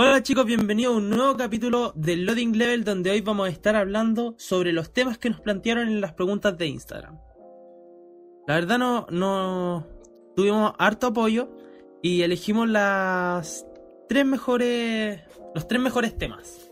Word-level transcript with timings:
Hola 0.00 0.22
chicos, 0.22 0.46
bienvenidos 0.46 0.94
a 0.94 0.98
un 0.98 1.10
nuevo 1.10 1.36
capítulo 1.36 1.92
del 1.96 2.24
Loading 2.24 2.56
Level 2.56 2.84
donde 2.84 3.10
hoy 3.10 3.20
vamos 3.20 3.48
a 3.48 3.50
estar 3.50 3.74
hablando 3.74 4.36
sobre 4.38 4.72
los 4.72 4.92
temas 4.92 5.18
que 5.18 5.28
nos 5.28 5.40
plantearon 5.40 5.88
en 5.88 6.00
las 6.00 6.12
preguntas 6.12 6.56
de 6.56 6.68
Instagram. 6.68 7.18
La 8.46 8.54
verdad 8.54 8.78
no, 8.78 9.84
tuvimos 10.36 10.72
harto 10.78 11.08
apoyo 11.08 11.50
y 12.00 12.22
elegimos 12.22 12.68
las 12.68 13.66
tres 14.08 14.24
mejores 14.24 15.20
los 15.52 15.66
tres 15.66 15.82
mejores 15.82 16.16
temas. 16.16 16.70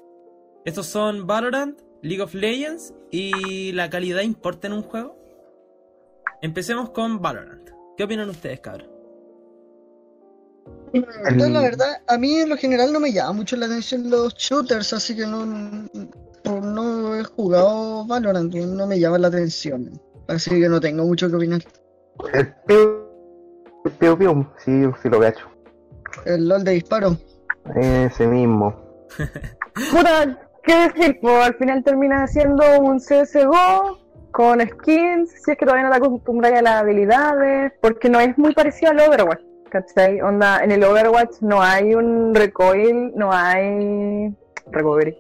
Estos 0.64 0.86
son 0.86 1.26
Valorant, 1.26 1.80
League 2.02 2.22
of 2.22 2.32
Legends 2.32 2.94
y 3.10 3.72
la 3.72 3.90
calidad 3.90 4.22
importa 4.22 4.68
en 4.68 4.72
un 4.72 4.82
juego. 4.82 5.18
Empecemos 6.42 6.90
con 6.90 7.20
Valorant. 7.20 7.70
¿Qué 7.96 8.04
opinan 8.04 8.30
ustedes, 8.30 8.60
cabrón? 8.60 8.95
Yo, 11.36 11.48
la 11.48 11.60
verdad, 11.60 12.00
a 12.06 12.18
mí 12.18 12.36
en 12.36 12.48
lo 12.48 12.56
general 12.56 12.92
no 12.92 13.00
me 13.00 13.12
llama 13.12 13.32
mucho 13.32 13.56
la 13.56 13.66
atención 13.66 14.10
los 14.10 14.34
shooters, 14.34 14.92
así 14.92 15.16
que 15.16 15.26
no, 15.26 15.44
no 16.44 17.16
he 17.16 17.24
jugado 17.24 18.06
Valorant, 18.06 18.54
no 18.54 18.86
me 18.86 18.98
llama 18.98 19.18
la 19.18 19.28
atención. 19.28 20.00
Así 20.28 20.50
que 20.50 20.68
no 20.68 20.80
tengo 20.80 21.04
mucho 21.04 21.28
que 21.28 21.36
opinar. 21.36 21.62
El 22.32 22.52
Piu 22.66 23.06
Piu 23.98 24.18
Piu, 24.18 24.46
sí, 24.64 24.82
sí 25.02 25.08
lo 25.08 25.24
hecho. 25.24 25.46
El 26.24 26.48
LOL 26.48 26.64
de 26.64 26.72
disparo. 26.72 27.16
Ese 27.76 28.26
mismo. 28.26 28.74
Puta, 29.92 30.38
¿qué 30.64 30.88
decir? 30.88 31.18
Pues 31.20 31.46
al 31.46 31.54
final 31.54 31.84
termina 31.84 32.26
siendo 32.26 32.64
un 32.80 32.98
CSGO 32.98 33.98
con 34.32 34.60
skins, 34.60 35.30
si 35.30 35.52
es 35.52 35.56
que 35.56 35.64
todavía 35.64 35.84
no 35.84 35.90
te 35.90 35.96
acostumbras 35.96 36.52
a 36.52 36.62
las 36.62 36.82
habilidades, 36.82 37.72
porque 37.80 38.08
no 38.08 38.20
es 38.20 38.36
muy 38.36 38.52
parecido 38.52 38.92
al 38.92 39.00
Overwatch. 39.00 39.40
¿Cachai? 39.70 40.20
Onda, 40.20 40.62
en 40.62 40.70
el 40.72 40.84
Overwatch 40.84 41.40
no 41.40 41.62
hay 41.62 41.94
un 41.94 42.34
recoil, 42.34 43.12
no 43.16 43.30
hay 43.32 44.34
recovery. 44.70 45.16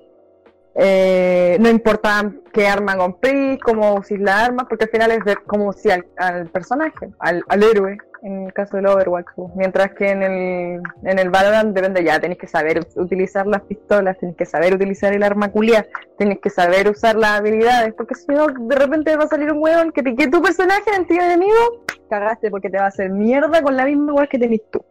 Eh, 0.78 1.56
no 1.58 1.70
importa 1.70 2.30
qué 2.52 2.68
arma 2.68 2.96
comprís, 2.96 3.58
cómo 3.60 3.94
usís 3.94 4.20
la 4.20 4.44
arma, 4.44 4.68
porque 4.68 4.84
al 4.84 4.90
final 4.90 5.10
es 5.10 5.24
ver 5.24 5.38
cómo 5.46 5.68
usís 5.68 5.92
al, 6.18 6.46
personaje, 6.48 7.08
al, 7.18 7.62
héroe, 7.62 7.96
en 8.26 8.46
el 8.46 8.52
caso 8.52 8.76
del 8.76 8.86
Overwatch. 8.86 9.26
pues. 9.36 9.50
Mientras 9.54 9.92
que 9.92 10.10
en 10.10 10.22
el, 10.22 10.82
en 11.04 11.18
el 11.18 11.30
Valorant 11.30 11.72
depende 11.72 12.02
ya, 12.02 12.20
tenéis 12.20 12.40
que 12.40 12.48
saber 12.48 12.86
utilizar 12.96 13.46
las 13.46 13.62
pistolas, 13.62 14.18
tenéis 14.18 14.36
que 14.36 14.46
saber 14.46 14.74
utilizar 14.74 15.12
el 15.12 15.22
arma 15.22 15.50
culia, 15.52 15.86
tenéis 16.18 16.40
que 16.40 16.50
saber 16.50 16.88
usar 16.90 17.14
las 17.16 17.38
habilidades, 17.38 17.94
porque 17.94 18.16
si 18.16 18.26
no, 18.32 18.48
de 18.48 18.74
repente 18.74 19.16
va 19.16 19.24
a 19.24 19.28
salir 19.28 19.52
un 19.52 19.62
hueón 19.62 19.92
que 19.92 20.02
pique 20.02 20.28
tu 20.28 20.42
personaje 20.42 20.90
en 20.96 21.06
tío 21.06 21.22
enemigo, 21.22 21.84
cagaste 22.10 22.50
porque 22.50 22.68
te 22.68 22.78
va 22.78 22.84
a 22.84 22.88
hacer 22.88 23.10
mierda 23.10 23.62
con 23.62 23.76
la 23.76 23.84
misma 23.84 24.12
igual 24.12 24.28
que 24.28 24.38
tenés 24.38 24.60
tú. 24.70 24.84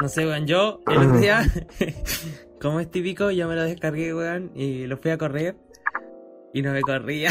No 0.00 0.08
sé, 0.08 0.26
weón, 0.26 0.46
yo 0.46 0.80
el 0.88 0.98
otro 0.98 1.18
día, 1.18 1.42
como 2.60 2.80
es 2.80 2.90
típico, 2.90 3.30
yo 3.30 3.46
me 3.46 3.54
lo 3.54 3.62
descargué, 3.62 4.12
weón, 4.12 4.50
y 4.56 4.88
lo 4.88 4.96
fui 4.96 5.12
a 5.12 5.18
correr 5.18 5.54
y 6.52 6.62
no 6.62 6.72
me 6.72 6.82
corría. 6.82 7.30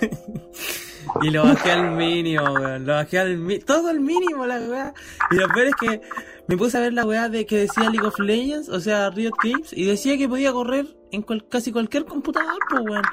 y 1.22 1.30
lo 1.30 1.44
bajé 1.44 1.72
al 1.72 1.92
mínimo, 1.92 2.44
weón, 2.44 2.86
lo 2.86 2.94
bajé 2.94 3.18
al 3.18 3.36
mínimo, 3.36 3.64
todo 3.66 3.88
al 3.88 4.00
mínimo 4.00 4.46
la 4.46 4.58
weá. 4.60 4.94
Y 5.30 5.36
lo 5.36 5.48
peor 5.48 5.68
es 5.68 5.74
que 5.76 6.00
me 6.48 6.56
puse 6.56 6.76
a 6.76 6.80
ver 6.80 6.92
la 6.92 7.04
weá 7.04 7.28
de 7.28 7.46
que 7.46 7.58
decía 7.58 7.88
League 7.90 8.06
of 8.06 8.18
Legends, 8.18 8.68
o 8.68 8.80
sea, 8.80 9.10
Riot 9.10 9.34
Games, 9.42 9.72
y 9.72 9.84
decía 9.84 10.18
que 10.18 10.28
podía 10.28 10.52
correr 10.52 10.86
en 11.12 11.22
casi 11.48 11.72
cualquier 11.72 12.04
computador, 12.04 12.58
pues 12.68 12.82
weón. 12.82 13.04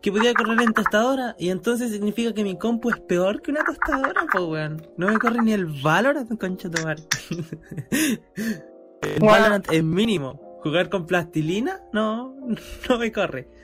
Que 0.00 0.10
podía 0.10 0.32
correr 0.32 0.60
en 0.62 0.72
tostadora, 0.72 1.36
y 1.38 1.50
entonces 1.50 1.90
significa 1.90 2.32
que 2.32 2.42
mi 2.42 2.56
compu 2.56 2.90
es 2.90 3.00
peor 3.00 3.42
que 3.42 3.50
una 3.50 3.62
tostadora, 3.64 4.26
pues 4.32 4.44
weón. 4.44 4.86
No 4.96 5.08
me 5.08 5.18
corre 5.18 5.42
ni 5.42 5.52
el 5.52 5.66
Valorant, 5.66 6.38
concha 6.38 6.68
de 6.68 6.82
mar. 6.82 6.96
el 7.90 9.20
Valorant 9.20 9.70
es 9.70 9.84
mínimo. 9.84 10.58
Jugar 10.62 10.90
con 10.90 11.06
plastilina, 11.06 11.80
no, 11.92 12.34
no 12.88 12.98
me 12.98 13.12
corre. 13.12 13.59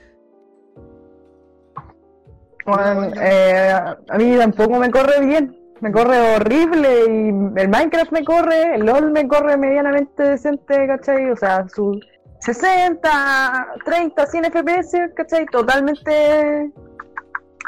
Bueno, 2.67 3.13
eh, 3.21 3.73
a 4.09 4.19
mí 4.19 4.37
tampoco 4.37 4.79
me 4.79 4.91
corre 4.91 5.25
bien 5.25 5.67
me 5.81 5.93
corre 5.93 6.37
horrible 6.37 6.89
y 7.07 7.61
el 7.61 7.69
Minecraft 7.69 8.13
me 8.13 8.25
corre, 8.25 8.77
el 8.77 8.87
LOL 8.87 9.13
me 9.13 9.29
corre 9.29 9.57
medianamente 9.57 10.23
decente, 10.23 10.87
¿cachai? 10.87 11.31
O 11.31 11.37
sea, 11.37 11.69
sus 11.69 11.99
60, 12.41 13.75
30, 13.85 14.27
100 14.27 14.45
FPS, 14.45 15.15
¿cachai? 15.15 15.47
Totalmente 15.47 16.73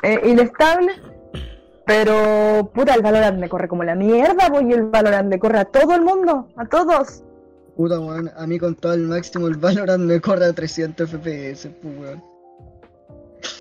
eh, 0.02 0.20
inestable. 0.24 0.92
Pero, 1.86 2.70
puta, 2.74 2.94
el 2.94 3.02
Valorant 3.02 3.38
me 3.38 3.48
corre 3.48 3.66
como 3.66 3.82
la 3.82 3.94
mierda, 3.94 4.48
voy 4.50 4.72
el 4.72 4.84
Valorant 4.84 5.28
me 5.28 5.38
corre 5.38 5.60
a 5.60 5.64
todo 5.64 5.94
el 5.94 6.02
mundo, 6.02 6.48
a 6.56 6.66
todos. 6.66 7.22
Puta, 7.76 7.98
weón, 7.98 8.30
a 8.36 8.46
mí 8.46 8.58
con 8.58 8.74
todo 8.74 8.92
el 8.92 9.06
máximo 9.06 9.48
el 9.48 9.56
Valorant 9.56 10.04
me 10.04 10.20
corre 10.20 10.46
a 10.46 10.52
300 10.52 11.08
FPS, 11.08 11.70
pues, 11.80 11.98
weón. 11.98 12.37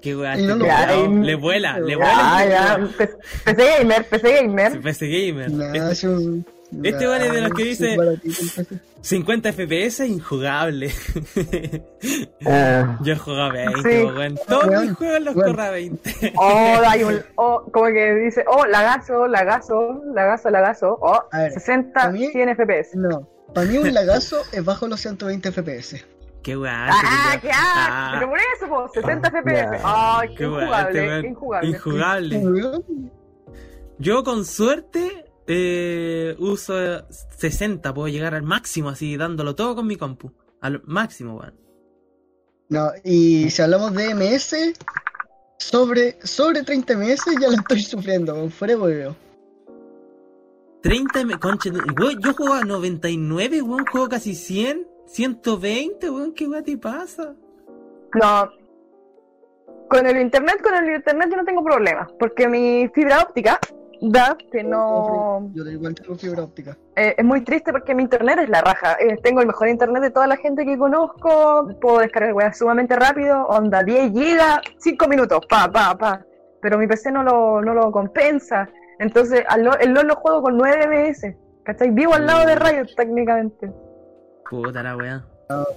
Qué 0.02 0.16
weá, 0.16 0.36
este 0.36 0.48
le 0.48 1.36
vuela, 1.36 1.80
le 1.80 1.96
vuela. 1.96 2.46
Ya, 2.46 2.78
ya. 2.78 2.90
PC 3.46 3.78
gamer, 3.80 4.06
PC 4.06 4.42
gamer. 4.42 4.82
PC 4.82 5.08
gamer. 5.08 5.52
este, 5.74 6.48
este 6.84 7.08
weón 7.08 7.22
es 7.22 7.32
de 7.32 7.42
los 7.42 7.54
que 7.54 7.64
dice 7.64 7.98
50 9.02 9.54
FPS 9.54 10.06
injugable. 10.06 10.92
Uh, 12.46 13.04
Yo 13.04 13.18
juego 13.18 13.52
20, 13.52 13.82
sí. 13.82 14.04
weón. 14.06 14.40
Todos 14.48 14.82
mis 14.84 14.94
juegos 14.94 15.22
los 15.22 15.34
corro 15.34 15.62
a 15.62 15.70
20. 15.72 16.34
Oh, 16.36 16.82
hay 16.88 17.04
un, 17.04 17.22
oh, 17.36 17.64
como 17.72 17.88
que 17.88 18.16
dice, 18.16 18.44
oh, 18.48 18.66
lagazo, 18.66 19.28
lagazo, 19.28 20.02
lagazo, 20.14 20.50
lagazo. 20.50 20.98
Oh, 21.02 21.24
ver, 21.32 21.52
60, 21.52 22.12
mí, 22.12 22.28
100 22.28 22.56
FPS. 22.56 22.96
No, 22.96 23.28
para 23.54 23.68
mí 23.68 23.78
un 23.78 23.94
lagazo 23.94 24.42
es 24.52 24.64
bajo 24.64 24.88
los 24.88 25.00
120 25.00 25.52
FPS. 25.52 26.06
Qué 26.48 26.56
weá. 26.56 26.88
Ah, 26.90 27.38
qué 27.42 27.50
ah, 27.54 28.12
pero 28.14 28.30
por 28.30 28.40
eso, 28.40 28.70
po, 28.70 28.88
60 28.88 29.32
FPS. 29.32 29.82
Ay, 29.84 30.34
qué 30.34 30.46
injugable, 30.46 31.16
este 31.18 31.28
injugable. 31.28 32.38
Injugable. 32.38 33.12
Yo 34.00 34.24
con 34.24 34.46
suerte 34.46 35.26
eh, 35.46 36.38
uso 36.40 36.74
60, 37.38 37.94
puedo 37.94 38.08
llegar 38.08 38.34
al 38.34 38.44
máximo 38.44 38.88
así, 38.88 39.18
dándolo 39.18 39.56
todo 39.56 39.76
con 39.76 39.88
mi 39.88 39.98
compu. 39.98 40.32
Al 40.62 40.82
máximo, 40.86 41.36
weón. 41.36 41.60
No, 42.70 42.92
y 43.04 43.50
si 43.50 43.62
hablamos 43.62 43.94
de 43.94 44.16
MS, 44.16 44.74
sobre, 45.60 46.18
sobre 46.26 46.64
30 46.64 46.96
MS 46.96 47.26
ya 47.42 47.50
lo 47.50 47.56
estoy 47.56 47.82
sufriendo, 47.82 48.50
fuera 48.52 48.78
hueveo. 48.78 49.18
30 50.82 51.26
MS, 51.26 51.38
concha, 51.40 51.72
yo 51.74 52.34
juego 52.34 52.54
a 52.54 52.62
99, 52.62 53.62
weón, 53.64 53.86
juego 53.86 54.08
casi 54.08 54.34
100. 54.34 54.96
120, 55.08 56.10
weón, 56.10 56.34
¿qué 56.34 56.48
weón 56.48 56.64
te 56.64 56.78
pasa? 56.78 57.34
No. 58.14 58.50
Con 59.90 60.06
el 60.06 60.20
internet, 60.20 60.62
con 60.62 60.76
el 60.76 60.96
internet 60.96 61.30
yo 61.32 61.38
no 61.38 61.46
tengo 61.46 61.64
problemas, 61.64 62.12
porque 62.20 62.48
mi 62.48 62.90
fibra 62.94 63.22
óptica 63.22 63.60
da 64.02 64.38
que 64.52 64.64
no. 64.64 65.50
Yo 65.54 65.64
igual 65.66 65.96
tengo 65.96 66.16
fibra 66.16 66.44
óptica. 66.44 66.78
Eh, 66.96 67.16
es 67.18 67.26
muy 67.26 67.42
triste 67.42 67.72
porque 67.72 67.96
mi 67.96 68.04
internet 68.04 68.40
es 68.44 68.50
la 68.50 68.62
raja. 68.62 68.98
Eh, 69.00 69.18
tengo 69.24 69.42
el 69.42 69.48
mejor 69.48 69.70
internet 69.70 70.04
de 70.04 70.12
toda 70.12 70.28
la 70.28 70.38
gente 70.38 70.66
que 70.66 70.78
conozco. 70.78 71.70
Puedo 71.80 72.00
descargar 72.00 72.34
weas 72.34 72.58
sumamente 72.58 72.96
rápido. 72.96 73.48
Onda 73.48 73.84
10 73.84 74.12
gigas, 74.12 74.60
5 74.78 75.08
minutos. 75.08 75.40
Pa, 75.50 75.72
pa, 75.72 75.98
pa. 75.98 76.26
Pero 76.62 76.78
mi 76.78 76.88
PC 76.88 77.12
no 77.12 77.24
lo, 77.24 77.62
no 77.62 77.74
lo 77.74 77.92
compensa. 77.92 78.70
Entonces, 79.00 79.44
el 79.80 79.94
LOL 79.94 80.08
lo 80.08 80.16
juego 80.16 80.42
con 80.42 80.58
9 80.58 80.88
ms. 80.88 81.36
¿Cachai? 81.64 81.92
Vivo 81.92 82.14
al 82.14 82.26
lado 82.26 82.46
de 82.46 82.56
Riot 82.56 82.96
técnicamente. 82.96 83.72
Puta 84.50 84.84
la 84.84 84.96
weá. 84.96 85.26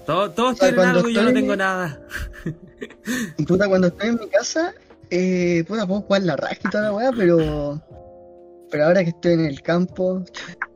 Todos 0.07 0.35
todo 0.35 0.55
tienen 0.55 0.81
algo 0.81 1.09
y 1.09 1.15
yo 1.15 1.23
no 1.23 1.33
tengo 1.33 1.57
nada. 1.57 2.01
puta, 3.47 3.69
cuando 3.69 3.89
estoy 3.89 4.09
en 4.09 4.19
mi 4.19 4.29
casa, 4.29 4.75
eh, 5.11 5.65
puta, 5.67 5.87
puedo 5.87 6.03
jugar 6.03 6.23
la 6.23 6.37
raja 6.37 6.57
y 6.65 6.71
toda 6.71 6.85
la 6.85 6.93
weá, 6.93 7.11
pero. 7.17 7.81
Pero 8.71 8.85
ahora 8.85 9.03
que 9.03 9.11
estoy 9.11 9.33
en 9.33 9.47
el 9.47 9.63
campo, 9.63 10.25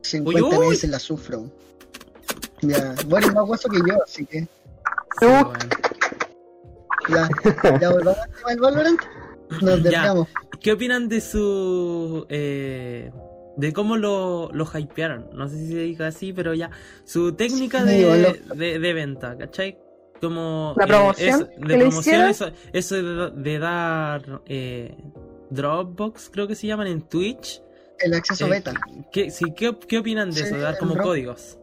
50 0.01 0.59
veces 0.59 0.89
la 0.89 0.99
sufro. 0.99 1.49
Ya, 2.61 2.95
bueno, 3.07 3.27
es 3.27 3.33
más 3.33 3.45
guaso 3.45 3.69
que 3.69 3.79
yo, 3.87 4.03
así 4.03 4.25
que. 4.25 4.47
Ya, 7.09 7.29
ya 7.79 7.91
volvamos 7.91 8.19
al 8.19 8.31
tema 8.31 8.49
del 8.49 8.59
Valorant. 8.59 9.01
Nos 9.61 9.83
desviamos. 9.83 10.27
¿Qué 10.59 10.71
opinan 10.71 11.07
de 11.07 11.21
su. 11.21 12.25
Eh, 12.29 13.11
de 13.57 13.73
cómo 13.73 13.97
lo, 13.97 14.49
lo 14.51 14.65
hypearon. 14.65 15.29
No 15.33 15.47
sé 15.47 15.57
si 15.57 15.67
se 15.67 15.79
diga 15.79 16.07
así, 16.07 16.33
pero 16.33 16.53
ya. 16.53 16.71
Su 17.03 17.33
técnica 17.33 17.83
de, 17.83 18.41
de, 18.55 18.93
venta, 18.93 19.37
¿cachai? 19.37 19.77
Como. 20.21 20.73
La 20.77 20.87
promoción. 20.87 21.43
Eh, 21.43 21.67
de 21.67 21.77
promoción, 21.77 22.21
eso, 22.29 22.51
eso 22.73 23.31
de, 23.31 23.59
dar. 23.59 24.41
Eh, 24.45 24.95
Dropbox, 25.49 26.29
creo 26.31 26.47
que 26.47 26.55
se 26.55 26.67
llaman 26.67 26.87
en 26.87 27.01
Twitch. 27.01 27.61
El 27.99 28.13
acceso 28.13 28.47
eh, 28.47 28.49
beta. 28.49 28.73
¿qué, 29.11 29.29
sí, 29.29 29.53
¿qué, 29.55 29.77
¿Qué 29.87 29.99
opinan 29.99 30.31
de 30.31 30.41
eso? 30.41 30.55
De 30.55 30.61
dar 30.61 30.77
como 30.77 30.97
códigos. 30.97 31.57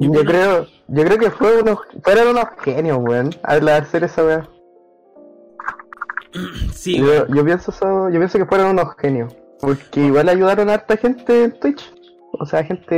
Yo 0.00 0.24
creo, 0.24 0.66
yo 0.88 1.04
creo 1.04 1.18
que 1.18 1.30
fue 1.30 1.62
unos, 1.62 1.78
fueron 2.02 2.28
unos 2.28 2.46
genios, 2.62 2.98
weón, 3.00 3.30
al 3.42 3.68
hacer 3.68 4.04
esa 4.04 4.24
weá. 4.24 4.48
Sí, 6.72 6.98
yo, 6.98 7.28
yo, 7.28 7.44
pienso 7.44 7.70
eso, 7.70 8.10
yo 8.10 8.18
pienso 8.18 8.38
que 8.38 8.44
fueron 8.44 8.70
unos 8.70 8.96
genios. 8.98 9.32
Porque 9.64 10.06
igual 10.06 10.28
ayudaron 10.28 10.68
a 10.68 10.74
harta 10.74 10.96
gente 10.96 11.44
en 11.44 11.58
Twitch. 11.58 11.92
O 12.32 12.46
sea, 12.46 12.64
gente. 12.64 12.94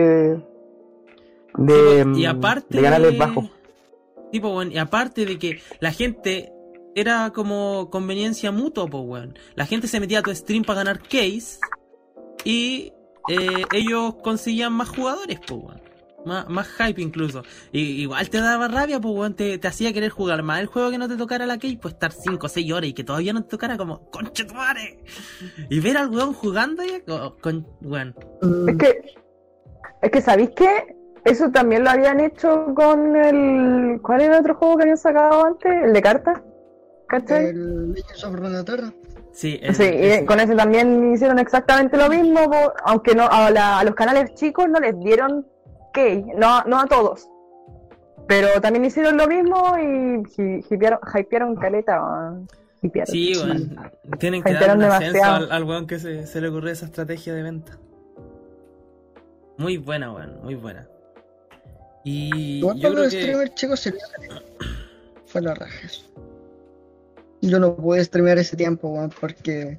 de, 1.58 2.00
y 2.16 2.26
mm, 2.26 2.28
aparte 2.28 2.76
de 2.76 2.82
canales 2.82 3.18
bajos. 3.18 3.50
Tipo, 4.32 4.48
weón, 4.48 4.72
y 4.72 4.78
aparte 4.78 5.24
de 5.24 5.38
que 5.38 5.60
la 5.80 5.92
gente 5.92 6.52
era 6.94 7.30
como 7.32 7.88
conveniencia 7.90 8.50
mutua, 8.50 8.86
pues, 8.86 9.04
weón. 9.06 9.38
La 9.54 9.66
gente 9.66 9.86
se 9.86 10.00
metía 10.00 10.20
a 10.20 10.22
tu 10.22 10.34
stream 10.34 10.64
para 10.64 10.80
ganar 10.80 11.00
case 11.00 11.58
y 12.44 12.92
eh, 13.28 13.64
ellos 13.72 14.16
conseguían 14.22 14.72
más 14.72 14.88
jugadores, 14.88 15.38
pues, 15.46 15.60
weón. 15.62 15.80
Más, 16.26 16.48
más 16.48 16.66
hype 16.78 17.00
incluso. 17.00 17.42
Y, 17.72 18.02
igual 18.02 18.28
te 18.28 18.40
daba 18.40 18.68
rabia, 18.68 19.00
pues, 19.00 19.14
weón. 19.14 19.34
Te, 19.34 19.58
te 19.58 19.68
hacía 19.68 19.92
querer 19.92 20.10
jugar 20.10 20.42
más 20.42 20.60
el 20.60 20.66
juego 20.66 20.90
que 20.90 20.98
no 20.98 21.08
te 21.08 21.16
tocara 21.16 21.46
la 21.46 21.56
case, 21.58 21.78
pues 21.80 21.94
estar 21.94 22.12
5 22.12 22.44
o 22.44 22.48
6 22.48 22.72
horas 22.72 22.90
y 22.90 22.92
que 22.94 23.04
todavía 23.04 23.32
no 23.32 23.42
te 23.44 23.48
tocara 23.50 23.76
como, 23.78 24.10
conche 24.10 24.44
tu 24.44 24.54
madre. 24.54 25.02
Y 25.70 25.80
ver 25.80 25.96
al 25.96 26.10
weón 26.10 26.32
jugando 26.34 26.82
ya, 26.84 27.00
co- 27.04 27.36
con, 27.40 27.66
weón. 27.80 28.14
Es 28.68 28.76
que, 28.76 29.14
es 30.02 30.10
que 30.10 30.20
¿sabéis 30.20 30.50
qué? 30.56 30.94
Eso 31.24 31.50
también 31.50 31.82
lo 31.84 31.90
habían 31.90 32.20
hecho 32.20 32.66
con 32.74 33.16
el... 33.16 34.00
¿Cuál 34.02 34.20
era 34.20 34.34
el 34.34 34.40
otro 34.42 34.54
juego 34.56 34.76
que 34.76 34.82
habían 34.82 34.96
sacado 34.98 35.44
antes? 35.44 35.72
¿El 35.84 35.92
de 35.92 36.02
cartas? 36.02 36.40
¿Cachai? 37.08 37.46
El 37.46 37.92
Legends 37.92 38.24
of 38.24 38.34
Runeterra. 38.34 38.92
Sí, 39.32 39.58
el- 39.62 39.74
Sí, 39.74 39.82
y 39.84 39.86
ese. 40.06 40.24
con 40.24 40.40
ese 40.40 40.54
también 40.56 41.12
hicieron 41.14 41.38
exactamente 41.38 41.96
lo 41.96 42.08
mismo, 42.08 42.40
aunque 42.84 43.14
no 43.14 43.26
a, 43.30 43.50
la- 43.50 43.78
a 43.80 43.84
los 43.84 43.94
canales 43.94 44.34
chicos 44.34 44.68
no 44.68 44.80
les 44.80 44.98
dieron 45.00 45.46
key, 45.96 46.24
no, 46.36 46.62
no 46.64 46.78
a 46.80 46.86
todos. 46.86 47.28
Pero 48.28 48.60
también 48.60 48.84
hicieron 48.84 49.16
lo 49.16 49.26
mismo 49.26 49.76
y 49.78 50.22
hi- 50.36 50.64
hipearon, 50.70 50.98
hypearon 51.14 51.56
caleta. 51.56 52.34
Hipearon. 52.82 53.06
Sí, 53.12 53.32
weón. 53.36 53.76
Tienen 54.18 54.42
que 54.42 54.52
dar 54.52 54.76
un 54.76 54.82
ascenso 54.84 55.12
demasiado. 55.14 55.36
al, 55.46 55.52
al 55.52 55.64
weón 55.64 55.86
que 55.86 55.98
se, 55.98 56.26
se 56.26 56.40
le 56.40 56.48
ocurrió 56.48 56.70
esa 56.72 56.86
estrategia 56.86 57.34
de 57.34 57.42
venta. 57.42 57.78
Muy 59.58 59.78
buena, 59.78 60.12
weón, 60.12 60.40
muy 60.42 60.54
buena. 60.54 60.86
Y 62.04 62.60
yo 62.60 62.72
creo 62.74 62.90
los 62.90 63.12
que. 63.12 63.22
streamers 63.22 63.54
chicos 63.54 63.80
sería 63.80 64.02
Fue 65.26 65.40
la 65.40 65.54
raja. 65.54 65.88
Yo 67.42 67.58
no 67.58 67.74
pude 67.76 68.04
streamear 68.04 68.38
ese 68.38 68.56
tiempo, 68.56 68.88
weón, 68.88 69.10
porque 69.20 69.78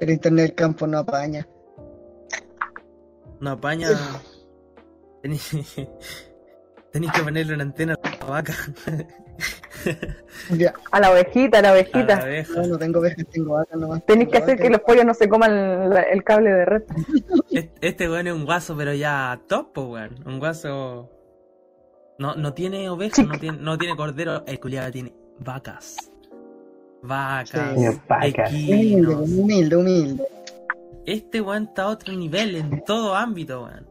el 0.00 0.10
internet 0.10 0.46
del 0.46 0.54
campo 0.54 0.86
no 0.86 0.98
apaña. 0.98 1.46
No 3.40 3.50
apaña. 3.50 3.88
Tenéis 6.92 7.12
que 7.12 7.22
ponerle 7.22 7.54
una 7.54 7.64
antena 7.64 7.94
a 8.02 8.10
la 8.24 8.24
vaca. 8.30 8.54
Ya, 10.56 10.72
A 10.90 11.00
la 11.00 11.10
ovejita, 11.10 11.58
a 11.58 11.62
la 11.62 11.68
A 11.68 11.72
la 11.72 11.78
ovejita. 11.80 12.16
abeja. 12.16 12.54
no, 12.62 12.66
no 12.68 12.78
tengo 12.78 13.00
ovejas, 13.00 13.24
tengo 13.30 13.54
vacas 13.54 13.78
nomás. 13.78 14.06
Tenéis 14.06 14.30
que 14.30 14.38
hacer 14.38 14.58
que 14.58 14.70
los 14.70 14.80
pollos 14.80 15.04
no 15.04 15.12
se 15.14 15.28
coman 15.28 15.90
la- 15.90 16.02
el 16.02 16.24
cable 16.24 16.50
de 16.50 16.64
red. 16.64 16.82
Este, 17.50 17.88
este 17.88 18.08
weón 18.10 18.26
es 18.26 18.32
un 18.32 18.44
guaso, 18.44 18.74
pero 18.76 18.94
ya 18.94 19.38
top, 19.46 19.72
po, 19.72 19.82
weón. 19.88 20.16
Un 20.26 20.38
guaso. 20.38 21.10
No, 22.18 22.34
no 22.34 22.54
tiene 22.54 22.88
ovejas, 22.88 23.26
no 23.26 23.38
tiene, 23.38 23.58
no 23.58 23.76
tiene 23.76 23.94
cordero. 23.96 24.42
El 24.46 24.58
culiado 24.58 24.90
tiene 24.90 25.12
vacas. 25.38 25.96
Vacas. 27.02 27.74
Sí, 27.78 27.86
vacas. 28.08 28.52
Humilde, 28.52 29.14
humilde, 29.14 29.76
humilde. 29.76 30.28
Este 31.04 31.40
weón 31.42 31.64
está 31.64 31.82
a 31.82 31.88
otro 31.88 32.14
nivel 32.14 32.56
en 32.56 32.82
todo 32.84 33.14
ámbito, 33.14 33.64
weón. 33.64 33.85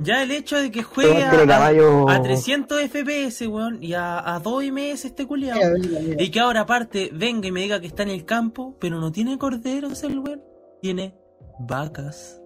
Ya 0.00 0.22
el 0.22 0.30
hecho 0.30 0.56
de 0.60 0.70
que 0.70 0.82
juegue 0.82 1.22
a, 1.24 1.30
caballo. 1.46 2.08
a 2.08 2.22
300 2.22 2.82
FPS, 2.82 3.46
weón, 3.48 3.82
y 3.82 3.94
a, 3.94 4.34
a 4.34 4.38
2 4.40 4.64
ms 4.70 5.04
este 5.06 5.26
culiado. 5.26 5.58
Mira, 5.74 5.88
mira, 5.88 6.00
mira. 6.00 6.22
Y 6.22 6.30
que 6.30 6.38
ahora 6.40 6.60
aparte 6.62 7.10
venga 7.14 7.48
y 7.48 7.52
me 7.52 7.62
diga 7.62 7.80
que 7.80 7.86
está 7.86 8.02
en 8.02 8.10
el 8.10 8.24
campo, 8.24 8.76
pero 8.78 9.00
no 9.00 9.10
tiene 9.10 9.38
corderos 9.38 10.02
el 10.02 10.18
weón. 10.18 10.42
Tiene 10.82 11.14
vacas. 11.58 12.40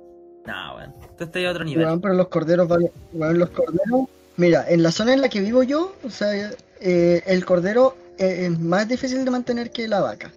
Nah, 0.46 0.76
weón. 0.76 0.94
Esto 1.02 1.24
está 1.24 1.38
a 1.40 1.50
otro 1.50 1.64
nivel. 1.64 1.84
Weón, 1.86 2.00
pero 2.00 2.14
los 2.14 2.28
corderos 2.28 2.68
valen. 2.68 2.90
Weón, 3.12 3.38
los 3.38 3.50
corderos. 3.50 4.06
Mira, 4.36 4.64
en 4.68 4.82
la 4.82 4.92
zona 4.92 5.12
en 5.12 5.20
la 5.20 5.28
que 5.28 5.40
vivo 5.40 5.62
yo, 5.64 5.94
o 6.04 6.10
sea, 6.10 6.32
eh, 6.80 7.22
el 7.26 7.44
cordero 7.44 7.96
eh, 8.16 8.46
es 8.46 8.58
más 8.60 8.86
difícil 8.88 9.24
de 9.24 9.30
mantener 9.30 9.70
que 9.70 9.88
la 9.88 10.00
vaca. 10.00 10.32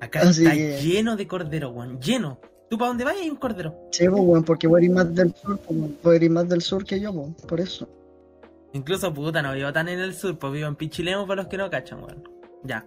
Acá 0.00 0.20
Así 0.20 0.44
está 0.44 0.54
que- 0.54 0.80
lleno 0.82 1.16
de 1.16 1.26
corderos, 1.26 1.72
weón. 1.74 2.00
Lleno. 2.00 2.38
Tú 2.70 2.76
para 2.78 2.88
donde 2.88 3.04
vayas 3.04 3.22
hay 3.22 3.30
un 3.30 3.36
cordero. 3.36 3.74
Sí, 3.92 4.08
pues, 4.08 4.22
weón, 4.22 4.44
porque 4.44 4.66
voy 4.66 4.82
a 4.82 4.84
ir 4.84 4.90
más 4.90 5.14
del 5.14 5.34
sur, 5.34 5.58
pues, 6.02 6.20
a 6.20 6.24
ir 6.24 6.30
más 6.30 6.48
del 6.48 6.60
sur 6.62 6.84
que 6.84 7.00
yo, 7.00 7.12
pues, 7.12 7.28
por 7.46 7.60
eso. 7.60 7.88
Incluso, 8.74 9.12
puta, 9.14 9.40
no 9.40 9.54
vivo 9.54 9.72
tan 9.72 9.88
en 9.88 9.98
el 9.98 10.14
sur, 10.14 10.38
pues 10.38 10.52
vivo 10.52 10.68
en 10.68 10.76
Pichilemu 10.76 11.26
para 11.26 11.42
los 11.42 11.50
que 11.50 11.56
no 11.56 11.70
cachan, 11.70 12.02
weón. 12.04 12.22
Ya. 12.64 12.84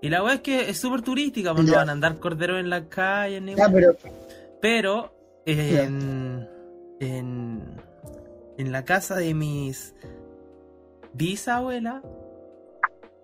Y 0.00 0.08
la 0.08 0.22
weá 0.24 0.34
es 0.34 0.40
que 0.40 0.70
es 0.70 0.78
súper 0.78 1.02
turística, 1.02 1.52
pues 1.52 1.66
no 1.66 1.72
Ya. 1.72 1.78
van 1.80 1.88
a 1.90 1.92
andar 1.92 2.18
corderos 2.18 2.58
en 2.60 2.70
las 2.70 2.84
calles, 2.88 3.42
ni 3.42 3.54
Ya, 3.54 3.68
pero 3.70 3.96
Pero 4.62 5.12
en, 5.44 6.48
en, 7.00 7.62
en 8.56 8.72
la 8.72 8.84
casa 8.84 9.16
de 9.16 9.34
mis 9.34 9.94
bisabuelas. 11.12 12.02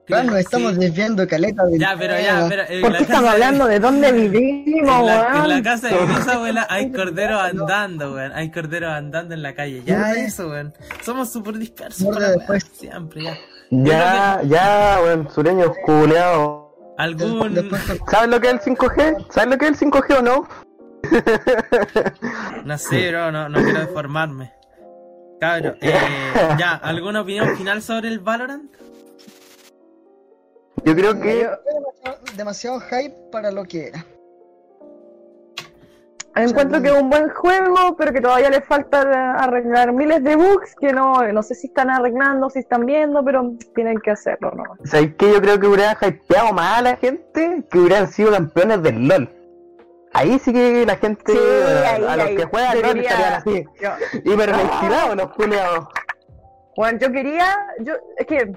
Claro, 0.06 0.24
nos 0.30 0.36
estamos 0.40 0.74
sí. 0.74 0.80
desviando 0.80 1.26
caleta 1.26 1.64
del 1.64 1.80
Ya, 1.80 1.94
pero 1.98 2.14
ya, 2.20 2.46
pero 2.48 2.62
en 2.68 2.80
¿Por 2.82 2.92
qué 2.96 3.02
estamos 3.04 3.22
de- 3.24 3.30
hablando 3.30 3.66
de 3.66 3.80
dónde 3.80 4.12
vivimos, 4.28 5.00
en 5.00 5.06
la, 5.06 5.42
en 5.44 5.48
la 5.48 5.62
casa 5.62 5.88
de 5.88 6.06
mis 6.06 6.28
abuelas 6.28 6.66
hay 6.68 6.92
corderos 6.92 7.40
andando, 7.42 8.12
weón. 8.14 8.32
Hay 8.32 8.50
corderos 8.50 8.92
andando 8.92 9.34
en 9.34 9.42
la 9.42 9.54
calle. 9.54 9.82
Ya 9.86 10.12
eso, 10.12 10.48
weón. 10.48 10.74
Somos 11.02 11.32
súper 11.32 11.56
dispersos. 11.58 12.06
Para 12.14 12.30
después. 12.32 12.64
Siempre, 12.74 13.22
ya. 13.24 13.36
Ya, 13.70 14.42
ya, 14.44 14.98
weón, 15.02 15.30
sureños 15.30 15.70
culeados. 15.86 16.64
Algún. 16.98 17.54
Después, 17.54 17.82
¿Sabes 18.10 18.28
lo 18.28 18.40
que 18.40 18.48
es 18.48 18.52
el 18.54 18.60
5G? 18.76 19.26
¿Sabes 19.30 19.50
lo 19.50 19.58
que 19.58 19.66
es 19.68 19.82
el 19.82 19.90
5G 19.90 20.18
o 20.18 20.22
no? 20.22 20.48
No 22.64 22.78
sé, 22.78 23.10
bro, 23.10 23.30
no, 23.32 23.48
no 23.48 23.62
quiero 23.62 23.80
deformarme. 23.80 24.52
Cabro, 25.40 25.74
eh, 25.80 25.92
ya, 26.58 26.74
¿alguna 26.76 27.20
opinión 27.22 27.56
final 27.56 27.82
sobre 27.82 28.08
el 28.08 28.20
Valorant? 28.20 28.70
Yo 30.84 30.94
creo 30.94 31.18
que 31.20 31.34
demasiado, 31.34 32.18
demasiado 32.36 32.80
hype 32.80 33.14
para 33.32 33.50
lo 33.50 33.64
que 33.64 33.88
era. 33.88 34.04
Encuentro 36.36 36.82
que 36.82 36.88
es 36.88 37.00
un 37.00 37.10
buen 37.10 37.28
juego, 37.30 37.96
pero 37.96 38.12
que 38.12 38.20
todavía 38.20 38.50
le 38.50 38.60
falta 38.60 39.34
arreglar 39.34 39.92
miles 39.92 40.22
de 40.24 40.34
bugs 40.34 40.74
que 40.80 40.92
no, 40.92 41.22
no 41.32 41.42
sé 41.44 41.54
si 41.54 41.68
están 41.68 41.90
arreglando, 41.90 42.50
si 42.50 42.58
están 42.58 42.86
viendo, 42.86 43.24
pero 43.24 43.52
tienen 43.74 44.00
que 44.00 44.10
hacerlo, 44.10 44.50
¿no? 44.50 44.64
¿Sabes 44.84 45.14
qué? 45.16 45.32
Yo 45.32 45.40
creo 45.40 45.60
que 45.60 45.68
hubiera 45.68 45.96
hypeado 46.00 46.52
más 46.52 46.78
a 46.78 46.82
la 46.82 46.96
gente 46.96 47.62
que 47.70 47.78
hubieran 47.78 48.08
sido 48.08 48.32
campeones 48.32 48.82
del 48.82 49.06
LOL. 49.06 49.30
Ahí 50.12 50.38
sí 50.40 50.52
que 50.52 50.84
la 50.84 50.96
gente, 50.96 51.32
Sí, 51.32 51.38
bueno, 51.38 51.80
ahí, 51.86 52.04
a 52.04 52.16
los 52.16 52.26
ahí. 52.26 52.36
que 52.36 52.44
juegan 52.46 52.82
LOL 52.82 52.98
estarían 52.98 53.32
así, 53.34 53.64
Yo, 53.80 53.90
hiperventilados 54.24 55.16
los 55.16 55.32
culeados. 55.34 55.86
Bueno, 56.76 56.98
yo 56.98 57.12
quería, 57.12 57.46
yo, 57.78 57.92
es 58.16 58.26
que 58.26 58.52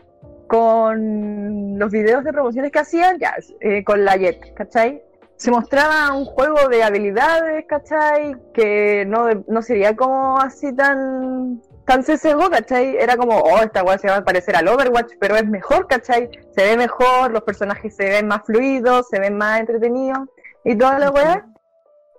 con 0.48 1.78
los 1.78 1.92
videos 1.92 2.24
de 2.24 2.34
promociones 2.34 2.72
que 2.72 2.80
hacían, 2.80 3.20
ya, 3.20 3.36
eh, 3.60 3.84
con 3.84 4.04
la 4.04 4.16
Jet, 4.16 4.54
¿cachai? 4.54 5.04
Se 5.36 5.52
mostraba 5.52 6.14
un 6.14 6.26
juego 6.26 6.68
de 6.68 6.84
habilidades, 6.84 7.66
¿cachai? 7.68 8.36
Que 8.54 9.06
no, 9.06 9.28
no 9.48 9.62
sería 9.62 9.96
como 9.96 10.40
así 10.40 10.74
tan, 10.76 11.62
tan 11.86 12.02
CSGO, 12.02 12.50
¿cachai? 12.50 12.98
Era 12.98 13.16
como, 13.18 13.38
oh, 13.38 13.60
esta 13.62 13.84
weá 13.84 13.98
se 13.98 14.08
va 14.08 14.18
a 14.18 14.26
parecer 14.26 14.56
al 14.56 14.68
Overwatch, 14.68 15.14
pero 15.20 15.36
es 15.36 15.46
mejor, 15.46 15.88
¿cachai? 15.88 16.30
Se 16.56 16.64
ve 16.64 16.78
mejor, 16.78 17.32
los 17.32 17.44
personajes 17.44 17.96
se 17.96 18.10
ven 18.10 18.28
más 18.28 18.42
fluidos, 18.46 19.08
se 19.10 19.20
ven 19.20 19.38
más 19.38 19.60
entretenidos 19.60 20.28
y 20.64 20.76
toda 20.76 20.98
la 20.98 21.12
weá. 21.12 21.46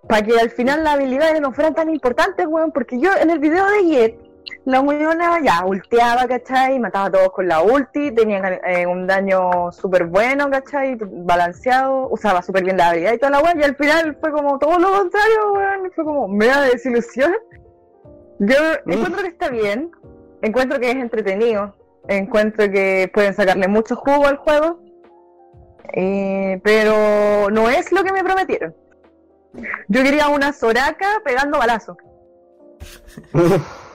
Para 0.08 0.22
que 0.22 0.38
al 0.38 0.50
final 0.50 0.84
las 0.84 0.94
habilidades 0.94 1.40
no 1.40 1.52
fueran 1.52 1.74
tan 1.74 1.90
importantes, 1.90 2.46
weón, 2.46 2.70
porque 2.70 3.00
yo 3.00 3.10
en 3.20 3.30
el 3.30 3.40
video 3.40 3.66
de 3.66 3.84
Jet 3.84 4.27
la 4.68 4.80
weona 4.80 5.40
ya 5.40 5.64
ulteaba, 5.64 6.26
¿cachai? 6.26 6.78
Mataba 6.78 7.06
a 7.06 7.10
todos 7.10 7.32
con 7.32 7.48
la 7.48 7.62
ulti, 7.62 8.10
tenía 8.12 8.60
eh, 8.66 8.86
un 8.86 9.06
daño 9.06 9.72
súper 9.72 10.04
bueno, 10.04 10.50
¿cachai? 10.50 10.98
Balanceado, 11.00 12.08
usaba 12.10 12.42
súper 12.42 12.64
bien 12.64 12.76
la 12.76 12.90
habilidad 12.90 13.14
y 13.14 13.18
toda 13.18 13.30
la 13.30 13.40
weá, 13.40 13.54
y 13.56 13.62
al 13.62 13.76
final 13.76 14.16
fue 14.20 14.30
como 14.30 14.58
todo 14.58 14.78
lo 14.78 14.90
contrario, 14.90 15.52
weón, 15.54 15.90
fue 15.94 16.04
como 16.04 16.28
mega 16.28 16.60
desilusión. 16.62 17.32
Yo 18.40 18.56
encuentro 18.86 19.22
que 19.22 19.28
está 19.28 19.48
bien, 19.48 19.90
encuentro 20.42 20.78
que 20.78 20.90
es 20.90 20.96
entretenido, 20.96 21.74
encuentro 22.06 22.70
que 22.70 23.10
pueden 23.12 23.34
sacarle 23.34 23.68
mucho 23.68 23.96
jugo 23.96 24.26
al 24.26 24.36
juego, 24.36 24.80
eh, 25.94 26.60
pero 26.62 27.48
no 27.50 27.70
es 27.70 27.90
lo 27.90 28.04
que 28.04 28.12
me 28.12 28.22
prometieron. 28.22 28.74
Yo 29.88 30.02
quería 30.02 30.28
una 30.28 30.52
Soraka 30.52 31.22
pegando 31.24 31.58
balazos. 31.58 31.96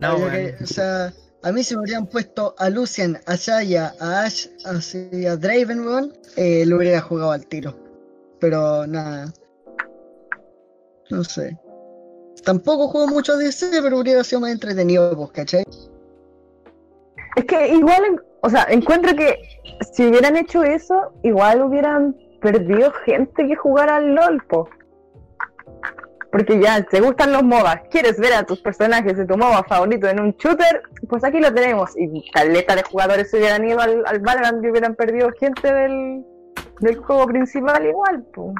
No, 0.00 0.16
que- 0.30 0.54
o 0.62 0.66
sea, 0.66 1.12
a 1.42 1.52
mí 1.52 1.62
si 1.62 1.74
me 1.76 1.82
hubieran 1.82 2.06
puesto 2.06 2.54
a 2.58 2.68
Lucian, 2.70 3.18
a 3.26 3.34
Shaya, 3.36 3.94
a 4.00 4.22
Ash, 4.24 4.46
así, 4.64 5.26
a 5.26 5.36
Draven, 5.36 5.86
weón, 5.86 6.12
eh, 6.36 6.64
lo 6.66 6.76
hubiera 6.76 7.00
jugado 7.00 7.32
al 7.32 7.46
tiro. 7.46 7.74
Pero 8.40 8.86
nada. 8.86 9.32
No 11.10 11.24
sé. 11.24 11.56
Tampoco 12.44 12.88
juego 12.88 13.08
mucho 13.08 13.32
a 13.32 13.36
DC, 13.36 13.80
pero 13.82 13.98
hubiera 13.98 14.22
sido 14.22 14.40
más 14.40 14.52
entretenido, 14.52 15.16
pues, 15.16 15.30
¿cachai? 15.32 15.64
Es 17.36 17.44
que 17.44 17.68
igual, 17.74 18.22
o 18.42 18.50
sea, 18.50 18.66
encuentro 18.68 19.14
que 19.16 19.36
si 19.92 20.06
hubieran 20.06 20.36
hecho 20.36 20.62
eso, 20.62 21.12
igual 21.22 21.62
hubieran 21.62 22.16
perdido 22.40 22.92
gente 23.04 23.46
que 23.46 23.56
jugara 23.56 23.96
al 23.96 24.14
LOL, 24.14 24.42
po. 24.48 24.68
Porque 26.36 26.60
ya, 26.60 26.82
te 26.82 27.00
gustan 27.00 27.32
los 27.32 27.42
MOBAs, 27.42 27.82
quieres 27.90 28.18
ver 28.18 28.34
a 28.34 28.44
tus 28.44 28.60
personajes 28.60 29.16
de 29.16 29.24
tu 29.26 29.36
MOBA 29.38 29.64
favorito 29.64 30.06
en 30.08 30.20
un 30.20 30.32
shooter, 30.32 30.82
pues 31.08 31.24
aquí 31.24 31.40
lo 31.40 31.52
tenemos. 31.54 31.90
Y 31.96 32.30
caleta 32.30 32.74
de 32.76 32.82
jugadores 32.82 33.30
se 33.30 33.38
hubieran 33.38 33.66
ido 33.66 33.80
al, 33.80 34.02
al 34.06 34.18
Valorant 34.20 34.62
y 34.64 34.68
hubieran 34.70 34.94
perdido 34.94 35.30
gente 35.40 35.72
del, 35.72 36.22
del 36.80 36.96
juego 36.96 37.26
principal 37.26 37.86
igual, 37.86 38.24
pues. 38.34 38.54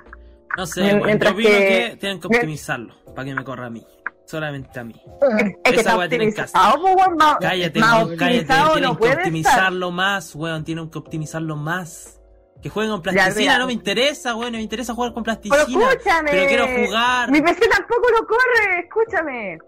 No 0.57 0.65
sé, 0.65 0.81
Mien- 0.81 0.95
weón, 0.95 1.07
mientras 1.07 1.33
yo 1.35 1.39
que... 1.39 1.45
que- 1.45 1.97
tienen 2.01 2.19
que 2.21 2.27
optimizarlo 2.29 2.95
para 3.15 3.25
que 3.27 3.35
me 3.35 3.45
corra 3.45 3.67
a 3.67 3.71
mí. 3.71 3.87
Solamente 4.25 4.81
a 4.81 4.85
mí. 4.85 4.95
Es 4.95 5.45
que 5.63 5.71
Esa 5.71 5.81
está 5.81 5.99
weá 5.99 6.09
tienen 6.09 6.35
que 6.35 6.41
optimizado, 6.41 6.83
pues, 6.83 6.97
Cállate, 7.41 7.79
más 7.79 8.05
weón, 8.05 8.17
cállate. 8.17 8.45
Tienen 8.47 8.83
no 8.83 8.97
que 8.99 9.05
estar. 9.07 9.19
optimizarlo 9.19 9.91
más, 9.93 10.35
weón. 10.35 10.65
Tienen 10.65 10.91
que 10.91 10.99
optimizarlo 10.99 11.57
más. 11.57 12.21
Que 12.67 12.71
jueguen 12.71 12.91
con 12.95 13.03
plasticina, 13.03 13.59
no 13.61 13.69
me 13.69 13.73
interesa, 13.75 14.35
weón. 14.35 14.51
No 14.51 14.57
me 14.59 14.63
interesa 14.65 14.93
jugar 14.93 15.13
con 15.13 15.23
Pero 15.23 15.41
plasticina. 15.41 15.89
escúchame. 15.93 16.31
Pero 16.33 16.49
quiero 16.49 16.67
jugar. 16.89 17.31
Mi 17.31 17.41
PC 17.41 17.69
tampoco 17.69 18.11
lo 18.11 18.27
corre, 18.27 18.81
escúchame. 18.81 19.59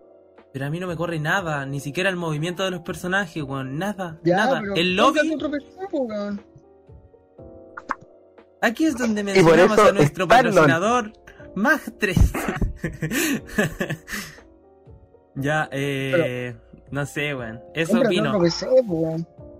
Pero 0.52 0.66
a 0.66 0.70
mí 0.70 0.80
no 0.80 0.88
me 0.88 0.96
corre 0.96 1.20
nada, 1.20 1.64
ni 1.64 1.78
siquiera 1.78 2.10
el 2.10 2.16
movimiento 2.16 2.64
de 2.64 2.72
los 2.72 2.80
personajes, 2.80 3.40
weón. 3.44 3.78
Nada, 3.78 4.18
Ya, 4.24 4.36
nada. 4.38 4.58
pero 4.62 4.74
El 4.74 4.96
lobby, 4.96 5.32
otro 5.32 5.48
PC, 5.48 5.68
aquí 8.62 8.86
es 8.86 8.96
donde 8.98 9.22
mencionamos 9.22 9.78
a 9.78 9.92
nuestro 9.92 10.26
patrocinador, 10.26 11.12
Mag3. 11.54 12.16
ya, 15.36 15.68
eh. 15.70 16.56
No 16.90 17.06
sé, 17.06 17.32
weón. 17.32 17.60
Eso 17.74 18.00
opino. 18.00 18.40
PC. 18.40 18.66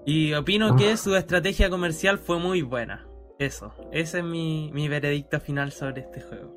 Y 0.07 0.35
opino 0.35 0.75
que 0.75 0.97
su 0.97 1.15
estrategia 1.15 1.71
comercial 1.71 2.19
fue 2.19 2.41
muy 2.41 2.63
buena. 2.63 3.05
Eso, 3.39 3.73
ese 3.93 4.19
es 4.19 4.25
mi, 4.25 4.71
mi 4.75 4.89
veredicto 4.89 5.39
final 5.41 5.71
sobre 5.73 6.01
este 6.03 6.21
juego. 6.21 6.53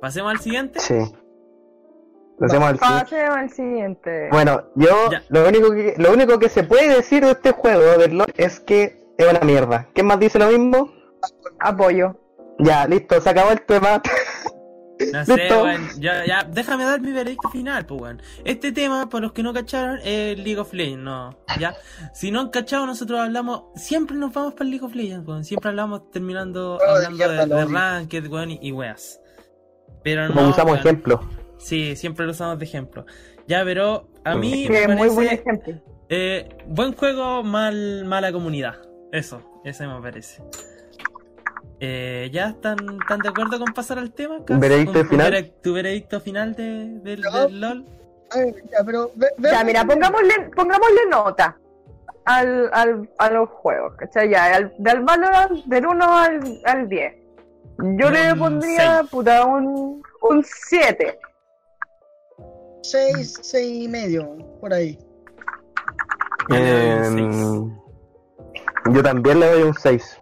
Pasemos 0.00 0.30
al 0.32 0.38
siguiente. 0.38 0.78
Sí. 0.78 0.94
Lo 2.38 2.46
hacemos 2.46 2.68
al. 2.68 2.78
Pasemos 2.78 3.36
al 3.36 3.50
siguiente. 3.50 4.28
Bueno, 4.30 4.62
yo 4.76 5.10
Ya. 5.10 5.24
lo 5.28 5.48
único 5.48 5.72
que 5.72 5.94
lo 5.98 6.12
único 6.12 6.38
que 6.38 6.48
se 6.48 6.62
puede 6.62 6.88
decir 6.94 7.24
de 7.24 7.32
este 7.32 7.50
juego 7.50 7.98
del 7.98 8.16
LoL 8.16 8.32
es 8.36 8.60
que 8.60 8.96
es 9.18 9.26
una 9.28 9.40
mierda. 9.40 9.88
¿Quién 9.92 10.06
más 10.06 10.20
dice 10.20 10.38
lo 10.38 10.46
mismo? 10.46 10.92
Apoyo. 11.58 12.14
Ya, 12.60 12.86
listo, 12.86 13.20
se 13.20 13.30
acabó 13.30 13.50
el 13.50 13.62
tema. 13.62 14.00
No 15.12 15.24
sé, 15.24 15.48
weón. 15.50 15.88
Ya, 16.00 16.26
ya, 16.26 16.44
déjame 16.44 16.84
dar 16.84 17.00
mi 17.00 17.12
veredicto 17.12 17.48
final, 17.50 17.86
pues, 17.86 18.00
weón. 18.00 18.22
Este 18.44 18.72
tema, 18.72 19.08
para 19.08 19.22
los 19.22 19.32
que 19.32 19.42
no 19.42 19.52
cacharon, 19.52 19.98
es 20.04 20.36
League 20.38 20.58
of 20.58 20.72
Legends, 20.72 21.04
no. 21.04 21.38
Ya. 21.58 21.74
Si 22.14 22.30
no 22.30 22.40
han 22.40 22.48
cachado, 22.50 22.84
nosotros 22.86 23.20
hablamos. 23.20 23.62
Siempre 23.76 24.16
nos 24.16 24.32
vamos 24.32 24.54
para 24.54 24.64
el 24.64 24.70
League 24.70 24.84
of 24.84 24.94
Legends, 24.94 25.26
weón. 25.26 25.44
Siempre 25.44 25.68
hablamos 25.70 26.10
terminando 26.10 26.78
hablando 26.86 27.28
de, 27.28 27.46
de 27.46 27.64
Ranked, 27.66 28.26
weón, 28.28 28.50
y, 28.52 28.58
y 28.62 28.72
weas. 28.72 29.20
Pero 30.02 30.26
Como 30.28 30.42
no. 30.42 30.48
usamos 30.50 30.72
weón. 30.72 30.86
ejemplo. 30.86 31.28
Sí, 31.58 31.96
siempre 31.96 32.24
lo 32.26 32.32
usamos 32.32 32.58
de 32.58 32.64
ejemplo. 32.64 33.04
Ya, 33.46 33.64
pero 33.64 34.08
a 34.24 34.34
mí. 34.36 34.64
Que 34.66 34.70
me 34.70 34.82
es 34.82 34.88
muy 34.88 35.08
buen 35.08 35.26
parece- 35.28 35.34
ejemplo. 35.42 35.74
Eh, 36.10 36.48
buen 36.66 36.92
juego, 36.94 37.42
mal, 37.42 38.04
mala 38.04 38.32
comunidad. 38.32 38.76
Eso, 39.12 39.42
ese 39.64 39.86
me 39.86 40.00
parece. 40.00 40.42
Eh, 41.80 42.28
¿Ya 42.32 42.48
están, 42.48 42.76
están 43.00 43.20
de 43.20 43.28
acuerdo 43.28 43.58
con 43.58 43.72
pasar 43.72 43.98
al 43.98 44.12
tema? 44.12 44.44
Cas? 44.44 44.58
¿Veredicto 44.58 44.92
¿Con 44.94 45.02
tu 45.02 45.08
final? 45.08 45.52
¿Tu 45.62 45.72
veredicto 45.72 46.20
final 46.20 46.54
de, 46.54 46.98
del, 47.02 47.20
No. 47.20 47.30
del 47.44 47.60
LOL? 47.60 47.84
A 48.30 48.38
ver, 48.38 48.54
ya, 48.70 48.78
pero. 48.84 49.10
ve- 49.14 49.28
ve- 49.38 49.50
Ya, 49.52 49.64
mira, 49.64 49.84
pongámosle, 49.84 50.50
pongámosle 50.56 51.00
nota 51.10 51.56
al, 52.24 52.68
al, 52.72 53.08
a 53.18 53.30
los 53.30 53.48
juegos, 53.48 53.94
¿cachai? 53.96 54.28
Ya, 54.30 54.56
al, 54.56 54.74
del 54.78 55.00
Valorant 55.00 55.64
del 55.66 55.86
1 55.86 56.04
al, 56.18 56.60
al 56.66 56.88
10. 56.88 57.14
Yo 57.96 58.10
le 58.10 58.32
Un 58.32 58.38
pondría, 58.38 58.98
seis. 58.98 59.10
puta, 59.10 59.44
un, 59.46 60.02
un 60.22 60.44
7. 60.44 61.18
Seis, 62.82 63.38
seis 63.42 63.84
y 63.84 63.88
medio, 63.88 64.36
por 64.60 64.72
ahí. 64.74 64.98
Un 66.50 66.56
Em, 66.56 67.78
yo 68.92 69.02
también 69.02 69.38
le 69.40 69.46
doy 69.46 69.62
un 69.62 69.74
6. 69.74 70.20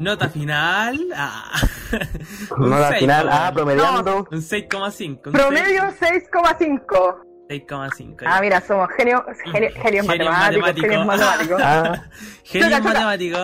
Nota 0.00 0.28
final. 0.30 0.98
Ah. 1.14 1.52
Un 2.56 2.70
No, 2.70 2.76
al 2.76 2.88
seis, 2.88 3.00
final, 3.00 3.28
ah, 3.30 3.50
promediando. 3.54 4.26
Un 4.30 4.40
6,5. 4.40 5.26
un 5.26 5.32
Promedio 5.32 5.82
6,5. 5.82 7.16
6,5. 7.50 8.22
Ah, 8.26 8.40
mira, 8.40 8.60
somos 8.62 8.88
genios, 8.96 9.20
genios, 9.52 9.74
genios 9.82 10.06
Genios 10.06 10.06
matemáticos, 10.06 10.72
genios 10.80 11.06
matemáticos. 11.06 11.58
matemáticos. 11.60 11.60
Ah, 11.62 12.08
Genio 12.44 12.66
Choca, 12.68 12.78
choca. 12.78 12.88
matemático. 12.92 13.38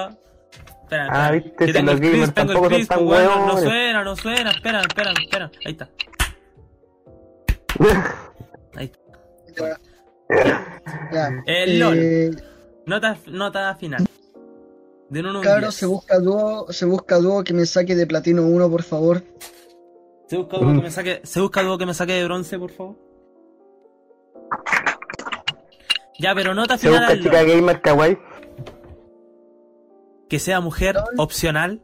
Espera, 0.83 1.07
Ah, 1.11 1.25
espera. 1.27 1.31
viste, 1.33 1.57
Que 1.57 1.67
si 1.67 1.73
tengo 1.73 1.91
los 1.93 2.01
el 2.01 2.11
gamers 2.11 2.35
tampoco 2.35 2.71
son 2.71 2.87
tan 2.87 3.07
weón, 3.07 3.47
no 3.47 3.57
suena, 3.59 4.05
no 4.05 4.17
suena. 4.17 4.51
Espera, 4.51 4.81
espera, 4.81 5.13
espera. 5.13 5.51
Ahí 5.67 5.73
está. 5.73 5.89
Ahí 8.77 8.93
está. 9.49 9.81
El 11.47 11.79
LOL. 11.79 11.99
Eh, 11.99 12.31
Nota, 12.87 13.17
nota 13.27 13.75
final. 13.75 14.06
De 15.09 15.21
un 15.21 15.27
1 15.27 15.35
a 15.35 15.39
un 15.39 15.43
Claro, 15.43 15.61
10. 15.69 15.75
se 15.75 15.87
busca 15.87 16.19
dúo, 16.19 16.67
se 16.73 16.85
busca 16.85 17.19
dúo 17.19 17.45
que 17.45 17.53
me 17.55 17.65
saque 17.67 17.95
de 17.95 18.07
platino 18.07 18.43
1, 18.43 18.71
por 18.71 18.83
favor. 18.83 19.23
Se 20.29 20.37
busca 20.37 20.59
dúo 20.59 20.75
que 20.75 20.83
me 20.83 20.91
saque, 20.91 21.21
se 21.23 21.41
busca 21.41 21.63
dúo 21.63 21.79
que 21.79 21.87
me 21.87 21.95
saque 21.95 22.13
de 22.15 22.25
bronce, 22.25 22.59
por 22.59 22.71
favor. 22.73 22.97
Ya, 26.19 26.35
pero 26.35 26.55
nota 26.55 26.79
Se 26.79 26.89
final 26.89 27.01
busca 27.01 27.13
al 27.13 27.23
chica 27.23 27.43
gamer 27.43 27.81
kawaii. 27.81 28.19
Que 30.29 30.39
sea 30.39 30.61
mujer, 30.61 30.97
opcional. 31.19 31.81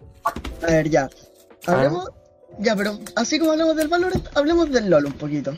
A 0.63 0.67
ver, 0.67 0.89
ya. 0.91 1.09
Ah. 1.67 1.73
Hablemos. 1.73 2.11
Ya, 2.59 2.77
pero 2.77 2.99
así 3.17 3.39
como 3.39 3.53
hablamos 3.53 3.77
del 3.77 3.89
Valorant, 3.89 4.27
hablemos 4.37 4.71
del 4.71 4.91
LOL 4.91 5.07
un 5.07 5.13
poquito. 5.13 5.57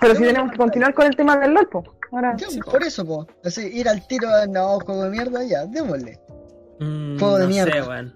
Pero 0.00 0.14
si 0.14 0.22
tenemos 0.22 0.52
que 0.52 0.58
continuar 0.58 0.94
con 0.94 1.06
el 1.06 1.16
tema 1.16 1.36
del 1.38 1.52
LOL, 1.54 1.68
po. 1.68 1.84
Ahora, 2.12 2.36
Ya, 2.36 2.46
por 2.64 2.82
eso, 2.82 3.04
po. 3.04 3.26
Así, 3.44 3.62
ir 3.72 3.88
al 3.88 4.06
tiro, 4.06 4.28
no, 4.48 4.78
juego 4.80 5.04
de 5.04 5.10
mierda, 5.10 5.44
ya, 5.44 5.64
démosle. 5.66 6.18
Mm, 6.80 7.18
Juego 7.18 7.38
de 7.38 7.44
no 7.46 7.52
sé, 7.52 7.64
mierda. 7.64 7.88
weón. 7.88 8.14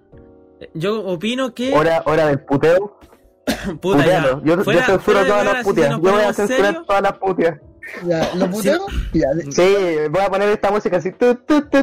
Yo 0.74 1.04
opino 1.06 1.54
que. 1.54 1.72
Hora, 1.74 2.02
hora 2.06 2.26
del 2.26 2.40
puteo. 2.40 2.98
Puta, 3.80 3.98
ya. 3.98 4.22
Putealo. 4.22 4.42
Yo, 4.44 4.56
yo 4.56 4.64
Fuera- 4.64 4.80
censuro 4.86 5.00
fuera 5.00 5.20
de 5.22 5.28
todas 5.28 5.44
las 5.44 5.58
si 5.58 5.64
putias. 5.64 5.90
nos 5.90 6.00
Yo 6.02 6.10
voy 6.12 6.22
a 6.22 6.32
censurar 6.32 6.64
serios, 6.66 6.86
todas 6.86 7.02
las 7.02 7.12
putias. 7.18 7.60
Ya, 8.06 8.34
¿lo 8.34 8.50
puteo? 8.50 8.86
Ya, 9.12 9.30
de- 9.34 9.52
Sí, 9.52 10.08
voy 10.10 10.22
a 10.22 10.28
poner 10.30 10.48
esta 10.48 10.70
música 10.70 10.96
así. 10.96 11.12
Tu, 11.12 11.34
tu, 11.34 11.60
tu. 11.68 11.80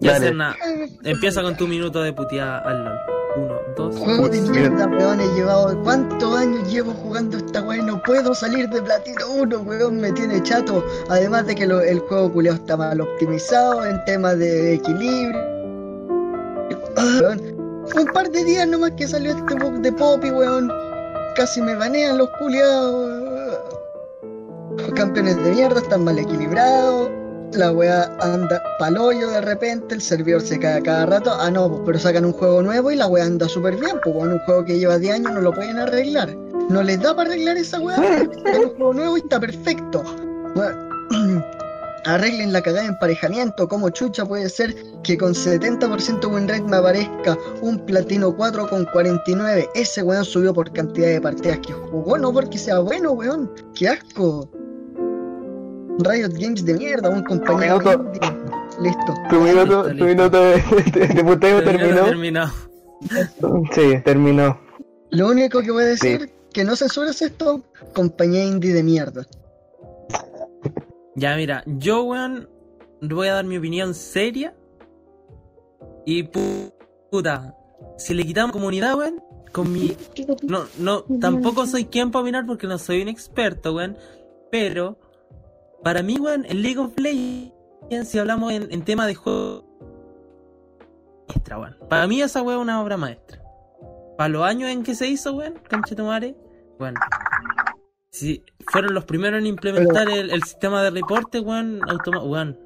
Ya, 0.00 0.12
Dale. 0.14 0.26
Serna, 0.26 0.56
empieza 1.04 1.42
con 1.42 1.56
tu 1.56 1.68
minuto 1.68 2.02
de 2.02 2.12
puteada 2.12 2.58
al 2.60 2.84
LOL. 2.84 2.98
Uno, 3.36 3.54
dos, 3.76 3.96
Juego 3.96 4.28
de 4.28 4.40
mierda, 4.42 4.86
weón, 4.86 5.20
he 5.20 5.26
llevado... 5.34 5.80
¿Cuántos 5.82 6.36
años 6.36 6.70
llevo 6.70 6.92
jugando 6.92 7.38
esta 7.38 7.62
weón? 7.62 7.86
No 7.86 8.02
puedo 8.02 8.34
salir 8.34 8.68
de 8.68 8.82
platino 8.82 9.26
1, 9.30 9.58
weón, 9.60 10.00
me 10.00 10.12
tiene 10.12 10.42
chato. 10.42 10.84
Además 11.08 11.46
de 11.46 11.54
que 11.54 11.66
lo- 11.66 11.80
el 11.80 12.00
juego 12.00 12.32
culiao 12.32 12.54
está 12.56 12.76
mal 12.76 13.00
optimizado 13.00 13.86
en 13.86 14.04
temas 14.04 14.38
de 14.38 14.74
equilibrio. 14.74 15.40
Weón. 16.96 17.40
Un 17.96 18.06
par 18.12 18.30
de 18.30 18.44
días 18.44 18.68
nomás 18.68 18.92
que 18.92 19.08
salió 19.08 19.30
este 19.32 19.54
bug 19.54 19.80
de 19.80 19.92
Poppy, 19.92 20.30
weón. 20.30 20.70
Casi 21.34 21.60
me 21.62 21.74
banean 21.74 22.18
los 22.18 22.28
culiados. 22.38 23.22
Los 24.76 24.90
campeones 24.94 25.36
de 25.42 25.50
mierda 25.52 25.80
están 25.80 26.04
mal 26.04 26.18
equilibrados. 26.18 27.10
La 27.54 27.70
weá 27.70 28.10
anda 28.20 28.62
paloyo 28.78 29.28
de 29.28 29.42
repente, 29.42 29.94
el 29.94 30.00
servidor 30.00 30.40
se 30.40 30.58
cae 30.58 30.82
cada 30.82 31.04
rato. 31.04 31.32
Ah, 31.38 31.50
no, 31.50 31.68
pues, 31.68 31.82
pero 31.84 31.98
sacan 31.98 32.24
un 32.24 32.32
juego 32.32 32.62
nuevo 32.62 32.90
y 32.90 32.96
la 32.96 33.06
weá 33.06 33.26
anda 33.26 33.46
súper 33.46 33.76
bien. 33.76 33.98
Pues 34.02 34.14
bueno, 34.14 34.34
un 34.34 34.40
juego 34.40 34.64
que 34.64 34.78
lleva 34.78 34.98
10 34.98 35.16
años 35.16 35.32
no 35.32 35.40
lo 35.42 35.52
pueden 35.52 35.78
arreglar. 35.78 36.34
No 36.70 36.82
les 36.82 37.00
da 37.00 37.14
para 37.14 37.30
arreglar 37.30 37.58
esa 37.58 37.78
weá. 37.78 37.96
Sacan 38.44 38.64
un 38.64 38.76
juego 38.76 38.94
nuevo 38.94 39.16
y 39.18 39.20
está 39.20 39.38
perfecto. 39.38 40.02
Bueno, 40.54 40.88
arreglen 42.06 42.54
la 42.54 42.62
cagada 42.62 42.84
de 42.84 42.88
emparejamiento. 42.88 43.68
Como 43.68 43.90
chucha 43.90 44.24
puede 44.24 44.48
ser 44.48 44.74
que 45.02 45.18
con 45.18 45.34
70% 45.34 46.32
win 46.32 46.48
rate 46.48 46.62
me 46.62 46.78
aparezca 46.78 47.36
un 47.60 47.84
platino 47.84 48.34
4 48.34 48.66
con 48.68 48.86
49? 48.86 49.68
Ese 49.74 50.02
weón 50.02 50.24
subió 50.24 50.54
por 50.54 50.72
cantidad 50.72 51.08
de 51.08 51.20
partidas 51.20 51.58
que 51.58 51.74
jugó, 51.74 52.16
no 52.16 52.32
porque 52.32 52.56
sea 52.56 52.78
bueno, 52.78 53.12
weón. 53.12 53.52
¡Qué 53.74 53.88
asco! 53.88 54.48
Riot 55.98 56.30
Games 56.38 56.64
de 56.64 56.74
mierda, 56.74 57.08
un 57.10 57.22
compañero. 57.22 57.78
Minuto. 57.78 58.12
indie. 58.14 58.42
Listo. 58.80 59.14
Tu 59.28 59.40
minuto, 59.40 59.82
tu 59.96 60.04
minuto 60.04 60.40
de, 60.44 60.58
puteo 61.24 61.62
Terminó, 61.62 62.04
terminó. 62.04 62.46
Sí, 63.74 64.00
terminó. 64.04 64.58
Lo 65.10 65.28
único 65.28 65.60
que 65.60 65.70
voy 65.70 65.84
a 65.84 65.86
decir, 65.88 66.32
que 66.52 66.64
no 66.64 66.74
censures 66.76 67.20
esto, 67.22 67.62
compañía 67.94 68.44
indie 68.44 68.72
de 68.72 68.82
mierda. 68.82 69.26
Ya, 71.14 71.36
mira, 71.36 71.62
yo, 71.66 72.02
weón, 72.04 72.48
voy 73.02 73.28
a 73.28 73.34
dar 73.34 73.44
mi 73.44 73.58
opinión 73.58 73.94
seria. 73.94 74.54
Y 76.06 76.24
pu- 76.24 76.72
puta, 77.10 77.54
si 77.98 78.14
le 78.14 78.24
quitamos 78.24 78.52
comunidad, 78.52 78.96
weón, 78.96 79.22
con 79.52 79.70
mi. 79.70 79.94
No, 80.42 80.64
no, 80.78 81.04
tampoco 81.20 81.66
soy 81.66 81.84
quien 81.84 82.10
para 82.10 82.22
opinar 82.22 82.46
porque 82.46 82.66
no 82.66 82.78
soy 82.78 83.02
un 83.02 83.08
experto, 83.08 83.74
weón. 83.74 83.96
Pero, 84.50 84.96
para 85.82 86.02
mí, 86.02 86.16
weón, 86.18 86.44
en 86.46 86.62
League 86.62 86.78
of 86.78 86.98
Legends, 86.98 88.08
si 88.08 88.18
hablamos 88.18 88.52
en, 88.52 88.72
en 88.72 88.84
tema 88.84 89.06
de 89.06 89.14
juego. 89.14 89.64
Maestra, 91.28 91.58
weón. 91.58 91.76
Para 91.88 92.06
mí, 92.06 92.20
esa 92.22 92.42
weón 92.42 92.60
es 92.60 92.62
una 92.62 92.82
obra 92.82 92.96
maestra. 92.96 93.42
para 94.16 94.28
los 94.28 94.42
años 94.44 94.70
en 94.70 94.82
que 94.82 94.94
se 94.94 95.06
hizo, 95.06 95.32
weón, 95.34 95.54
Conchetumare, 95.68 96.36
bueno, 96.78 97.00
si 98.10 98.44
fueron 98.68 98.94
los 98.94 99.04
primeros 99.04 99.40
en 99.40 99.46
implementar 99.46 100.08
el, 100.08 100.30
el 100.30 100.42
sistema 100.42 100.82
de 100.82 100.90
reporte, 100.90 101.40
weón, 101.40 101.80
weón, 102.24 102.58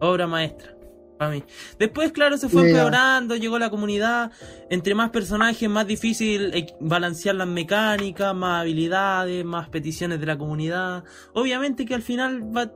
obra 0.00 0.26
maestra. 0.26 0.74
Para 1.18 1.30
mí. 1.30 1.44
Después, 1.78 2.10
claro, 2.12 2.36
se 2.36 2.48
fue 2.48 2.62
Mira. 2.62 2.78
empeorando, 2.78 3.36
llegó 3.36 3.58
la 3.58 3.70
comunidad, 3.70 4.32
entre 4.70 4.94
más 4.94 5.10
personajes, 5.10 5.68
más 5.68 5.86
difícil 5.86 6.52
eh, 6.54 6.74
balancear 6.80 7.34
las 7.36 7.46
mecánicas, 7.46 8.34
más 8.34 8.62
habilidades, 8.62 9.44
más 9.44 9.68
peticiones 9.68 10.18
de 10.20 10.26
la 10.26 10.36
comunidad. 10.36 11.04
Obviamente 11.34 11.84
que 11.84 11.94
al 11.94 12.02
final 12.02 12.56
va, 12.56 12.72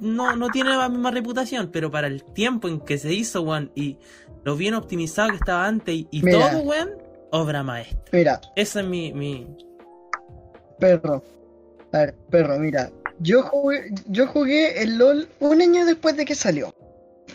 no, 0.00 0.34
no 0.36 0.48
tiene 0.48 0.70
la 0.70 0.88
misma 0.88 1.10
reputación, 1.10 1.70
pero 1.72 1.90
para 1.90 2.06
el 2.06 2.24
tiempo 2.24 2.68
en 2.68 2.80
que 2.80 2.98
se 2.98 3.12
hizo, 3.12 3.42
weón, 3.42 3.70
y 3.74 3.98
lo 4.44 4.56
bien 4.56 4.74
optimizado 4.74 5.30
que 5.30 5.36
estaba 5.36 5.66
antes 5.66 6.06
y, 6.10 6.22
todo, 6.22 6.60
weón, 6.62 6.90
obra 7.30 7.62
maestra. 7.62 7.98
Mira, 8.12 8.40
Esa 8.56 8.80
es 8.80 8.86
mi, 8.86 9.12
mi... 9.12 9.46
perro. 10.78 11.22
A 11.92 11.98
ver, 11.98 12.14
perro, 12.30 12.58
mira. 12.58 12.90
Yo 13.18 13.42
jugué, 13.42 13.92
yo 14.06 14.26
jugué 14.28 14.82
el 14.82 14.96
LOL 14.96 15.28
un 15.40 15.60
año 15.60 15.84
después 15.84 16.16
de 16.16 16.24
que 16.24 16.34
salió. 16.34 16.74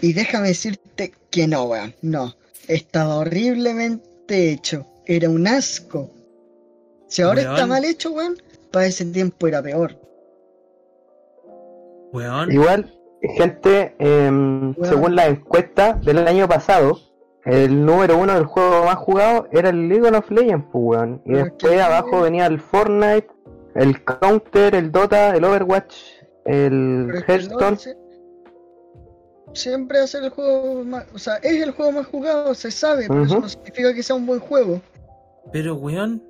Y 0.01 0.13
déjame 0.13 0.49
decirte 0.49 1.13
que 1.29 1.47
no, 1.47 1.65
weón. 1.65 1.95
No. 2.01 2.35
Estaba 2.67 3.17
horriblemente 3.17 4.51
hecho. 4.51 4.85
Era 5.05 5.29
un 5.29 5.47
asco. 5.47 6.09
Si 7.07 7.21
ahora 7.21 7.41
Weón. 7.41 7.53
está 7.53 7.67
mal 7.67 7.85
hecho, 7.85 8.11
weón, 8.11 8.35
para 8.71 8.87
ese 8.87 9.05
tiempo 9.05 9.47
era 9.47 9.61
peor. 9.61 9.95
Weón. 12.11 12.51
Igual, 12.51 12.93
gente, 13.37 13.95
em, 13.99 14.73
según 14.83 15.15
la 15.15 15.27
encuesta 15.27 15.93
del 15.93 16.27
año 16.27 16.47
pasado, 16.47 16.99
el 17.45 17.85
número 17.85 18.17
uno 18.17 18.33
del 18.33 18.45
juego 18.45 18.85
más 18.85 18.95
jugado 18.95 19.47
era 19.51 19.69
el 19.69 19.87
League 19.87 20.07
of 20.17 20.31
Legends, 20.31 20.65
pues, 20.71 20.83
weón. 20.83 21.21
Y 21.25 21.31
Pero 21.31 21.43
después 21.45 21.81
abajo 21.81 22.21
venía 22.21 22.47
el 22.47 22.59
Fortnite, 22.59 23.27
el 23.75 24.03
Counter, 24.03 24.73
el 24.75 24.91
Dota, 24.91 25.35
el 25.35 25.43
Overwatch, 25.43 25.95
el 26.45 27.23
Hearthstone. 27.27 27.77
Siempre 29.55 29.97
va 29.99 30.03
a 30.03 30.07
ser 30.07 30.23
el 30.23 30.29
juego 30.29 30.83
más. 30.83 31.05
O 31.13 31.19
sea, 31.19 31.35
es 31.37 31.61
el 31.61 31.71
juego 31.71 31.91
más 31.93 32.07
jugado, 32.07 32.53
se 32.53 32.71
sabe, 32.71 33.07
pero 33.07 33.23
eso 33.23 33.39
no 33.39 33.49
significa 33.49 33.93
que 33.93 34.03
sea 34.03 34.15
un 34.15 34.25
buen 34.25 34.39
juego. 34.39 34.81
Pero, 35.51 35.75
weón, 35.75 36.23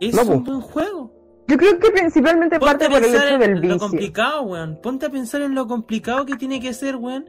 es 0.00 0.14
No, 0.14 0.22
un 0.22 0.44
po. 0.44 0.50
buen 0.52 0.60
juego. 0.60 1.12
Yo 1.48 1.56
creo 1.56 1.78
que 1.78 1.90
principalmente 1.90 2.58
Ponte 2.58 2.66
parte 2.72 2.84
a 2.86 2.88
por 2.88 3.04
el 3.04 3.42
en 3.42 3.68
lo 3.68 3.78
complicado, 3.78 4.42
weón. 4.42 4.78
Ponte 4.80 5.06
a 5.06 5.10
pensar 5.10 5.42
en 5.42 5.54
lo 5.54 5.66
complicado 5.66 6.24
que 6.24 6.36
tiene 6.36 6.60
que 6.60 6.72
ser, 6.72 6.96
weón. 6.96 7.26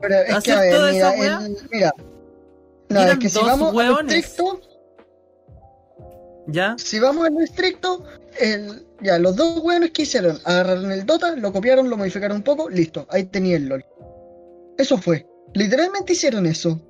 Pero 0.00 0.14
es 0.14 0.26
que, 0.44 0.52
¿Hacer 0.52 0.54
a 0.56 0.60
ver, 0.60 0.74
toda 0.74 1.12
mira, 1.12 1.46
el- 1.46 1.56
mira. 1.70 1.92
No, 2.88 3.00
es 3.02 3.18
que 3.18 3.28
si 3.28 3.38
vamos 3.38 3.74
estricto, 3.74 4.60
¿Ya? 6.50 6.76
si 6.78 6.98
vamos 6.98 7.26
a 7.26 7.30
lo 7.30 7.40
estricto, 7.40 8.04
el, 8.40 8.86
ya, 9.00 9.18
los 9.18 9.36
dos 9.36 9.60
weones 9.62 9.90
que 9.90 10.02
hicieron, 10.02 10.38
agarraron 10.44 10.90
el 10.90 11.04
Dota, 11.04 11.36
lo 11.36 11.52
copiaron, 11.52 11.90
lo 11.90 11.98
modificaron 11.98 12.38
un 12.38 12.42
poco, 12.42 12.70
listo, 12.70 13.06
ahí 13.10 13.24
tenía 13.24 13.56
el 13.56 13.68
LOL. 13.68 13.84
Eso 14.78 14.96
fue. 14.96 15.26
Literalmente 15.52 16.14
hicieron 16.14 16.46
eso. 16.46 16.80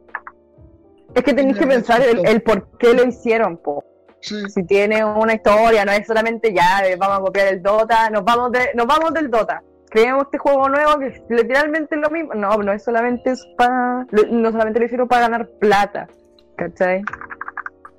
Es 1.14 1.24
que 1.24 1.34
tenéis 1.34 1.58
que 1.58 1.66
pensar 1.66 2.02
el, 2.02 2.24
el 2.24 2.42
por 2.42 2.68
qué 2.78 2.94
lo 2.94 3.04
hicieron, 3.04 3.56
po. 3.56 3.84
Sí. 4.20 4.36
Si 4.48 4.62
tiene 4.64 5.04
una 5.04 5.34
historia, 5.34 5.84
no 5.84 5.92
es 5.92 6.06
solamente 6.06 6.52
ya 6.54 6.82
de 6.82 6.96
vamos 6.96 7.18
a 7.18 7.22
copiar 7.22 7.48
el 7.48 7.62
Dota, 7.62 8.10
nos 8.10 8.24
vamos 8.24 8.52
de, 8.52 8.70
nos 8.74 8.86
vamos 8.86 9.12
del 9.12 9.30
Dota. 9.30 9.62
Creamos 9.90 10.24
este 10.24 10.38
juego 10.38 10.68
nuevo 10.68 10.98
que 10.98 11.06
es 11.08 11.22
literalmente 11.30 11.96
lo 11.96 12.10
mismo. 12.10 12.34
No, 12.34 12.56
no 12.58 12.72
es 12.72 12.84
solamente 12.84 13.30
es 13.30 13.44
para, 13.56 14.06
no 14.30 14.52
solamente 14.52 14.78
lo 14.80 14.86
hicieron 14.86 15.08
para 15.08 15.22
ganar 15.22 15.48
plata, 15.58 16.08
¿cachai? 16.56 17.02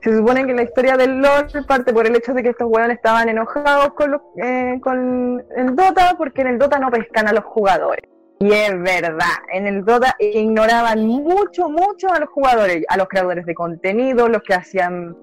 Se 0.01 0.15
supone 0.15 0.45
que 0.45 0.53
la 0.53 0.63
historia 0.63 0.95
del 0.95 1.21
LOL 1.21 1.47
parte 1.67 1.93
por 1.93 2.07
el 2.07 2.15
hecho 2.15 2.33
de 2.33 2.41
que 2.41 2.49
estos 2.49 2.69
weones 2.69 2.97
estaban 2.97 3.27
enojados 3.27 3.93
con, 3.93 4.11
los, 4.11 4.21
eh, 4.41 4.79
con 4.81 5.43
el 5.57 5.75
Dota 5.75 6.15
porque 6.17 6.41
en 6.41 6.47
el 6.47 6.57
Dota 6.57 6.79
no 6.79 6.89
pescan 6.89 7.27
a 7.27 7.33
los 7.33 7.43
jugadores. 7.43 8.09
Y 8.39 8.53
es 8.53 8.71
verdad, 8.81 9.35
en 9.51 9.67
el 9.67 9.83
Dota 9.83 10.15
ignoraban 10.17 11.05
mucho, 11.05 11.67
mucho 11.67 12.07
a 12.09 12.19
los 12.19 12.29
jugadores, 12.29 12.85
a 12.87 12.95
los 12.95 13.09
creadores 13.09 13.45
de 13.45 13.53
contenido, 13.53 14.29
los 14.29 14.41
que 14.43 14.53
hacían 14.53 15.17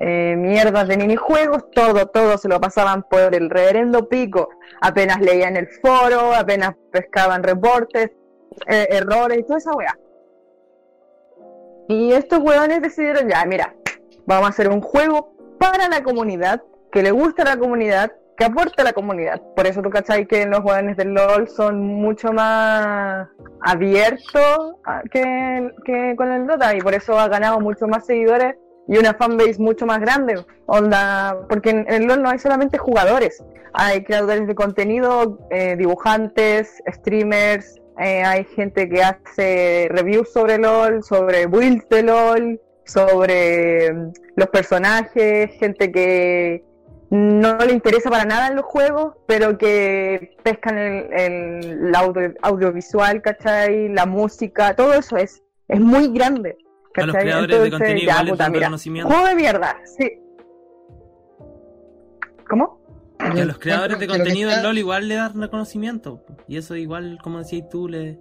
eh, 0.00 0.36
mierdas 0.36 0.86
de 0.86 0.98
minijuegos, 0.98 1.70
todo, 1.70 2.06
todo 2.08 2.36
se 2.36 2.48
lo 2.48 2.60
pasaban 2.60 3.04
por 3.04 3.34
el 3.34 3.48
reverendo 3.48 4.10
pico. 4.10 4.50
Apenas 4.82 5.18
leían 5.20 5.56
el 5.56 5.68
foro, 5.80 6.34
apenas 6.34 6.74
pescaban 6.92 7.42
reportes, 7.42 8.10
eh, 8.66 8.88
errores 8.90 9.38
y 9.38 9.42
toda 9.44 9.58
esa 9.58 9.72
weá. 9.72 9.98
Y 11.88 12.12
estos 12.12 12.40
weones 12.40 12.82
decidieron 12.82 13.30
ya, 13.30 13.46
mira, 13.46 13.74
vamos 14.28 14.46
a 14.46 14.50
hacer 14.50 14.68
un 14.68 14.82
juego 14.82 15.32
para 15.58 15.88
la 15.88 16.02
comunidad, 16.02 16.62
que 16.92 17.02
le 17.02 17.10
guste 17.10 17.42
a 17.42 17.46
la 17.46 17.56
comunidad, 17.56 18.12
que 18.36 18.44
aporte 18.44 18.82
a 18.82 18.84
la 18.84 18.92
comunidad. 18.92 19.40
Por 19.56 19.66
eso 19.66 19.82
tú 19.82 19.90
cachai 19.90 20.26
que 20.26 20.46
los 20.46 20.60
weones 20.62 20.96
del 20.96 21.14
LOL 21.14 21.48
son 21.48 21.80
mucho 21.84 22.32
más 22.32 23.26
abiertos 23.62 24.74
a- 24.84 25.02
que, 25.10 26.14
con 26.16 26.30
el 26.30 26.46
Dota 26.46 26.74
y 26.76 26.80
por 26.80 26.94
eso 26.94 27.18
ha 27.18 27.26
ganado 27.28 27.58
mucho 27.58 27.88
más 27.88 28.06
seguidores 28.06 28.54
y 28.86 28.98
una 28.98 29.14
fanbase 29.14 29.56
mucho 29.58 29.86
más 29.86 29.98
grande. 30.00 30.44
Onda, 30.66 31.36
porque 31.48 31.70
en 31.70 31.86
el 31.90 32.04
LOL 32.06 32.22
no 32.22 32.28
hay 32.30 32.38
solamente 32.38 32.78
jugadores, 32.78 33.42
hay 33.72 34.04
creadores 34.04 34.46
de 34.46 34.54
contenido, 34.54 35.38
eh, 35.50 35.74
dibujantes, 35.76 36.82
streamers, 36.86 37.76
eh, 37.98 38.22
hay 38.22 38.44
gente 38.44 38.88
que 38.88 39.02
hace 39.02 39.88
reviews 39.90 40.32
sobre 40.32 40.58
LOL, 40.58 41.02
sobre 41.02 41.46
builds 41.46 41.88
de 41.88 42.02
LOL, 42.02 42.60
sobre 42.88 43.92
mm, 43.92 44.12
los 44.36 44.48
personajes, 44.48 45.50
gente 45.58 45.92
que 45.92 46.64
no 47.10 47.56
le 47.58 47.72
interesa 47.72 48.10
para 48.10 48.24
nada 48.24 48.48
en 48.48 48.56
los 48.56 48.64
juegos, 48.64 49.14
pero 49.26 49.56
que 49.56 50.36
pescan 50.42 50.76
el, 50.76 51.12
el, 51.12 51.86
el 51.86 51.94
audio- 51.94 52.34
audiovisual, 52.42 53.22
¿cachai? 53.22 53.88
La 53.88 54.04
música, 54.04 54.74
todo 54.74 54.92
eso 54.94 55.16
es, 55.16 55.42
es 55.68 55.80
muy 55.80 56.08
grande. 56.12 56.58
A 56.96 57.06
los 57.06 57.14
¿cachai? 57.14 57.28
creadores 57.30 57.62
de 57.62 57.70
contenido 57.70 58.10
igual 58.10 58.26
les 58.26 58.38
dan 58.38 58.50
mira, 58.52 58.60
reconocimiento. 58.66 59.08
juego 59.10 59.26
de 59.28 59.34
mierda, 59.36 59.76
sí. 59.96 60.18
¿Cómo? 62.48 62.78
Y 63.34 63.40
a 63.40 63.44
los 63.44 63.58
creadores 63.58 63.98
de 63.98 64.06
contenido 64.06 64.50
del 64.50 64.62
LOL 64.62 64.78
igual 64.78 65.08
le 65.08 65.16
dan 65.16 65.40
reconocimiento. 65.40 66.24
Y 66.46 66.56
eso 66.56 66.76
igual, 66.76 67.18
como 67.22 67.38
decías 67.38 67.68
tú, 67.68 67.88
le... 67.88 68.18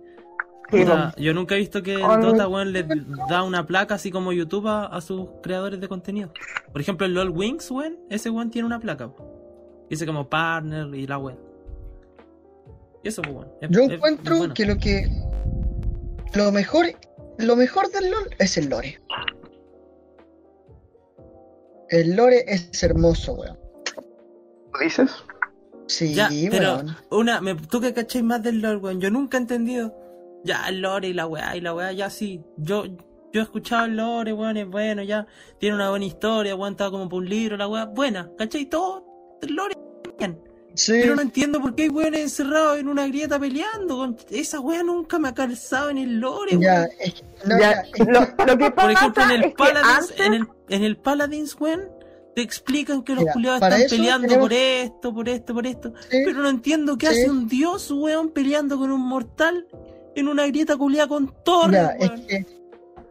Puta, 0.69 1.13
yo 1.17 1.33
nunca 1.33 1.55
he 1.55 1.59
visto 1.59 1.81
que 1.81 1.93
el 1.93 2.01
Dota, 2.21 2.47
weón, 2.47 2.73
le 2.73 2.85
da 3.29 3.43
una 3.43 3.65
placa 3.65 3.95
así 3.95 4.11
como 4.11 4.33
YouTube 4.33 4.67
a, 4.67 4.85
a 4.85 4.99
sus 5.01 5.27
creadores 5.41 5.79
de 5.79 5.87
contenido. 5.87 6.31
Por 6.71 6.81
ejemplo, 6.81 7.05
el 7.05 7.13
LOL 7.13 7.29
Wings, 7.29 7.71
weón, 7.71 7.97
ese 8.09 8.29
weón 8.29 8.49
tiene 8.51 8.65
una 8.65 8.79
placa. 8.79 9.09
Dice 9.89 10.05
como 10.05 10.27
partner 10.29 10.93
y 10.93 11.07
la 11.07 11.17
weón. 11.17 11.39
Y 13.03 13.07
eso, 13.07 13.21
weón. 13.21 13.47
es- 13.61 13.69
Yo 13.69 13.81
es- 13.81 13.91
encuentro 13.91 14.33
es 14.33 14.39
bueno. 14.39 14.53
que 14.53 14.65
lo 14.65 14.77
que. 14.77 15.07
Lo 16.35 16.51
mejor. 16.51 16.85
Lo 17.37 17.55
mejor 17.55 17.89
del 17.91 18.09
LOL 18.11 18.29
es 18.39 18.57
el 18.57 18.67
lore. 18.69 18.99
El 21.89 22.15
lore 22.15 22.43
es 22.47 22.83
hermoso, 22.83 23.33
weón. 23.35 23.57
¿Tú 24.73 24.79
dices? 24.81 25.11
Sí, 25.87 26.13
Ya, 26.13 26.29
pero 26.51 26.75
weón. 26.75 26.95
una, 27.11 27.39
me, 27.39 27.55
tú 27.55 27.79
que 27.79 27.93
cacháis 27.93 28.23
más 28.25 28.43
del 28.43 28.59
LOL, 28.61 28.77
weón. 28.77 28.99
Yo 28.99 29.09
nunca 29.09 29.37
he 29.37 29.41
entendido. 29.41 29.95
Ya, 30.47 30.65
el 30.69 30.81
lore 30.81 31.09
y 31.09 31.13
la 31.13 31.27
weá, 31.27 31.55
y 31.57 31.61
la 31.61 31.73
weá, 31.73 31.91
ya 31.91 32.09
sí. 32.09 32.41
Yo, 32.57 32.85
yo 32.85 33.41
he 33.41 33.43
escuchado 33.43 33.85
el 33.85 33.97
lore, 33.97 34.31
weón, 34.33 34.55
es 34.57 34.67
bueno, 34.67 35.03
ya. 35.03 35.27
Tiene 35.59 35.75
una 35.75 35.89
buena 35.89 36.05
historia, 36.05 36.55
weón, 36.55 36.73
estaba 36.73 36.91
como 36.91 37.09
por 37.09 37.21
un 37.21 37.29
libro, 37.29 37.57
la 37.57 37.67
weá, 37.67 37.85
buena. 37.85 38.29
¿Cachai? 38.37 38.65
Todo 38.65 39.03
el 39.41 39.53
lore, 39.53 39.75
bien. 40.17 40.39
Sí, 40.73 40.91
Pero 41.01 41.15
no 41.15 41.23
entiendo 41.23 41.59
por 41.59 41.73
qué 41.73 41.83
hay 41.83 41.89
weones 41.89 42.21
encerrados 42.21 42.77
en 42.77 42.87
una 42.87 43.07
grieta 43.07 43.39
peleando. 43.39 44.15
Esa 44.29 44.59
weá 44.59 44.83
nunca 44.83 45.17
me 45.19 45.27
ha 45.29 45.33
calzado 45.33 45.89
en 45.89 45.97
el 45.97 46.19
lore, 46.19 46.51
ya, 46.59 46.73
weón. 46.81 46.89
es 46.99 47.13
que- 47.15 47.23
no, 47.47 47.59
Ya, 47.59 47.59
ya, 47.59 47.71
es 47.81 47.91
que- 47.91 48.03
lo, 48.05 48.19
lo 48.21 48.57
que 48.57 48.71
Por 48.71 48.75
pasa 48.75 48.91
ejemplo, 48.91 49.23
en 49.23 49.31
el 49.31 49.41
es 49.43 49.47
que 49.47 49.53
Paladins, 49.55 49.87
antes 50.11 50.19
en 50.25 50.33
el, 50.35 50.47
en 50.69 50.83
el 50.83 50.97
Paladins, 50.97 51.55
weón, 51.59 51.81
te 52.35 52.41
explican 52.43 53.01
que 53.01 53.13
los 53.15 53.23
Mira, 53.23 53.33
culiados 53.33 53.61
están 53.63 53.81
peleando 53.89 54.27
tenemos- 54.27 54.45
por 54.45 54.53
esto, 54.53 55.13
por 55.15 55.29
esto, 55.29 55.53
por 55.55 55.65
esto. 55.67 55.93
sí, 56.11 56.17
Pero 56.23 56.41
no 56.43 56.49
entiendo 56.49 56.95
qué 56.97 57.07
Sí. 57.07 57.21
hace 57.21 57.29
un 57.31 57.47
dios, 57.47 57.89
weón, 57.89 58.29
peleando 58.29 58.77
con 58.77 58.91
un 58.91 59.01
mortal 59.01 59.65
en 60.19 60.27
una 60.27 60.47
grieta 60.47 60.75
culiada 60.77 61.07
con 61.07 61.33
torres, 61.43 61.81
ya, 61.81 61.95
es 61.99 62.11
que, 62.27 62.45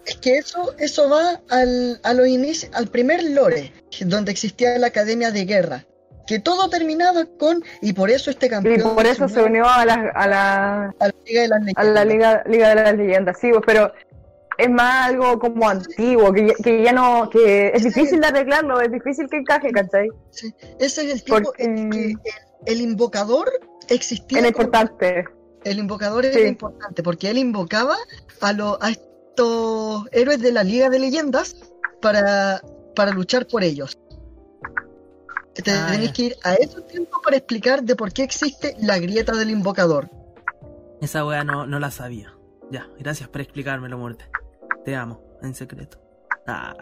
es 0.06 0.16
que 0.16 0.36
eso, 0.38 0.74
eso 0.78 1.08
va 1.08 1.40
al, 1.50 2.00
a 2.02 2.12
los 2.14 2.26
inicios, 2.28 2.70
al 2.74 2.88
primer 2.88 3.22
lore, 3.24 3.72
donde 4.00 4.32
existía 4.32 4.78
la 4.78 4.88
Academia 4.88 5.30
de 5.30 5.44
Guerra. 5.44 5.84
Que 6.26 6.40
todo 6.40 6.68
terminaba 6.68 7.24
con, 7.38 7.62
y 7.80 7.92
por 7.92 8.10
eso 8.10 8.30
este 8.30 8.46
y 8.46 8.48
campeón. 8.48 8.94
por 8.96 9.06
eso 9.06 9.28
se 9.28 9.40
unió 9.40 9.62
unió 9.62 9.68
a 9.68 9.84
la, 9.84 10.10
a 10.12 10.26
la, 10.26 10.94
a 10.98 11.06
la 11.06 11.14
Liga 11.24 11.42
de 11.42 11.48
las 11.48 11.60
a 11.76 11.84
la 11.84 12.04
Leyendas. 12.04 12.06
Liga, 12.06 12.44
Liga 12.46 12.68
de 12.70 12.74
las 12.74 12.96
Leyendas, 12.96 13.36
sí, 13.40 13.50
pues, 13.50 13.62
pero 13.64 13.92
es 14.58 14.70
más 14.70 15.06
algo 15.10 15.38
como 15.38 15.68
antiguo, 15.68 16.32
que 16.32 16.48
ya, 16.48 16.54
que 16.54 16.82
ya 16.82 16.92
no, 16.92 17.30
que 17.30 17.68
es 17.74 17.84
difícil 17.84 18.20
de 18.20 18.26
arreglarlo, 18.26 18.80
es 18.80 18.90
difícil 18.90 19.28
que 19.30 19.36
encaje, 19.36 19.70
¿cachai? 19.70 20.08
Sí, 20.30 20.52
ese 20.80 21.04
es 21.06 21.12
el 21.12 21.22
tipo 21.22 21.40
Porque- 21.42 21.62
en 21.62 21.90
que 21.90 22.14
el, 22.64 22.80
invocador 22.80 23.48
existía. 23.88 24.38
Como- 24.38 24.48
importante. 24.48 25.24
El 25.70 25.78
invocador 25.78 26.24
Sí. 26.24 26.38
era 26.38 26.48
importante 26.48 27.02
porque 27.02 27.30
él 27.30 27.38
invocaba 27.38 27.96
a, 28.40 28.52
los 28.52 28.78
a 28.80 28.90
estos 28.90 30.06
héroes 30.12 30.40
de 30.40 30.52
la 30.52 30.62
Liga 30.64 30.88
de 30.90 30.98
Leyendas 30.98 31.56
para, 32.00 32.62
para 32.94 33.10
luchar 33.12 33.46
por 33.46 33.62
ellos. 33.62 33.98
Te 35.54 35.70
Ah, 35.70 35.88
tenés 35.92 36.12
que 36.12 36.22
ir 36.22 36.36
a 36.44 36.54
esos 36.54 36.86
tiempos 36.86 37.20
para 37.24 37.36
explicar 37.38 37.82
de 37.82 37.96
por 37.96 38.12
qué 38.12 38.22
existe 38.22 38.76
la 38.80 38.98
grieta 38.98 39.32
del 39.32 39.50
invocador. 39.50 40.08
Esa 41.00 41.24
wea 41.26 41.44
no, 41.44 41.66
no 41.66 41.78
la 41.78 41.90
sabía. 41.90 42.32
Ya, 42.70 42.88
gracias 42.98 43.28
por 43.28 43.40
explicármelo, 43.40 43.96
muerte. 43.96 44.28
Te 44.84 44.94
amo, 44.94 45.22
en 45.42 45.54
secreto. 45.54 45.98
Ah, 46.46 46.74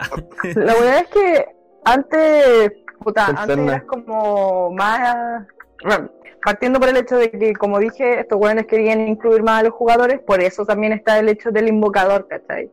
La 0.55 0.73
verdad 0.73 0.97
es 0.99 1.07
que 1.07 1.45
antes, 1.85 2.71
puta, 3.01 3.27
antes 3.27 3.57
eras 3.57 3.83
como 3.85 4.71
más. 4.71 5.47
Bueno, 5.83 6.09
partiendo 6.43 6.79
por 6.79 6.89
el 6.89 6.97
hecho 6.97 7.17
de 7.17 7.29
que, 7.31 7.53
como 7.53 7.79
dije, 7.79 8.19
estos 8.19 8.39
weones 8.39 8.65
querían 8.67 9.01
incluir 9.07 9.43
más 9.43 9.61
a 9.61 9.63
los 9.63 9.73
jugadores, 9.73 10.19
por 10.21 10.41
eso 10.41 10.65
también 10.65 10.93
está 10.93 11.17
el 11.19 11.29
hecho 11.29 11.51
del 11.51 11.67
invocador, 11.67 12.27
¿cachai? 12.27 12.71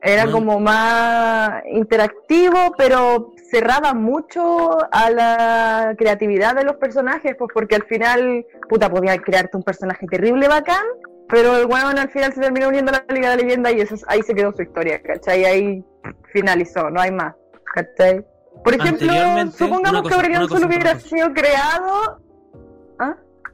Era 0.00 0.26
Mm. 0.26 0.30
como 0.30 0.60
más 0.60 1.62
interactivo, 1.72 2.72
pero 2.76 3.32
cerraba 3.50 3.94
mucho 3.94 4.78
a 4.92 5.10
la 5.10 5.94
creatividad 5.98 6.54
de 6.54 6.62
los 6.64 6.76
personajes, 6.76 7.34
pues 7.36 7.50
porque 7.52 7.74
al 7.74 7.84
final, 7.84 8.46
puta, 8.68 8.88
podías 8.88 9.18
crearte 9.20 9.56
un 9.56 9.64
personaje 9.64 10.06
terrible 10.06 10.46
bacán, 10.46 10.84
pero 11.28 11.56
el 11.56 11.66
weón 11.66 11.98
al 11.98 12.10
final 12.10 12.32
se 12.32 12.40
terminó 12.40 12.68
uniendo 12.68 12.92
a 12.92 13.02
la 13.08 13.14
Liga 13.14 13.30
de 13.30 13.42
Leyenda 13.42 13.72
y 13.72 13.80
eso, 13.80 13.96
es- 13.96 14.04
ahí 14.08 14.22
se 14.22 14.34
quedó 14.34 14.52
su 14.54 14.62
historia, 14.62 15.02
¿cachai? 15.02 15.44
Ahí 15.44 15.84
finalizó, 16.32 16.88
no 16.90 17.00
hay 17.00 17.10
más, 17.10 17.34
¿cachai? 17.74 18.24
Por 18.62 18.74
ejemplo, 18.74 19.12
supongamos 19.56 20.08
que 20.08 20.14
Aurelion 20.14 20.48
solo 20.48 20.66
hubiera 20.66 20.98
sido 21.00 21.32
creado. 21.32 22.20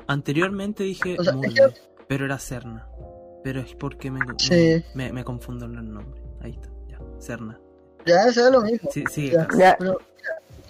Anteriormente 0.07 0.83
dije 0.85 1.17
O 1.19 1.25
sea, 1.25 1.33
Murley, 1.33 1.55
es 1.59 1.83
pero 2.09 2.25
era 2.27 2.39
Serna. 2.39 2.87
Pero 3.43 3.61
es 3.61 3.75
porque 3.75 4.11
me, 4.11 4.21
Sí. 4.39 4.83
me, 4.95 5.13
me 5.13 5.25
confundo 5.25 5.67
en 5.67 5.77
los 5.77 5.85
nombres. 5.85 6.23
Ahí 6.41 6.53
está, 6.53 6.69
ya, 6.89 6.99
Serna. 7.19 7.59
Ya, 8.07 8.23
eso 8.29 8.47
es 8.47 8.53
lo 8.53 8.61
mismo. 8.63 8.91
Sí, 8.93 9.05
sí, 9.11 9.31
Ya. 9.31 9.47
Ya. 9.59 9.77
Pero, 9.79 9.99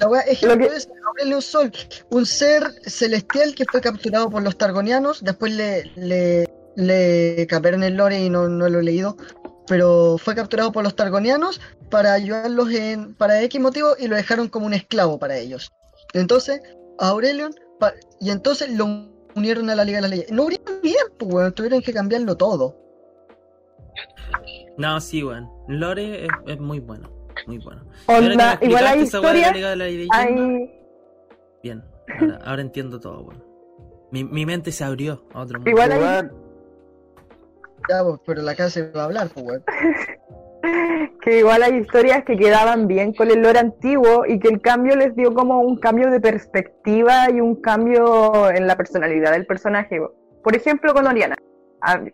la 0.00 0.08
wea, 0.08 0.22
ejemplo 0.22 0.56
Lo 0.56 0.68
que- 0.70 0.76
es 0.76 0.88
Aurelion 1.06 1.42
Sol, 1.42 1.72
un 2.10 2.26
ser 2.26 2.64
celestial 2.86 3.54
que 3.54 3.64
fue 3.64 3.80
capturado 3.80 4.28
por 4.30 4.42
los 4.42 4.56
Targonianos, 4.58 5.22
después 5.22 5.52
le, 5.54 5.84
le, 5.96 6.48
le 6.76 7.46
cambiaron 7.46 7.84
el 7.84 7.94
lore 7.94 8.20
y 8.20 8.28
no, 8.30 8.48
no 8.48 8.68
lo 8.68 8.80
he 8.80 8.82
leído, 8.82 9.16
pero 9.68 10.16
fue 10.18 10.34
capturado 10.34 10.72
por 10.72 10.82
los 10.82 10.96
Targonianos 10.96 11.60
para 11.90 12.12
ayudarlos 12.12 12.70
en, 12.72 13.14
para 13.14 13.40
X 13.42 13.60
motivo 13.60 13.90
y 13.98 14.08
lo 14.08 14.16
dejaron 14.16 14.48
como 14.48 14.66
un 14.66 14.74
esclavo 14.74 15.18
para 15.20 15.36
ellos. 15.38 15.70
Entonces, 16.12 16.60
a 16.98 17.08
Aurelion, 17.10 17.54
pa- 17.78 17.94
y 18.20 18.30
entonces 18.30 18.70
lo 18.70 18.86
unieron 19.36 19.70
a 19.70 19.74
la 19.74 19.84
Liga 19.84 19.98
de 19.98 20.02
las 20.02 20.10
Leyes. 20.10 20.32
No 20.32 20.44
unieron 20.44 20.80
bien, 20.82 21.04
pues, 21.18 21.32
weón, 21.32 21.52
tuvieron 21.52 21.80
que 21.82 21.92
cambiarlo 21.92 22.36
todo. 22.36 22.76
No, 24.76 25.00
sí, 25.00 25.22
weón. 25.22 25.50
Lore 25.68 26.24
es, 26.24 26.30
es 26.46 26.60
muy 26.60 26.80
bueno. 26.80 27.10
Muy 27.46 27.58
bueno. 27.58 27.84
Onda, 28.06 28.58
igual 28.62 28.86
hay 28.86 29.04
wea 29.04 29.52
de 29.52 29.60
la 29.60 29.70
de 29.70 29.76
la 29.76 29.84
Leyenda, 29.84 30.16
hay. 30.16 30.70
Bien, 31.62 31.84
ahora, 32.20 32.38
ahora 32.44 32.62
entiendo 32.62 33.00
todo, 33.00 33.22
weón. 33.22 33.44
Mi, 34.10 34.24
mi 34.24 34.46
mente 34.46 34.72
se 34.72 34.84
abrió 34.84 35.24
a 35.32 35.42
otro 35.42 35.58
mundo. 35.58 35.70
Igual 35.70 35.92
hay 35.92 36.28
Ya, 37.88 38.04
pues, 38.04 38.20
pero 38.26 38.42
la 38.42 38.54
casa 38.54 38.70
se 38.70 38.90
va 38.90 39.02
a 39.02 39.04
hablar, 39.04 39.28
pues, 39.32 39.46
weón. 39.46 39.64
que 41.24 41.38
igual 41.38 41.62
hay 41.62 41.76
historias 41.76 42.22
que 42.22 42.36
quedaban 42.36 42.86
bien 42.86 43.14
con 43.14 43.30
el 43.30 43.40
lore 43.40 43.58
antiguo 43.58 44.26
y 44.26 44.38
que 44.38 44.48
el 44.48 44.60
cambio 44.60 44.94
les 44.94 45.16
dio 45.16 45.32
como 45.32 45.60
un 45.60 45.78
cambio 45.78 46.10
de 46.10 46.20
perspectiva 46.20 47.30
y 47.30 47.40
un 47.40 47.62
cambio 47.62 48.50
en 48.50 48.66
la 48.66 48.76
personalidad 48.76 49.32
del 49.32 49.46
personaje. 49.46 50.02
Por 50.42 50.54
ejemplo, 50.54 50.92
con 50.92 51.06
Oriana, 51.06 51.34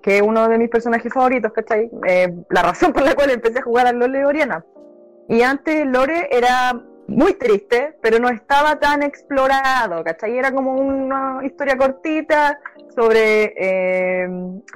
que 0.00 0.18
es 0.18 0.22
uno 0.22 0.48
de 0.48 0.58
mis 0.58 0.70
personajes 0.70 1.12
favoritos, 1.12 1.52
¿cachai? 1.52 1.90
Eh, 2.06 2.32
la 2.50 2.62
razón 2.62 2.92
por 2.92 3.02
la 3.02 3.16
cual 3.16 3.30
empecé 3.30 3.58
a 3.58 3.62
jugar 3.62 3.88
al 3.88 3.98
LoL 3.98 4.12
de 4.12 4.24
Oriana. 4.24 4.64
Y 5.28 5.42
antes 5.42 5.86
Lore 5.86 6.28
era 6.30 6.80
muy 7.10 7.34
triste, 7.34 7.96
pero 8.00 8.18
no 8.18 8.28
estaba 8.28 8.78
tan 8.78 9.02
explorado, 9.02 10.02
¿cachai? 10.04 10.38
Era 10.38 10.52
como 10.52 10.74
una 10.74 11.40
historia 11.44 11.76
cortita 11.76 12.58
sobre 12.94 13.52
eh, 13.56 14.28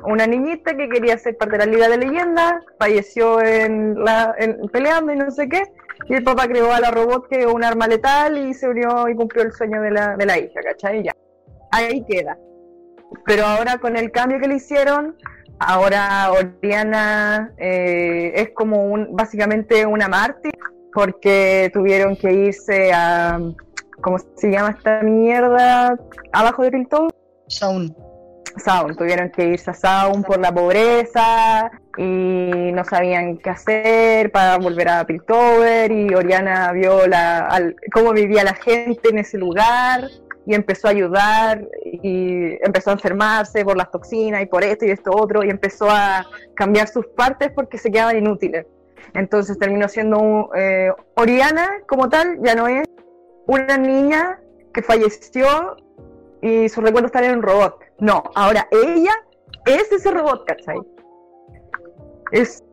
una 0.04 0.26
niñita 0.26 0.76
que 0.76 0.88
quería 0.88 1.16
ser 1.16 1.36
parte 1.36 1.56
de 1.58 1.66
la 1.66 1.72
Liga 1.72 1.88
de 1.88 1.98
Leyendas, 1.98 2.54
falleció 2.78 3.40
en 3.40 4.04
la, 4.04 4.34
en- 4.38 4.68
peleando 4.68 5.12
y 5.12 5.16
no 5.16 5.30
sé 5.30 5.48
qué, 5.48 5.62
y 6.08 6.14
el 6.14 6.24
papá 6.24 6.48
creó 6.48 6.72
a 6.72 6.80
la 6.80 6.90
robot 6.90 7.28
que 7.28 7.46
un 7.46 7.62
arma 7.62 7.86
letal 7.86 8.36
y 8.36 8.52
se 8.54 8.68
unió 8.68 9.08
y 9.08 9.14
cumplió 9.14 9.42
el 9.44 9.52
sueño 9.52 9.80
de 9.80 9.90
la, 9.92 10.16
de 10.16 10.26
la 10.26 10.38
hija, 10.38 10.60
¿cachai? 10.60 11.02
Ya. 11.04 11.12
Ahí 11.70 12.04
queda. 12.04 12.36
Pero 13.26 13.44
ahora 13.46 13.78
con 13.78 13.96
el 13.96 14.10
cambio 14.10 14.40
que 14.40 14.48
le 14.48 14.56
hicieron, 14.56 15.16
ahora 15.60 16.32
Oriana 16.32 17.52
eh, 17.58 18.32
es 18.34 18.50
como 18.50 18.84
un, 18.86 19.14
básicamente 19.14 19.86
una 19.86 20.08
mártir, 20.08 20.52
porque 20.94 21.70
tuvieron 21.74 22.16
que 22.16 22.32
irse 22.32 22.92
a, 22.92 23.40
¿cómo 24.00 24.16
se 24.36 24.50
llama 24.50 24.70
esta 24.70 25.02
mierda? 25.02 25.98
Abajo 26.32 26.62
de 26.62 26.70
Piltover. 26.70 27.10
Sound. 27.48 27.94
Sound, 28.64 28.96
tuvieron 28.96 29.30
que 29.30 29.46
irse 29.46 29.70
a 29.72 29.74
Sound 29.74 30.24
por 30.24 30.38
la 30.38 30.52
pobreza 30.54 31.70
y 31.98 32.70
no 32.72 32.84
sabían 32.84 33.36
qué 33.38 33.50
hacer 33.50 34.30
para 34.30 34.56
volver 34.58 34.88
a 34.88 35.04
Piltover 35.04 35.90
y 35.90 36.14
Oriana 36.14 36.70
vio 36.72 37.06
la, 37.08 37.46
al- 37.46 37.74
cómo 37.92 38.12
vivía 38.12 38.44
la 38.44 38.54
gente 38.54 39.08
en 39.10 39.18
ese 39.18 39.38
lugar 39.38 40.08
y 40.46 40.54
empezó 40.54 40.86
a 40.86 40.90
ayudar 40.90 41.66
y 41.84 42.52
empezó 42.64 42.90
a 42.90 42.92
enfermarse 42.92 43.64
por 43.64 43.76
las 43.76 43.90
toxinas 43.90 44.42
y 44.42 44.46
por 44.46 44.62
esto 44.62 44.84
y 44.84 44.90
esto 44.90 45.10
otro 45.12 45.42
y 45.42 45.50
empezó 45.50 45.88
a 45.90 46.24
cambiar 46.54 46.86
sus 46.86 47.06
partes 47.08 47.50
porque 47.52 47.78
se 47.78 47.90
quedaban 47.90 48.18
inútiles. 48.18 48.66
Entonces 49.12 49.58
terminó 49.58 49.88
siendo 49.88 50.18
un- 50.18 50.48
eh, 50.56 50.90
Oriana 51.16 51.68
como 51.86 52.08
tal, 52.08 52.38
ya 52.42 52.54
no 52.54 52.66
es 52.66 52.86
una 53.46 53.76
niña 53.76 54.40
que 54.72 54.82
falleció 54.82 55.76
y 56.40 56.68
su 56.68 56.80
recuerdo 56.80 57.06
está 57.06 57.24
en 57.24 57.36
un 57.36 57.42
robot. 57.42 57.78
No, 57.98 58.22
ahora 58.34 58.66
ella 58.70 59.12
es 59.66 59.90
ese 59.92 60.10
robot, 60.10 60.44
¿cachai? 60.46 60.78
Es 62.32 62.64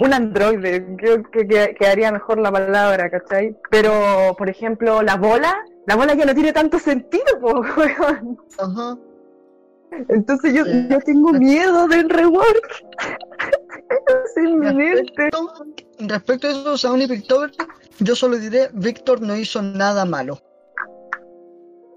un 0.00 0.14
androide, 0.14 0.86
creo 0.96 1.22
que, 1.30 1.48
que- 1.48 1.74
quedaría 1.78 2.12
mejor 2.12 2.38
la 2.38 2.52
palabra, 2.52 3.10
¿cachai? 3.10 3.56
Pero, 3.70 4.34
por 4.38 4.48
ejemplo, 4.48 5.02
la 5.02 5.16
bola, 5.16 5.56
la 5.86 5.96
bola 5.96 6.14
ya 6.14 6.24
no 6.26 6.34
tiene 6.34 6.52
tanto 6.52 6.78
sentido, 6.78 7.24
po. 7.40 7.62
Entonces 10.08 10.52
yo, 10.54 10.64
Sí. 10.64 10.86
yo 10.90 11.00
tengo 11.00 11.32
miedo 11.32 11.88
del 11.88 12.08
rework. 12.10 12.84
Respecto, 14.36 15.52
respecto 15.98 16.46
a 16.46 16.50
eso, 16.50 16.78
Sound 16.78 17.02
y 17.02 17.08
Piltover, 17.08 17.50
yo 18.00 18.14
solo 18.14 18.36
diré, 18.36 18.68
Víctor 18.72 19.20
no 19.20 19.36
hizo 19.36 19.62
nada 19.62 20.04
malo. 20.04 20.38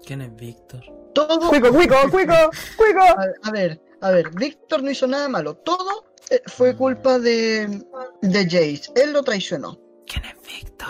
¿Quién 0.04 0.22
es 0.22 0.34
Víctor? 0.34 0.80
Todo, 1.14 1.48
Cuico, 1.48 1.70
cuico, 1.70 1.94
cuico, 2.10 2.34
cuico. 2.76 3.00
a, 3.00 3.48
a 3.48 3.50
ver, 3.52 3.80
a 4.00 4.10
ver, 4.10 4.30
Víctor 4.30 4.82
no 4.82 4.90
hizo 4.90 5.06
nada 5.06 5.28
malo. 5.28 5.54
Todo 5.56 6.06
eh, 6.30 6.40
fue 6.46 6.74
culpa 6.74 7.18
de, 7.18 7.84
de 8.22 8.44
Jace. 8.44 8.90
Él 8.96 9.12
lo 9.12 9.22
traicionó. 9.22 9.78
¿Quién 10.06 10.24
es 10.24 10.34
Víctor? 10.42 10.88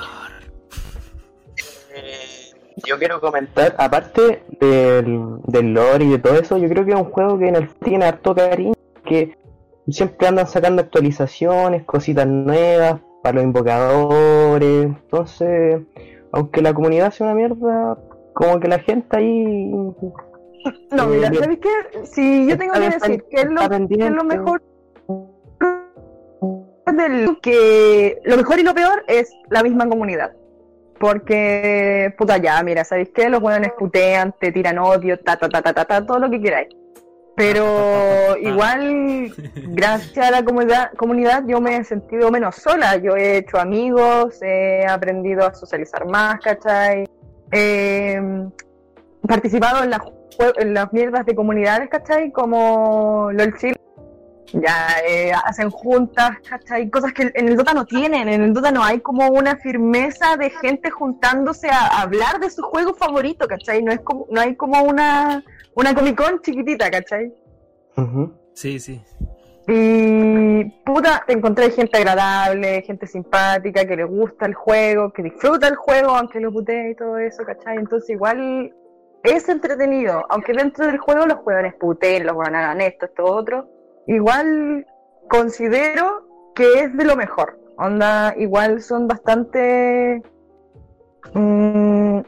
yo 2.87 2.99
quiero 2.99 3.21
comentar, 3.21 3.75
aparte 3.79 4.43
del, 4.59 5.37
del 5.47 5.75
lore 5.75 6.05
y 6.05 6.09
de 6.11 6.19
todo 6.19 6.39
eso, 6.39 6.57
yo 6.57 6.69
creo 6.69 6.85
que 6.85 6.93
es 6.93 6.97
un 6.97 7.11
juego 7.11 7.39
que 7.39 7.49
en 7.49 7.57
el 7.57 7.75
tiene 7.75 8.07
harto 8.07 8.35
cariño, 8.35 8.73
que 9.05 9.37
siempre 9.89 10.29
andan 10.29 10.47
sacando 10.47 10.83
actualizaciones, 10.83 11.85
cositas 11.85 12.27
nuevas 12.27 13.01
para 13.23 13.37
los 13.37 13.45
invocadores. 13.45 14.85
Entonces, 14.85 15.83
aunque 16.33 16.63
la 16.63 16.75
comunidad 16.75 17.13
sea 17.13 17.27
una 17.27 17.37
mierda, 17.37 17.99
como 18.35 18.61
que 18.61 18.69
la 18.69 18.79
gente 18.79 19.17
ahí 19.17 19.71
No, 20.91 21.07
mira, 21.07 21.29
Eh, 21.29 21.35
¿sabes 21.35 21.59
qué? 21.59 22.05
Si 22.05 22.49
yo 22.49 22.57
tengo 22.57 22.75
que 22.75 22.91
decir 22.91 23.25
que 23.31 23.41
es 23.41 23.51
lo, 23.51 23.69
que 23.69 24.05
es 24.07 24.11
lo 24.11 24.25
mejor 24.25 24.63
del 26.87 27.39
que 27.41 28.21
lo 28.25 28.37
mejor 28.37 28.59
y 28.59 28.63
lo 28.63 28.75
peor 28.75 29.05
es 29.07 29.33
la 29.51 29.63
misma 29.63 29.89
comunidad. 29.89 30.33
Porque, 30.99 32.15
puta 32.17 32.37
ya, 32.37 32.63
mira, 32.63 32.85
¿sabéis 32.85 33.11
qué? 33.13 33.29
Los 33.29 33.43
hueones 33.43 33.73
putean, 33.77 34.33
te 34.39 34.53
tiran 34.53 34.79
odio, 34.79 35.19
ta, 35.19 35.37
ta, 35.37 35.49
ta, 35.49 35.61
ta, 35.61 35.73
ta, 35.73 35.85
ta, 35.85 36.07
todo 36.07 36.21
lo 36.21 36.31
que 36.31 36.41
queráis. 36.41 36.69
Pero 37.37 38.37
igual, 38.41 39.33
gracias 39.55 40.27
a 40.27 40.31
la 40.31 40.45
comunidad, 40.45 40.93
comunidad, 40.95 41.45
yo 41.47 41.61
me 41.61 41.77
he 41.77 41.85
sentido 41.85 42.31
menos 42.31 42.57
sola. 42.57 42.97
Yo 42.97 43.17
he 43.17 43.39
hecho 43.39 43.59
amigos, 43.59 44.41
he 44.43 44.87
aprendido 44.87 45.47
a 45.47 45.55
socializar 45.55 46.07
más, 46.07 46.41
¿cachai? 46.41 47.09
He 47.51 48.21
participado 49.27 49.85
en, 49.85 49.91
las 49.91 50.01
en 50.57 50.75
las 50.75 50.93
mierdas 50.93 51.27
de 51.27 51.35
comunidades, 51.35 51.89
¿cachai? 51.89 52.33
Como 52.33 53.31
LOL 53.33 53.57
Chile. 53.59 53.77
Ya 54.55 54.99
eh, 55.09 55.33
hacen 55.33 55.71
juntas, 55.71 56.33
¿cachai? 56.47 56.91
Cosas 56.91 57.15
que 57.15 57.33
en 57.35 57.49
el 57.49 57.57
Dota 57.57 57.73
no 57.73 57.87
tienen. 57.87 58.29
En 58.29 58.43
el 58.43 58.53
Dota 58.53 58.71
no 58.71 58.85
hay 58.85 59.01
como 59.01 59.29
una 59.29 59.57
firmeza 59.57 60.37
de 60.37 60.51
gente 60.51 60.91
juntándose 60.91 61.71
a 61.71 62.03
hablar 62.03 62.39
de 62.39 62.51
su 62.51 62.63
juego 62.63 62.93
favorito, 62.93 63.49
¿cachai? 63.49 63.83
No, 63.83 63.93
es 63.93 64.01
como, 64.01 64.27
no 64.31 64.41
hay 64.41 64.55
como 64.55 64.83
una, 64.83 65.43
una 65.75 65.95
Comic 65.95 66.17
Con 66.17 66.41
chiquitita, 66.41 66.91
¿cachai? 66.91 67.33
Ujú. 67.97 68.33
Sí, 68.55 68.79
sí. 68.79 69.03
Y 69.69 70.65
puta, 70.85 71.25
encontré 71.29 71.71
gente 71.71 71.97
agradable, 71.97 72.83
gente 72.83 73.07
simpática, 73.07 73.87
que 73.87 73.97
le 73.97 74.05
gusta 74.05 74.47
el 74.47 74.55
juego, 74.55 75.13
que 75.13 75.23
disfruta 75.23 75.69
el 75.69 75.77
juego, 75.77 76.11
aunque 76.11 76.41
lo 76.41 76.53
putee 76.53 76.91
y 76.91 76.95
todo 76.97 77.17
eso, 77.19 77.45
¿cachai? 77.45 77.77
Entonces 77.77 78.11
igual 78.11 78.75
es 79.23 79.49
entretenido, 79.49 80.27
aunque 80.29 80.53
dentro 80.53 80.87
del 80.87 80.99
juego 80.99 81.27
los 81.27 81.39
jugadores 81.39 81.75
puteen, 81.75 82.27
los 82.27 82.37
van 82.37 82.57
a 82.57 82.61
hagan 82.61 82.81
esto, 82.81 83.07
esto, 83.07 83.25
otro, 83.25 83.69
igual 84.07 84.87
considero 85.29 86.27
que 86.55 86.81
es 86.81 86.97
de 86.97 87.05
lo 87.05 87.17
mejor. 87.17 87.59
Onda, 87.77 88.35
igual 88.37 88.83
son 88.83 89.07
bastante 89.07 90.23
mm, 91.35 92.21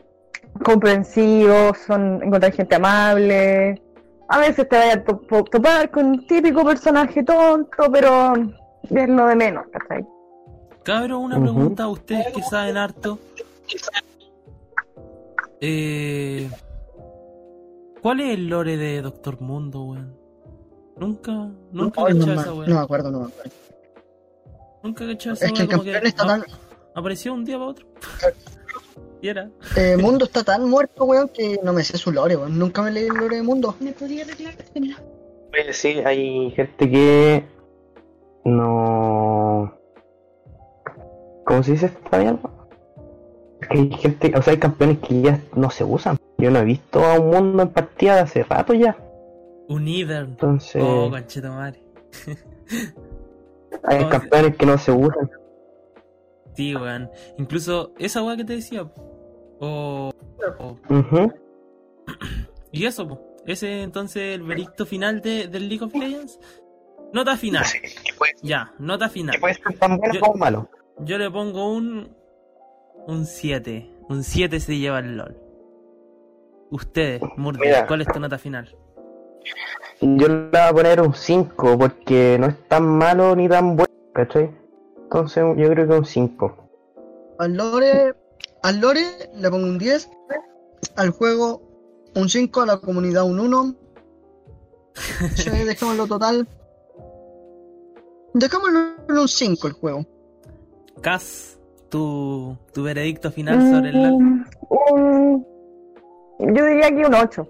comprensivos, 0.62 1.78
son 1.86 2.22
encontrar 2.22 2.52
gente 2.52 2.74
amable. 2.76 3.80
A 4.28 4.38
veces 4.38 4.68
te 4.68 4.76
vayas 4.76 4.96
a 4.98 5.04
to- 5.04 5.44
topar 5.50 5.90
con 5.90 6.06
un 6.06 6.26
típico 6.26 6.64
personaje 6.64 7.22
tonto, 7.22 7.90
pero 7.92 8.34
es 8.34 9.08
lo 9.08 9.26
de 9.26 9.36
menos, 9.36 9.66
¿cachai? 9.72 10.04
Cabro, 10.82 11.18
una 11.18 11.40
pregunta 11.40 11.84
a 11.84 11.88
ustedes 11.88 12.32
que 12.34 12.42
saben 12.42 12.76
harto. 12.76 13.18
Eh, 15.60 16.50
¿Cuál 18.02 18.20
es 18.20 18.34
el 18.34 18.48
lore 18.48 18.76
de 18.76 19.00
Doctor 19.00 19.40
Mundo, 19.40 19.82
weón? 19.84 20.14
Nunca, 20.96 21.32
nunca 21.72 22.02
he 22.08 22.14
no, 22.14 22.26
cachado 22.26 22.34
me- 22.34 22.34
esa 22.34 22.50
no 22.50 22.54
weón. 22.56 22.72
me 22.72 22.78
acuerdo, 22.78 23.10
no 23.10 23.20
me 23.20 23.26
acuerdo. 23.26 23.50
Nunca 24.82 25.04
he 25.04 25.12
esa 25.12 25.32
Es 25.46 25.52
que 25.52 25.62
el 25.62 25.68
campeón 25.68 26.06
está 26.06 26.22
ap- 26.22 26.28
tan. 26.28 26.44
apareció 26.94 27.32
un 27.32 27.44
día 27.44 27.56
para 27.56 27.70
otro. 27.70 27.86
Y 29.20 29.28
era. 29.28 29.50
Eh, 29.76 29.96
Mundo 30.00 30.24
está 30.24 30.44
tan 30.44 30.68
muerto, 30.68 31.04
weón, 31.04 31.28
que 31.28 31.58
no 31.62 31.72
me 31.72 31.84
sé 31.84 31.96
su 31.98 32.12
lore, 32.12 32.36
weón. 32.36 32.58
Nunca 32.58 32.82
me 32.82 32.90
leí 32.90 33.06
el 33.06 33.14
lore 33.14 33.36
de 33.36 33.42
Mundo. 33.42 33.74
¿Me 33.80 33.92
podría 33.92 34.24
arreglar? 34.24 34.54
Oye, 35.52 35.72
sí, 35.72 35.98
hay 36.04 36.50
gente 36.50 36.90
que 36.90 37.44
no. 38.44 39.72
¿Cómo 41.44 41.62
se 41.62 41.72
dice 41.72 41.86
esta 41.86 42.18
mierda? 42.18 42.50
Que 43.60 43.78
hay 43.78 43.90
gente, 43.92 44.32
o 44.36 44.42
sea, 44.42 44.52
hay 44.52 44.58
campeones 44.58 44.98
que 44.98 45.22
ya 45.22 45.40
no 45.54 45.70
se 45.70 45.84
usan. 45.84 46.18
Yo 46.38 46.50
no 46.50 46.58
he 46.58 46.64
visto 46.64 47.04
a 47.04 47.18
un 47.18 47.30
mundo 47.30 47.62
en 47.62 47.68
partida 47.70 48.16
de 48.16 48.20
hace 48.20 48.42
rato 48.42 48.74
ya. 48.74 48.96
Un 49.68 49.86
Ivern. 49.88 50.30
Entonces, 50.30 50.82
Oh, 50.84 51.08
conchito 51.10 51.48
madre. 51.48 51.80
hay 53.84 54.00
no, 54.00 54.08
campeones 54.10 54.56
que 54.56 54.66
no 54.66 54.76
se 54.78 54.92
usan. 54.92 55.30
Sí, 56.54 56.74
weón. 56.74 57.10
Incluso 57.38 57.92
esa 57.98 58.22
weá 58.22 58.36
que 58.36 58.44
te 58.44 58.54
decía. 58.54 58.88
O. 59.60 60.12
y 62.72 62.86
eso, 62.86 63.08
po. 63.08 63.20
Ese 63.46 63.82
entonces 63.82 64.34
el 64.34 64.42
veredicto 64.42 64.86
final 64.86 65.20
de, 65.20 65.48
del 65.48 65.68
League 65.68 65.84
of 65.84 65.94
Legends. 65.94 66.38
Nota 67.12 67.36
final. 67.36 67.64
Ya, 68.42 68.72
nota 68.78 69.08
final. 69.08 69.34
Que 69.36 69.40
puede 69.40 69.54
ser 69.54 69.78
tan 69.78 69.98
bueno 69.98 70.14
Yo- 70.14 70.20
como 70.20 70.34
malo. 70.34 70.68
Yo 71.00 71.18
le 71.18 71.30
pongo 71.30 71.72
un. 71.72 72.14
Un 73.06 73.26
7. 73.26 73.90
Un 74.08 74.24
7 74.24 74.60
se 74.60 74.78
lleva 74.78 75.00
el 75.00 75.16
LOL. 75.16 75.36
Ustedes, 76.70 77.20
Murdy, 77.36 77.60
Mira. 77.60 77.86
¿cuál 77.86 78.00
es 78.00 78.08
tu 78.08 78.18
nota 78.18 78.38
final? 78.38 78.74
Yo 80.00 80.26
le 80.28 80.48
voy 80.50 80.60
a 80.60 80.72
poner 80.72 81.00
un 81.02 81.14
5 81.14 81.78
porque 81.78 82.36
no 82.40 82.46
es 82.46 82.68
tan 82.68 82.84
malo 82.86 83.36
ni 83.36 83.48
tan 83.48 83.76
bueno, 83.76 83.92
¿cachai? 84.14 84.50
Entonces 85.14 85.44
yo 85.56 85.68
creo 85.70 85.86
que 85.88 85.94
un 85.94 86.04
5. 86.04 86.56
Al 87.38 87.54
lore. 87.56 88.14
Al 88.64 88.80
lore 88.80 89.02
le 89.36 89.48
pongo 89.48 89.64
un 89.66 89.78
10. 89.78 90.10
Al 90.96 91.10
juego 91.10 91.62
un 92.16 92.28
5. 92.28 92.62
A 92.62 92.66
la 92.66 92.78
comunidad 92.78 93.24
un 93.24 93.38
1. 93.38 93.74
Sí, 95.36 95.50
dejémoslo 95.50 96.06
total. 96.08 96.48
Dejémoslo 98.34 98.78
en 99.08 99.18
un 99.18 99.28
5 99.28 99.68
el 99.68 99.72
juego. 99.74 100.04
Cas, 101.00 101.60
tu, 101.90 102.56
tu 102.72 102.82
veredicto 102.82 103.30
final 103.30 103.60
sobre 103.72 103.90
el 103.90 104.02
LOL. 104.02 104.12
Mm, 104.20 104.44
un- 104.94 105.46
yo 106.40 106.64
diría 106.66 106.88
que 106.90 107.06
un 107.06 107.14
8. 107.14 107.48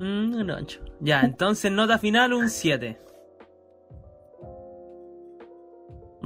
Mm, 0.00 0.34
un 0.40 0.50
8. 0.50 0.80
Ya, 1.00 1.20
entonces 1.20 1.70
nota 1.70 1.98
final 1.98 2.32
un 2.32 2.50
7. 2.50 2.98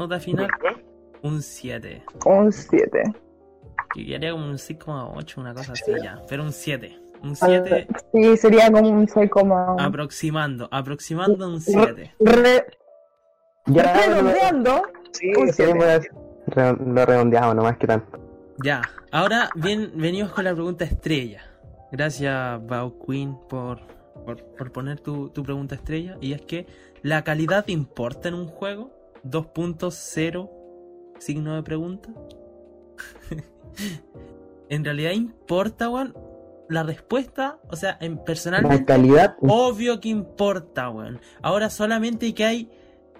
Nota 0.02 0.18
final 0.18 0.48
un 1.22 1.40
7. 1.40 2.02
Un 2.26 2.50
7. 2.52 3.02
Que 3.94 4.04
quedaría 4.06 4.32
como 4.32 4.46
un 4.46 4.56
6,8, 4.56 5.36
una 5.38 5.54
cosa 5.54 5.72
así 5.72 5.92
ya. 6.02 6.20
Pero 6.28 6.42
un 6.42 6.52
7. 6.52 6.98
Un 7.22 7.36
7 7.36 7.86
Sí, 8.12 8.36
sería 8.36 8.68
como 8.72 8.88
un 8.88 9.06
6, 9.06 9.30
como... 9.30 9.76
aproximando. 9.78 10.68
Aproximando 10.72 11.46
un 11.48 11.60
7. 11.60 12.14
Re- 12.18 12.66
Ya, 13.66 13.92
redondeando, 13.92 14.82
sí, 15.12 15.30
un 15.36 16.94
lo 16.94 17.06
redondeamos 17.06 17.54
nomás 17.54 17.76
que 17.78 17.86
tanto. 17.86 18.18
Ya, 18.64 18.82
ahora 19.12 19.50
bien, 19.54 19.92
venimos 19.94 20.32
con 20.32 20.42
la 20.44 20.52
pregunta 20.52 20.84
estrella. 20.84 21.42
Gracias, 21.92 22.66
Bao 22.66 22.98
Queen, 23.06 23.36
por, 23.48 23.78
por, 24.26 24.42
por 24.56 24.72
poner 24.72 24.98
tu, 24.98 25.28
tu 25.28 25.44
pregunta 25.44 25.76
estrella. 25.76 26.16
Y 26.20 26.32
es 26.32 26.42
que, 26.42 26.66
¿la 27.02 27.22
calidad 27.22 27.68
importa 27.68 28.26
en 28.28 28.34
un 28.34 28.48
juego? 28.48 28.90
2.0 29.24 30.50
signo 31.18 31.54
de 31.54 31.62
pregunta. 31.62 32.10
en 34.68 34.84
realidad 34.84 35.12
importa, 35.12 35.88
weón. 35.88 36.14
La 36.68 36.82
respuesta, 36.84 37.58
o 37.68 37.76
sea, 37.76 37.98
en 38.00 38.16
La 38.16 38.24
personalmente, 38.24 38.84
calidad, 38.86 39.36
obvio 39.42 40.00
que 40.00 40.08
importa, 40.08 40.88
weón. 40.88 41.20
Ahora 41.42 41.68
solamente 41.68 42.32
que 42.32 42.44
hay 42.44 42.70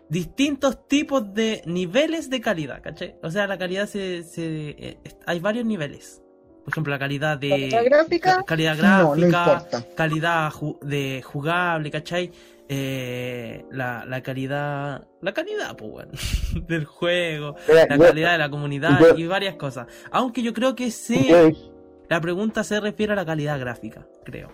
distintos 0.08 0.86
tipos 0.88 1.34
de 1.34 1.62
niveles 1.66 2.30
de 2.30 2.40
calidad, 2.40 2.80
¿cachai? 2.82 3.16
O 3.22 3.30
sea, 3.30 3.46
la 3.46 3.58
calidad 3.58 3.86
se, 3.86 4.22
se 4.22 4.70
eh, 4.78 4.98
hay 5.26 5.40
varios 5.40 5.66
niveles. 5.66 6.22
Por 6.64 6.72
ejemplo, 6.72 6.92
la 6.92 6.98
calidad 6.98 7.36
de 7.38 7.50
¿Calidad 7.50 7.84
gráfica? 7.84 8.36
ca- 8.36 8.42
calidad 8.44 8.76
No, 8.76 9.16
no 9.16 9.28
gráfica, 9.28 9.66
calidad 9.96 10.50
ju- 10.52 10.78
de 10.80 11.20
jugable, 11.22 11.90
¿cachai? 11.90 12.30
Eh, 12.74 13.66
la, 13.70 14.06
la 14.06 14.22
calidad, 14.22 15.06
la 15.20 15.34
calidad, 15.34 15.76
pues, 15.76 16.06
del 16.66 16.86
juego, 16.86 17.54
Mira, 17.68 17.86
la 17.86 17.96
yo- 17.96 18.02
calidad 18.04 18.32
de 18.32 18.38
la 18.38 18.48
comunidad 18.50 18.98
yo- 18.98 19.14
y 19.14 19.26
varias 19.26 19.56
cosas. 19.56 19.88
Aunque 20.10 20.42
yo 20.42 20.54
creo 20.54 20.74
que 20.74 20.90
sí, 20.90 21.28
yo- 21.28 21.50
la 22.08 22.18
pregunta 22.22 22.64
se 22.64 22.80
refiere 22.80 23.12
a 23.12 23.16
la 23.16 23.26
calidad 23.26 23.60
gráfica, 23.60 24.06
creo. 24.24 24.48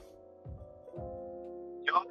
Yo- 1.87 2.05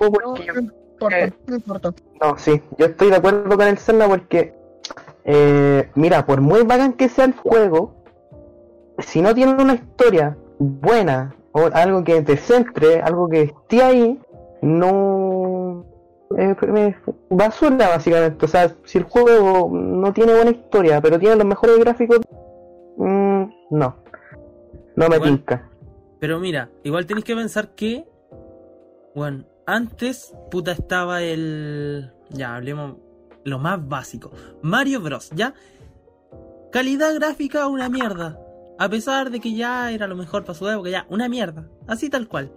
no 0.00 0.06
importa, 0.06 1.32
no 1.46 1.54
importa. 1.56 1.94
No, 2.20 2.36
sí, 2.36 2.60
yo 2.78 2.86
estoy 2.86 3.10
de 3.10 3.16
acuerdo 3.16 3.56
con 3.56 3.68
el 3.68 3.78
Zelda 3.78 4.08
porque, 4.08 4.54
eh, 5.24 5.88
mira, 5.94 6.26
por 6.26 6.40
muy 6.40 6.62
bacán 6.62 6.94
que 6.94 7.08
sea 7.08 7.26
el 7.26 7.32
juego, 7.34 7.94
si 8.98 9.22
no 9.22 9.32
tiene 9.36 9.52
una 9.62 9.74
historia 9.74 10.36
buena 10.58 11.34
o 11.52 11.66
algo 11.72 12.02
que 12.02 12.22
te 12.22 12.36
centre, 12.36 13.00
algo 13.00 13.28
que 13.28 13.42
esté 13.42 13.82
ahí, 13.84 14.18
no. 14.64 15.84
eh, 16.36 16.56
es 16.76 16.96
basura, 17.30 17.88
básicamente. 17.90 18.44
O 18.44 18.48
sea, 18.48 18.74
si 18.84 18.98
el 18.98 19.04
juego 19.04 19.70
no 19.72 20.12
tiene 20.12 20.34
buena 20.34 20.50
historia, 20.50 21.00
pero 21.00 21.18
tiene 21.18 21.36
los 21.36 21.46
mejores 21.46 21.78
gráficos, 21.78 22.20
mm, 22.96 23.44
no. 23.70 23.96
No 24.96 25.08
me 25.08 25.18
Bueno. 25.18 25.24
tinca. 25.36 25.70
Pero 26.20 26.40
mira, 26.40 26.70
igual 26.82 27.06
tenéis 27.06 27.24
que 27.24 27.34
pensar 27.36 27.74
que, 27.74 28.06
bueno, 29.14 29.44
antes, 29.66 30.34
puta, 30.50 30.72
estaba 30.72 31.22
el... 31.22 32.10
Ya, 32.30 32.56
hablemos 32.56 32.96
lo 33.44 33.58
más 33.58 33.86
básico. 33.86 34.30
Mario 34.62 35.00
Bros, 35.00 35.30
¿ya? 35.34 35.54
Calidad 36.72 37.14
gráfica, 37.14 37.66
una 37.68 37.88
mierda. 37.88 38.38
A 38.78 38.88
pesar 38.88 39.30
de 39.30 39.38
que 39.40 39.54
ya 39.54 39.92
era 39.92 40.06
lo 40.08 40.16
mejor 40.16 40.42
para 40.44 40.54
su 40.58 40.68
época, 40.68 40.90
ya, 40.90 41.06
una 41.10 41.28
mierda. 41.28 41.68
Así 41.86 42.08
tal 42.10 42.26
cual. 42.26 42.50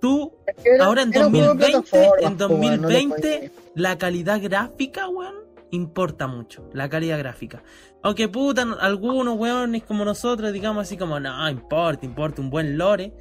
Tú, 0.00 0.32
Era- 0.64 0.86
ahora 0.86 1.02
en 1.02 1.14
era 1.14 1.26
un 1.26 1.32
juego 1.34 1.54
de 1.54 1.58
2020, 1.66 1.88
plataformas, 1.90 2.30
en 2.32 2.38
po, 2.38 2.44
weón, 2.46 2.60
no 2.82 2.88
le 2.88 2.94
2020, 2.94 3.36
podía- 3.36 3.50
la 3.74 3.98
calidad 3.98 4.40
gráfica, 4.42 5.08
weón, 5.08 5.34
importa 5.70 6.26
mucho. 6.26 6.68
La 6.72 6.88
calidad 6.88 7.18
gráfica. 7.18 7.62
Aunque 8.02 8.28
puta, 8.28 8.62
algunos 8.80 9.38
weones 9.38 9.84
como 9.84 10.04
nosotros, 10.04 10.52
digamos 10.52 10.82
así 10.82 10.96
como, 10.96 11.20
no, 11.20 11.48
importa, 11.50 12.06
importa 12.06 12.40
un 12.40 12.50
buen 12.50 12.78
lore. 12.78 13.12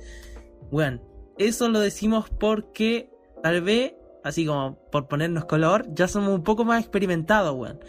Weón, 0.72 1.02
eso 1.38 1.68
lo 1.70 1.80
decimos 1.80 2.30
porque 2.39 3.10
tal 3.44 3.62
vez, 3.62 3.94
así 4.24 4.46
como 4.46 4.78
por 4.92 5.08
ponernos 5.08 5.46
color, 5.46 5.86
ya 5.94 6.08
somos 6.08 6.30
un 6.34 6.44
poco 6.44 6.63
más 6.65 6.80
experimentados, 6.82 7.56
weón. 7.56 7.80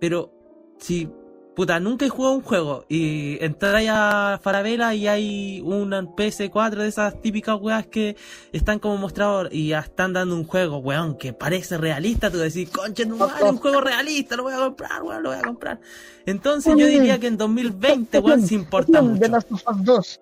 Pero 0.00 0.32
si, 0.78 1.08
puta, 1.54 1.80
nunca 1.80 2.06
he 2.06 2.08
jugado 2.08 2.34
un 2.34 2.42
juego 2.42 2.84
y 2.88 3.42
entráis 3.44 3.90
a 3.92 4.40
Farabela 4.42 4.94
y 4.94 5.06
hay 5.06 5.60
una 5.64 6.02
PS4 6.02 6.76
de 6.76 6.88
esas 6.88 7.20
típicas 7.20 7.60
weas 7.60 7.86
que 7.86 8.16
están 8.52 8.78
como 8.78 8.96
mostrador 8.96 9.48
y 9.52 9.68
ya 9.68 9.80
están 9.80 10.12
dando 10.12 10.34
un 10.34 10.46
juego, 10.46 10.78
weón, 10.78 11.16
que 11.16 11.32
parece 11.32 11.78
realista, 11.78 12.30
tú 12.30 12.38
decís, 12.38 12.70
conche, 12.70 13.04
no 13.04 13.16
vale, 13.16 13.44
un 13.44 13.58
juego 13.58 13.80
realista, 13.80 14.36
lo 14.36 14.44
voy 14.44 14.54
a 14.54 14.58
comprar, 14.58 15.02
weón, 15.02 15.22
lo 15.22 15.30
voy 15.30 15.38
a 15.38 15.42
comprar. 15.42 15.80
Entonces 16.26 16.74
yo 16.76 16.86
diría 16.86 17.18
que 17.18 17.26
en 17.26 17.36
2020, 17.36 18.18
weón, 18.20 18.46
se 18.46 18.54
importa 18.54 19.00
De 19.00 19.08
mucho. 19.08 19.28
Last 19.28 19.52
of 19.52 19.62
Us 19.68 19.84
2. 19.84 20.20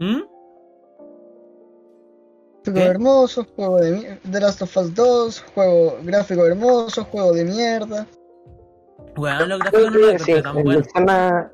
¿Mm? 0.00 0.20
Gráficos 2.62 2.74
¿Qué? 2.74 2.82
hermosos, 2.82 3.46
juego 3.56 3.78
de 3.78 4.18
The 4.30 4.40
Last 4.40 4.62
of 4.62 4.76
Us 4.76 4.94
2, 4.94 5.44
juego 5.54 5.98
gráfico 6.02 6.46
hermoso, 6.46 7.04
juego 7.04 7.32
de 7.32 7.44
mierda. 7.44 8.06
Weón, 9.20 9.48
los 9.48 9.58
Creo 9.60 9.90
gráficos 9.90 9.92
no 9.92 9.98
los 9.98 10.12
que 10.12 10.18
sí, 10.18 10.42
tan 10.42 10.56
el, 10.58 10.64
buenos. 10.64 10.86
Cerna, 10.92 11.52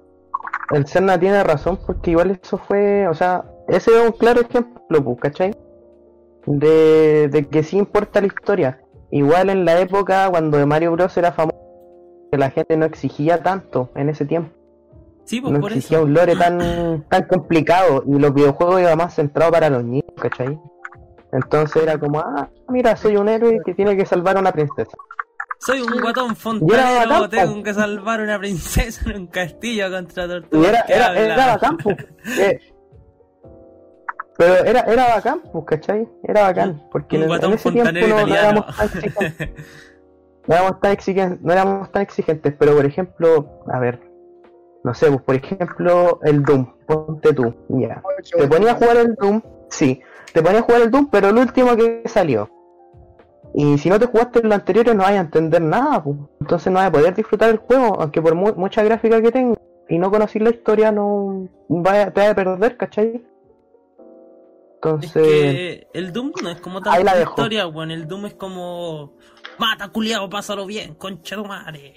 el 0.70 0.86
Cerna 0.86 1.18
tiene 1.18 1.44
razón 1.44 1.78
porque 1.86 2.12
igual 2.12 2.38
eso 2.42 2.58
fue, 2.58 3.08
o 3.08 3.14
sea, 3.14 3.44
ese 3.68 3.90
es 3.96 4.06
un 4.06 4.12
claro 4.12 4.40
ejemplo, 4.40 5.04
pues, 5.04 5.18
¿cachai? 5.20 5.56
De, 6.46 7.28
de 7.28 7.48
que 7.48 7.62
sí 7.62 7.76
importa 7.76 8.20
la 8.20 8.28
historia. 8.28 8.80
Igual 9.10 9.50
en 9.50 9.64
la 9.64 9.80
época 9.80 10.28
cuando 10.30 10.64
Mario 10.66 10.92
Bros 10.92 11.16
era 11.16 11.32
famoso, 11.32 11.58
que 12.30 12.38
la 12.38 12.50
gente 12.50 12.76
no 12.76 12.86
exigía 12.86 13.42
tanto 13.42 13.90
en 13.94 14.08
ese 14.08 14.24
tiempo. 14.24 14.50
Sí, 15.24 15.40
pues 15.40 15.52
no 15.52 15.60
por 15.60 15.72
eso. 15.72 16.02
un 16.02 16.14
lore 16.14 16.36
tan, 16.36 17.04
tan 17.08 17.24
complicado 17.24 18.04
y 18.06 18.16
los 18.18 18.32
videojuegos 18.32 18.80
iban 18.80 18.96
más 18.96 19.14
centrados 19.14 19.52
para 19.52 19.68
los 19.68 19.82
niños, 19.82 20.12
¿cachai? 20.20 20.58
Entonces 21.32 21.82
era 21.82 21.98
como, 21.98 22.20
ah, 22.20 22.48
mira, 22.68 22.96
soy 22.96 23.16
un 23.16 23.28
héroe 23.28 23.58
que 23.64 23.74
tiene 23.74 23.96
que 23.96 24.06
salvar 24.06 24.36
a 24.36 24.40
una 24.40 24.52
princesa. 24.52 24.96
Soy 25.58 25.80
un 25.80 26.00
guatón 26.00 26.36
fontanero, 26.36 27.28
tengo 27.28 27.62
que 27.62 27.74
salvar 27.74 28.20
a 28.20 28.24
una 28.24 28.38
princesa 28.38 29.10
en 29.10 29.16
un 29.16 29.26
castillo 29.26 29.90
contra 29.90 30.28
tortugas. 30.28 30.84
era, 30.88 31.14
era, 31.14 31.34
era 31.34 31.46
bacán, 31.46 31.76
pues. 31.78 31.96
Eh, 32.38 32.60
Pero 34.36 34.54
era, 34.64 34.80
era 34.80 35.08
bacán, 35.14 35.42
pues, 35.52 35.64
¿cachai? 35.66 36.08
Era 36.22 36.42
bacán. 36.42 36.88
Porque 36.90 37.16
Un 37.16 37.24
en, 37.24 37.30
ese 37.30 37.70
tiempo 37.70 37.88
fontanero 37.88 38.26
no, 38.26 38.34
éramos 38.34 38.76
tan 38.76 38.86
exigentes. 38.86 39.50
No 40.46 40.54
éramos, 40.54 40.80
tan 40.80 40.92
exigentes, 40.92 41.40
no 41.42 41.52
éramos 41.52 41.90
tan 41.90 42.02
exigentes, 42.02 42.54
pero 42.56 42.76
por 42.76 42.86
ejemplo, 42.86 43.64
a 43.66 43.80
ver, 43.80 44.00
no 44.84 44.94
sé, 44.94 45.08
pues 45.08 45.22
por 45.22 45.34
ejemplo, 45.34 46.20
el 46.22 46.44
Doom, 46.44 46.72
ponte 46.86 47.32
tú, 47.32 47.52
ya. 47.68 48.00
Te 48.38 48.46
ponía 48.46 48.70
a 48.70 48.74
jugar 48.76 48.96
el 48.98 49.16
Doom, 49.16 49.42
sí, 49.70 50.00
te 50.32 50.44
ponía 50.44 50.60
a 50.60 50.62
jugar 50.62 50.82
el 50.82 50.92
Doom, 50.92 51.08
pero 51.10 51.30
el 51.30 51.38
último 51.38 51.74
que 51.74 52.04
salió. 52.06 52.48
Y 53.58 53.78
si 53.78 53.88
no 53.88 53.98
te 53.98 54.04
jugaste 54.06 54.42
los 54.42 54.52
anteriores 54.52 54.94
no 54.94 55.02
vas 55.02 55.12
a 55.12 55.16
entender 55.20 55.62
nada, 55.62 56.04
pues. 56.04 56.16
entonces 56.42 56.70
no 56.72 56.78
vas 56.78 56.88
a 56.88 56.92
poder 56.92 57.14
disfrutar 57.14 57.48
el 57.50 57.56
juego, 57.56 57.98
aunque 58.00 58.20
por 58.20 58.34
mu- 58.34 58.52
mucha 58.54 58.82
gráfica 58.84 59.20
que 59.22 59.32
tenga 59.32 59.56
y 59.88 59.98
no 59.98 60.10
conocer 60.10 60.42
la 60.42 60.50
historia 60.50 60.92
no 60.92 61.48
vaya, 61.68 62.12
te 62.12 62.20
vas 62.20 62.30
a 62.30 62.34
perder, 62.34 62.76
¿cachai? 62.76 63.14
Es 63.16 63.22
Entonces, 64.74 65.12
que 65.14 65.86
el 65.94 66.12
Doom 66.12 66.32
no 66.42 66.50
es 66.50 66.60
como 66.60 66.80
dejo. 67.14 67.30
historia, 67.32 67.66
weón. 67.66 67.90
El 67.90 68.06
Doom 68.06 68.26
es 68.26 68.34
como. 68.34 69.14
Mata, 69.58 69.88
culiao, 69.88 70.28
pásalo 70.28 70.66
bien, 70.66 70.94
concha 70.94 71.34
tu 71.36 71.44
madre. 71.44 71.94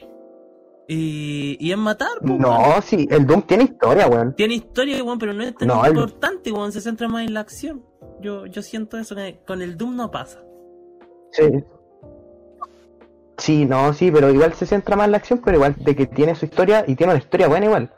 Y, 0.88 1.58
y 1.60 1.72
es 1.72 1.78
matar, 1.78 2.08
weón. 2.22 2.40
no, 2.40 2.82
sí, 2.82 3.06
el 3.12 3.28
Doom 3.28 3.42
tiene 3.44 3.66
historia, 3.66 4.08
weón. 4.08 4.34
Tiene 4.36 4.56
historia, 4.56 5.04
weón, 5.04 5.20
pero 5.20 5.34
no 5.34 5.44
es 5.44 5.56
tan 5.56 5.68
No, 5.68 5.84
el- 5.86 5.92
importante, 5.92 6.52
weón. 6.52 6.72
Se 6.72 6.80
centra 6.82 7.08
más 7.10 7.28
en 7.28 7.34
la 7.34 7.42
acción. 7.42 7.84
Yo, 8.22 8.46
yo 8.46 8.62
siento 8.62 8.98
eso, 8.98 9.14
que 9.16 9.42
con 9.46 9.62
el 9.62 9.78
Doom 9.78 9.96
no 9.98 10.10
pasa. 10.10 10.42
Sí. 11.32 11.64
Sí, 13.38 13.66
no, 13.66 13.94
sí, 13.94 14.12
pero 14.12 14.30
igual 14.30 14.54
se 14.54 14.66
centra 14.66 14.96
más 14.96 15.06
en 15.06 15.12
la 15.12 15.18
acción, 15.18 15.42
pero 15.44 15.58
igual 15.58 15.76
de 15.78 15.96
que 15.96 16.06
tiene 16.06 16.36
su 16.36 16.46
historia 16.46 16.84
y 16.86 16.96
tiene 16.96 17.14
una 17.14 17.22
historia 17.22 17.48
buena 17.48 17.66
igual. 17.66 17.92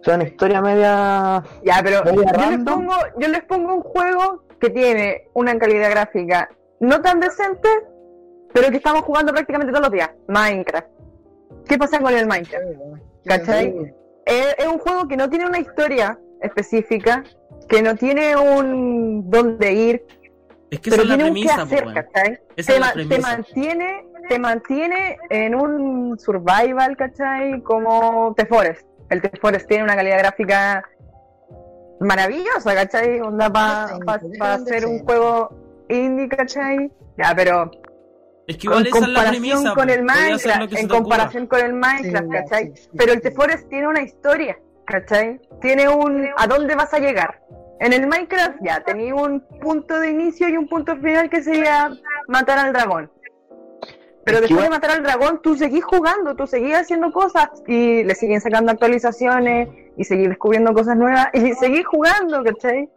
O 0.00 0.04
sea, 0.04 0.14
una 0.14 0.24
historia 0.24 0.62
media... 0.62 1.44
Ya, 1.64 1.80
pero 1.82 2.02
Media 2.04 2.32
yo 2.32 2.50
les, 2.50 2.64
pongo, 2.64 2.94
yo 3.18 3.28
les 3.28 3.44
pongo 3.44 3.74
un 3.74 3.82
juego 3.82 4.44
que 4.58 4.70
tiene 4.70 5.28
una 5.34 5.58
calidad 5.58 5.90
gráfica 5.90 6.48
no 6.80 7.02
tan 7.02 7.20
decente, 7.20 7.68
pero 8.52 8.70
que 8.70 8.76
estamos 8.76 9.02
jugando 9.02 9.32
prácticamente 9.32 9.72
todos 9.72 9.86
los 9.86 9.92
días. 9.92 10.10
Minecraft. 10.28 10.88
¿Qué 11.66 11.76
pasa 11.76 12.00
con 12.00 12.14
el 12.14 12.26
Minecraft? 12.26 12.64
¿Cachai? 13.26 13.94
Es, 14.24 14.54
es 14.58 14.66
un 14.66 14.78
juego 14.78 15.06
que 15.08 15.16
no 15.16 15.28
tiene 15.28 15.46
una 15.46 15.58
historia 15.58 16.18
específica, 16.40 17.24
que 17.68 17.82
no 17.82 17.96
tiene 17.96 18.36
un 18.36 19.28
dónde 19.28 19.72
ir, 19.72 20.06
Es 20.70 20.80
que 20.80 20.90
pero 20.90 21.02
esa 21.02 21.12
es 21.12 21.18
la 21.18 21.24
premisa, 21.24 21.62
hacer, 21.62 21.84
pues, 21.84 21.94
weón. 21.94 22.06
¿cachai? 22.12 22.38
Esa 22.56 22.66
Te, 22.72 22.74
es 22.74 22.80
la 22.80 22.86
ma- 22.86 22.92
te 22.92 23.06
premisa. 23.06 23.30
mantiene, 23.32 24.04
te 24.28 24.38
mantiene 24.38 25.16
en 25.30 25.54
un 25.54 26.18
survival, 26.18 26.96
¿cachai? 26.96 27.62
Como 27.62 28.34
The 28.36 28.46
Forest. 28.46 28.86
El 29.10 29.22
The 29.22 29.30
Forest 29.40 29.66
tiene 29.68 29.84
una 29.84 29.96
calidad 29.96 30.18
gráfica 30.18 30.84
maravillosa, 32.00 32.74
¿cachai? 32.74 33.20
Onda 33.20 33.50
para 33.52 33.98
Decente, 34.18 34.44
hacer 34.44 34.86
un 34.86 34.98
juego 35.04 35.84
indie, 35.88 36.28
¿cachai? 36.28 36.90
Ya, 37.16 37.32
pero 37.34 37.70
Es 38.46 38.56
que 38.56 38.66
igual 38.66 38.80
en 38.80 38.86
esa 38.88 38.96
es 38.98 39.00
la 39.00 39.06
comparación 39.06 39.42
premisa. 39.42 39.74
con 39.74 39.90
el 39.90 40.02
Minecraft, 40.02 40.72
en 40.72 40.84
ocurra. 40.84 40.98
comparación 40.98 41.46
con 41.46 41.60
el 41.60 41.72
Minecraft, 41.74 42.26
Sí, 42.26 42.30
¿cachai? 42.32 42.64
sí, 42.66 42.82
sí, 42.82 42.88
Pero 42.96 43.12
el 43.12 43.20
The. 43.22 43.30
Forest 43.32 43.68
tiene 43.68 43.88
una 43.88 44.02
historia, 44.02 44.58
¿cachai? 44.86 45.40
Tiene 45.60 45.88
un 45.88 46.28
a 46.36 46.46
dónde 46.46 46.74
vas 46.74 46.92
a 46.94 46.98
llegar. 46.98 47.40
En 47.80 47.92
el 47.92 48.06
Minecraft 48.06 48.56
ya 48.62 48.80
tenía 48.80 49.14
un 49.14 49.40
punto 49.60 49.98
de 50.00 50.10
inicio 50.10 50.48
y 50.48 50.56
un 50.56 50.68
punto 50.68 50.96
final 50.96 51.30
que 51.30 51.42
sería 51.42 51.90
matar 52.26 52.58
al 52.58 52.72
dragón. 52.72 53.10
Pero 54.24 54.40
después 54.40 54.62
de 54.64 54.68
matar 54.70 54.90
al 54.90 55.02
dragón, 55.02 55.40
tú 55.42 55.56
seguís 55.56 55.84
jugando, 55.84 56.34
tú 56.34 56.46
seguís 56.46 56.74
haciendo 56.74 57.12
cosas 57.12 57.48
y 57.66 58.02
le 58.04 58.14
siguen 58.14 58.40
sacando 58.40 58.72
actualizaciones 58.72 59.68
y 59.96 60.04
seguís 60.04 60.28
descubriendo 60.28 60.74
cosas 60.74 60.96
nuevas 60.96 61.28
y 61.32 61.54
seguís 61.54 61.86
jugando, 61.86 62.42
¿cachai? 62.44 62.90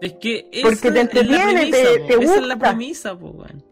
Es 0.00 0.12
que 0.14 0.48
Porque 0.62 0.74
esa 0.74 0.82
te 0.82 0.88
es 0.88 0.94
la 0.94 1.00
entretiene, 1.00 1.52
premisa, 1.54 1.76
te- 1.78 1.98
te 2.00 2.14
Esa 2.24 2.34
es 2.36 2.42
la 2.42 2.54
gusta. 2.54 2.68
premisa, 2.70 3.18
po, 3.18 3.26
weón. 3.30 3.64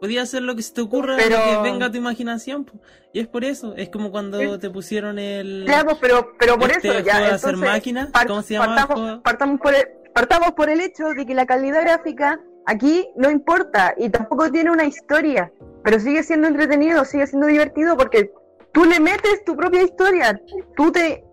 Podía 0.00 0.22
hacer 0.22 0.42
lo 0.42 0.54
que 0.54 0.62
se 0.62 0.72
te 0.74 0.80
ocurra, 0.80 1.16
Pero- 1.16 1.36
que 1.36 1.70
venga 1.70 1.86
a 1.86 1.90
tu 1.90 1.96
imaginación, 1.98 2.64
po. 2.64 2.74
Y 3.12 3.20
es 3.20 3.26
por 3.26 3.44
eso, 3.44 3.74
es 3.76 3.88
como 3.88 4.10
cuando 4.10 4.38
Sí. 4.38 4.58
te 4.60 4.70
pusieron 4.70 5.18
el... 5.18 5.64
Ya, 5.66 5.82
pues, 5.84 5.96
pero, 6.00 6.32
pero 6.38 6.56
por 6.58 6.70
este 6.70 6.88
eso 6.88 7.00
ya. 7.00 7.18
de 7.18 7.26
hacer 7.26 7.50
entonces, 7.50 7.58
máquinas, 7.58 8.10
par- 8.10 8.26
¿cómo 8.26 8.42
se 8.42 8.54
llama 8.54 8.76
partamos, 8.76 9.20
partamos 9.22 9.60
por 9.60 9.74
el, 9.74 9.88
partamos 10.14 10.52
por 10.52 10.68
el 10.70 10.80
hecho 10.80 11.08
de 11.08 11.26
que 11.26 11.34
la 11.34 11.46
calidad 11.46 11.80
gráfica 11.82 12.38
aquí 12.66 13.08
no 13.16 13.30
importa 13.30 13.94
y 13.96 14.10
tampoco 14.10 14.50
tiene 14.52 14.70
una 14.70 14.84
historia, 14.84 15.50
pero 15.82 15.98
sigue 15.98 16.22
siendo 16.22 16.48
entretenido, 16.48 17.04
sigue 17.04 17.26
siendo 17.26 17.46
divertido 17.46 17.96
porque 17.96 18.30
tú 18.72 18.84
le 18.84 19.00
metes 19.00 19.42
tu 19.44 19.56
propia 19.56 19.82
historia, 19.82 20.40
tú 20.76 20.92
te 20.92 21.24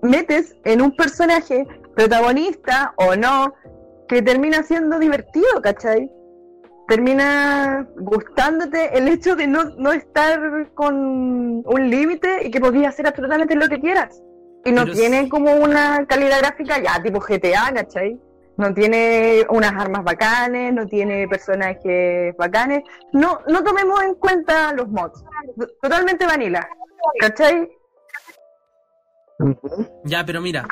metes 0.00 0.56
en 0.64 0.80
un 0.80 0.96
personaje 0.96 1.66
protagonista 1.94 2.94
o 2.96 3.14
no 3.16 3.52
que 4.08 4.22
termina 4.22 4.62
siendo 4.62 4.98
divertido, 4.98 5.60
¿cachai? 5.62 6.10
Termina 6.88 7.86
gustándote 7.96 8.96
el 8.96 9.08
hecho 9.08 9.36
de 9.36 9.46
no, 9.46 9.64
no 9.76 9.92
estar 9.92 10.72
con 10.74 10.94
un 11.64 11.90
límite 11.90 12.46
y 12.46 12.50
que 12.50 12.60
podías 12.60 12.94
hacer 12.94 13.06
absolutamente 13.06 13.54
lo 13.54 13.68
que 13.68 13.80
quieras. 13.80 14.22
Y 14.64 14.72
no 14.72 14.82
Pero 14.82 14.94
tiene 14.94 15.22
sí. 15.22 15.28
como 15.28 15.54
una 15.54 16.04
calidad 16.06 16.40
gráfica 16.40 16.80
ya 16.82 17.02
tipo 17.02 17.18
GTA, 17.20 17.72
¿cachai? 17.74 18.18
No 18.56 18.74
tiene 18.74 19.46
unas 19.48 19.72
armas 19.72 20.04
bacanes, 20.04 20.74
no 20.74 20.86
tiene 20.86 21.26
personajes 21.26 22.36
bacanes. 22.36 22.82
No, 23.12 23.40
no 23.48 23.64
tomemos 23.64 24.02
en 24.02 24.14
cuenta 24.16 24.72
los 24.74 24.88
mods. 24.88 25.24
Totalmente 25.80 26.26
vanilla. 26.26 26.68
¿Cachai? 27.18 27.70
Ya, 30.04 30.24
pero 30.24 30.40
mira, 30.40 30.68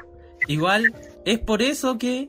igual 0.47 0.95
es 1.25 1.39
por 1.41 1.63
eso 1.63 1.99
que 1.99 2.29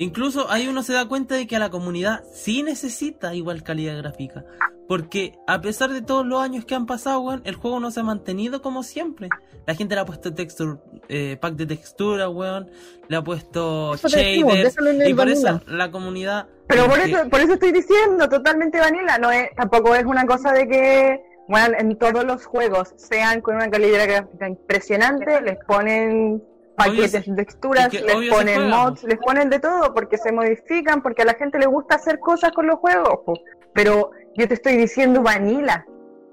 incluso 0.00 0.50
ahí 0.50 0.66
uno 0.66 0.82
se 0.82 0.92
da 0.92 1.06
cuenta 1.06 1.36
de 1.36 1.46
que 1.46 1.54
a 1.56 1.58
la 1.60 1.70
comunidad 1.70 2.24
sí 2.32 2.62
necesita 2.64 3.34
igual 3.34 3.62
calidad 3.62 3.96
gráfica. 3.96 4.44
Porque 4.88 5.38
a 5.46 5.60
pesar 5.60 5.90
de 5.90 6.02
todos 6.02 6.26
los 6.26 6.42
años 6.42 6.64
que 6.64 6.74
han 6.74 6.86
pasado, 6.86 7.20
weón, 7.20 7.42
el 7.44 7.54
juego 7.54 7.78
no 7.78 7.92
se 7.92 8.00
ha 8.00 8.02
mantenido 8.02 8.60
como 8.60 8.82
siempre. 8.82 9.28
La 9.64 9.76
gente 9.76 9.94
le 9.94 10.00
ha 10.00 10.04
puesto 10.04 10.34
texture, 10.34 10.78
eh, 11.08 11.36
pack 11.40 11.54
de 11.54 11.66
textura, 11.66 12.28
weón, 12.28 12.68
le 13.06 13.16
ha 13.16 13.22
puesto 13.22 13.94
Eso 13.94 14.08
shaders. 14.08 14.74
Y 15.06 15.14
por 15.14 15.26
vanilla. 15.28 15.50
eso 15.50 15.60
la 15.68 15.90
comunidad... 15.92 16.48
Pero 16.66 16.86
por 16.88 16.98
que- 16.98 17.04
eso, 17.12 17.28
por 17.28 17.40
eso 17.40 17.52
estoy 17.52 17.70
diciendo, 17.70 18.28
totalmente 18.28 18.80
vanilla, 18.80 19.18
no 19.18 19.30
es, 19.30 19.50
tampoco 19.54 19.94
es 19.94 20.04
una 20.04 20.26
cosa 20.26 20.52
de 20.52 20.66
que, 20.66 21.20
bueno, 21.46 21.76
en 21.78 21.96
todos 21.96 22.24
los 22.24 22.44
juegos 22.46 22.92
sean 22.96 23.42
con 23.42 23.56
una 23.56 23.70
calidad 23.70 24.08
gráfica 24.08 24.48
impresionante, 24.48 25.40
les 25.40 25.58
ponen 25.66 26.42
paquetes 26.84 27.10
se- 27.24 27.30
de 27.30 27.36
texturas, 27.36 27.86
es 27.92 28.00
que 28.00 28.06
les 28.06 28.24
se 28.26 28.30
ponen 28.30 28.68
mods, 28.70 29.02
les 29.04 29.18
ponen 29.18 29.50
de 29.50 29.58
todo, 29.60 29.92
porque 29.94 30.16
se 30.18 30.32
modifican, 30.32 31.02
porque 31.02 31.22
a 31.22 31.26
la 31.26 31.34
gente 31.34 31.58
le 31.58 31.66
gusta 31.66 31.96
hacer 31.96 32.18
cosas 32.18 32.52
con 32.52 32.66
los 32.66 32.78
juegos, 32.78 33.20
po. 33.24 33.34
pero 33.72 34.10
yo 34.34 34.48
te 34.48 34.54
estoy 34.54 34.76
diciendo 34.76 35.22
vanilla, 35.22 35.84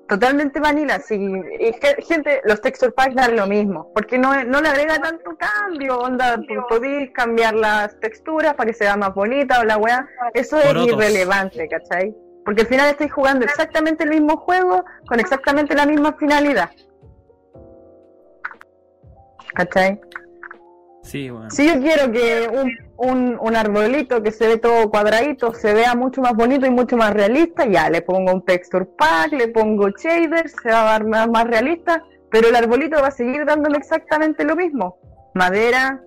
totalmente 0.07 0.60
vanilla, 0.60 0.99
si, 0.99 1.15
y 1.15 1.74
ge- 1.82 2.01
gente, 2.07 2.41
los 2.45 2.61
texture 2.61 2.91
packs 2.93 3.13
dan 3.15 3.36
lo 3.36 3.45
mismo, 3.45 3.91
porque 3.93 4.17
no, 4.17 4.43
no 4.45 4.61
le 4.61 4.69
agrega 4.69 4.99
tanto 4.99 5.36
cambio, 5.38 5.99
onda, 5.99 6.39
podéis 6.69 7.11
cambiar 7.11 7.53
las 7.55 7.99
texturas 7.99 8.53
para 8.55 8.67
que 8.69 8.74
sea 8.74 8.95
más 8.95 9.13
bonita 9.13 9.59
o 9.59 9.63
la 9.65 9.78
weá, 9.78 10.07
eso 10.34 10.57
es 10.57 10.65
Porotos. 10.67 10.93
irrelevante, 10.93 11.67
¿cachai? 11.67 12.15
Porque 12.45 12.61
al 12.61 12.67
final 12.67 12.89
estáis 12.89 13.11
jugando 13.11 13.43
exactamente 13.43 14.05
el 14.05 14.09
mismo 14.11 14.38
juego 14.38 14.86
con 15.07 15.19
exactamente 15.19 15.76
la 15.76 15.86
misma 15.86 16.13
finalidad. 16.13 16.69
¿Cachai? 19.53 19.99
Sí. 21.08 21.32
Si 21.49 21.66
yo 21.68 21.80
quiero 21.80 22.12
que 22.12 22.49
un, 22.51 22.72
un, 22.97 23.38
un 23.39 23.55
arbolito 23.55 24.22
que 24.22 24.32
se 24.32 24.45
ve 24.47 24.58
todo 24.58 24.89
cuadradito 24.89 25.53
se 25.53 25.74
vea 25.74 25.95
mucho 25.95 26.22
más 26.22 26.34
bonito 26.34 26.66
y 26.66 26.70
mucho 26.70 26.97
más 26.97 27.14
realista, 27.14 27.66
ya 27.66 27.89
le 27.89 28.01
pongo 28.01 28.34
un 28.34 28.43
texture 28.43 28.86
pack, 28.86 29.32
le 29.32 29.47
pongo 29.47 29.89
shaders, 29.89 30.53
se 30.62 30.70
va 30.70 30.95
a 30.95 30.99
ver 30.99 31.08
más, 31.08 31.30
más 31.30 31.45
realista, 31.45 32.03
pero 32.30 32.49
el 32.49 32.55
arbolito 32.55 32.99
va 33.01 33.08
a 33.08 33.12
seguir 33.12 33.45
dándome 33.45 33.78
exactamente 33.78 34.43
lo 34.43 34.55
mismo. 34.58 34.97
Madera, 35.34 36.01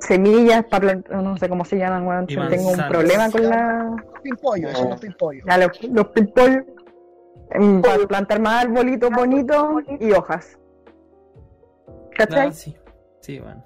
semillas 0.00 0.64
para 0.66 0.80
plantar, 0.80 1.22
no 1.22 1.36
sé 1.36 1.48
cómo 1.48 1.64
se 1.64 1.76
llaman, 1.78 2.06
weón. 2.06 2.24
Y 2.28 2.36
Tengo 2.36 2.70
un 2.70 2.88
problema 2.88 3.30
con 3.30 3.48
la. 3.48 3.96
Los 4.12 4.20
pimpollos, 4.22 4.78
son 4.78 4.90
los 4.90 5.00
pimpollos. 5.00 5.44
Ya, 5.46 5.58
los, 5.58 5.82
los 5.84 6.08
pimpollos. 6.08 6.64
em, 7.52 7.80
Para 7.80 8.06
plantar 8.06 8.40
más 8.40 8.64
arbolitos 8.64 9.10
bonitos 9.10 9.82
y 9.98 10.12
hojas. 10.12 10.58
¿Cachai? 12.16 12.48
Ah, 12.48 12.52
sí, 12.52 12.76
sí, 13.20 13.38
bueno. 13.38 13.64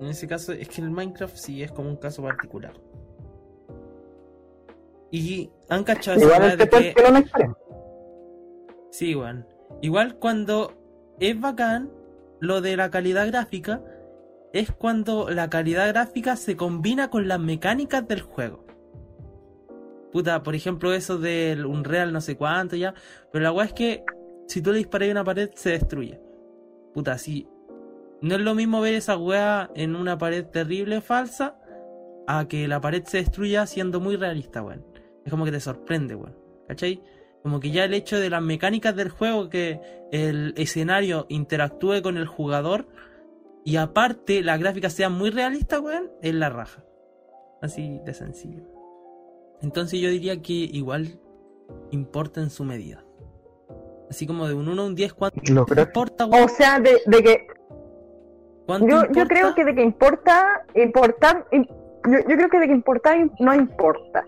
En 0.00 0.08
ese 0.08 0.26
caso, 0.26 0.52
es 0.52 0.68
que 0.68 0.80
el 0.80 0.90
Minecraft 0.90 1.36
sí 1.36 1.62
es 1.62 1.70
como 1.70 1.88
un 1.88 1.96
caso 1.96 2.22
particular. 2.22 2.72
Y 5.10 5.50
han 5.68 5.84
cachado 5.84 6.20
Igual 6.20 6.42
este 6.42 6.64
de 6.64 6.94
que. 6.94 6.94
Sí, 8.90 9.14
weón. 9.14 9.46
Igual 9.80 10.16
cuando 10.16 10.72
es 11.20 11.38
bacán 11.38 11.90
lo 12.40 12.60
de 12.60 12.76
la 12.76 12.90
calidad 12.90 13.26
gráfica, 13.26 13.82
es 14.52 14.72
cuando 14.72 15.30
la 15.30 15.48
calidad 15.48 15.88
gráfica 15.88 16.36
se 16.36 16.56
combina 16.56 17.08
con 17.08 17.28
las 17.28 17.38
mecánicas 17.38 18.06
del 18.08 18.22
juego. 18.22 18.64
Puta, 20.12 20.42
por 20.42 20.54
ejemplo, 20.54 20.92
eso 20.92 21.18
del 21.18 21.64
Unreal 21.64 22.12
no 22.12 22.20
sé 22.20 22.36
cuánto 22.36 22.76
ya. 22.76 22.94
Pero 23.30 23.42
la 23.42 23.52
weá 23.52 23.66
es 23.66 23.72
que 23.72 24.04
si 24.46 24.60
tú 24.60 24.72
le 24.72 24.78
disparas 24.78 25.08
a 25.08 25.12
una 25.12 25.24
pared 25.24 25.50
se 25.54 25.70
destruye. 25.70 26.20
Puta, 26.92 27.16
sí. 27.16 27.48
No 28.22 28.36
es 28.36 28.40
lo 28.40 28.54
mismo 28.54 28.80
ver 28.80 28.94
esa 28.94 29.18
weá 29.18 29.68
en 29.74 29.96
una 29.96 30.16
pared 30.16 30.46
terrible 30.46 31.00
falsa 31.00 31.58
a 32.28 32.46
que 32.46 32.68
la 32.68 32.80
pared 32.80 33.02
se 33.04 33.18
destruya 33.18 33.66
siendo 33.66 34.00
muy 34.00 34.14
realista, 34.14 34.62
weón. 34.62 34.86
Es 35.24 35.30
como 35.30 35.44
que 35.44 35.50
te 35.50 35.58
sorprende, 35.58 36.14
weón. 36.14 36.36
¿Cachai? 36.68 37.02
Como 37.42 37.58
que 37.58 37.72
ya 37.72 37.84
el 37.84 37.94
hecho 37.94 38.20
de 38.20 38.30
las 38.30 38.40
mecánicas 38.40 38.94
del 38.94 39.08
juego, 39.08 39.48
que 39.48 39.80
el 40.12 40.54
escenario 40.56 41.26
interactúe 41.28 42.00
con 42.00 42.16
el 42.16 42.26
jugador 42.26 42.86
y 43.64 43.74
aparte 43.74 44.42
la 44.42 44.56
gráfica 44.56 44.88
sea 44.88 45.08
muy 45.08 45.30
realista, 45.30 45.80
weón, 45.80 46.12
es 46.22 46.34
la 46.34 46.48
raja. 46.48 46.84
Así 47.60 47.98
de 48.04 48.14
sencillo. 48.14 48.62
Entonces 49.62 50.00
yo 50.00 50.08
diría 50.10 50.40
que 50.40 50.52
igual 50.52 51.18
importa 51.90 52.40
en 52.40 52.50
su 52.50 52.62
medida. 52.62 53.04
Así 54.08 54.28
como 54.28 54.46
de 54.46 54.54
un 54.54 54.68
1 54.68 54.80
a 54.80 54.86
un 54.86 54.94
10, 54.94 55.14
¿cuánto 55.14 55.40
importa, 55.40 56.26
weón? 56.26 56.44
O 56.44 56.48
sea, 56.48 56.78
de, 56.78 57.00
de 57.06 57.22
que 57.22 57.46
¿Cuánto 58.66 58.86
yo, 58.86 58.96
yo 58.96 59.06
importa? 59.06 59.26
creo 59.28 59.54
que 59.54 59.64
de 59.64 59.74
que 59.74 59.82
importa, 59.82 60.62
importar, 60.74 61.44
im- 61.50 61.66
yo, 62.04 62.18
yo 62.28 62.36
creo 62.36 62.48
que 62.48 62.58
de 62.60 62.66
que 62.68 62.72
importar 62.74 63.16
im- 63.18 63.32
no 63.40 63.54
importa, 63.54 64.24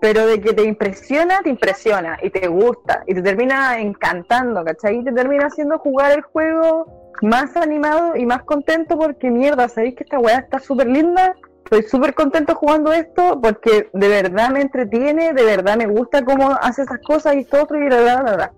pero 0.00 0.26
de 0.26 0.40
que 0.40 0.52
te 0.52 0.62
impresiona, 0.64 1.40
te 1.42 1.50
impresiona 1.50 2.18
y 2.22 2.30
te 2.30 2.46
gusta 2.48 3.02
y 3.06 3.14
te 3.14 3.22
termina 3.22 3.78
encantando, 3.80 4.64
¿cachai? 4.64 4.98
Y 4.98 5.04
te 5.04 5.12
termina 5.12 5.46
haciendo 5.46 5.78
jugar 5.78 6.12
el 6.12 6.22
juego 6.22 6.86
más 7.22 7.56
animado 7.56 8.14
y 8.16 8.24
más 8.26 8.44
contento 8.44 8.96
porque 8.96 9.30
mierda, 9.30 9.68
¿sabéis 9.68 9.96
que 9.96 10.04
esta 10.04 10.18
weá 10.20 10.38
está 10.38 10.58
súper 10.60 10.86
linda? 10.86 11.34
Estoy 11.64 11.82
súper 11.82 12.14
contento 12.14 12.54
jugando 12.54 12.92
esto 12.92 13.40
porque 13.42 13.90
de 13.92 14.08
verdad 14.08 14.50
me 14.50 14.60
entretiene, 14.62 15.32
de 15.34 15.44
verdad 15.44 15.76
me 15.76 15.86
gusta 15.86 16.24
cómo 16.24 16.52
hace 16.62 16.82
esas 16.82 16.98
cosas 17.06 17.34
y 17.36 17.44
todo 17.44 17.64
otro 17.64 17.76
y 17.78 17.90
la 17.90 17.96
verdad, 17.96 18.16
la 18.24 18.30
verdad. 18.30 18.50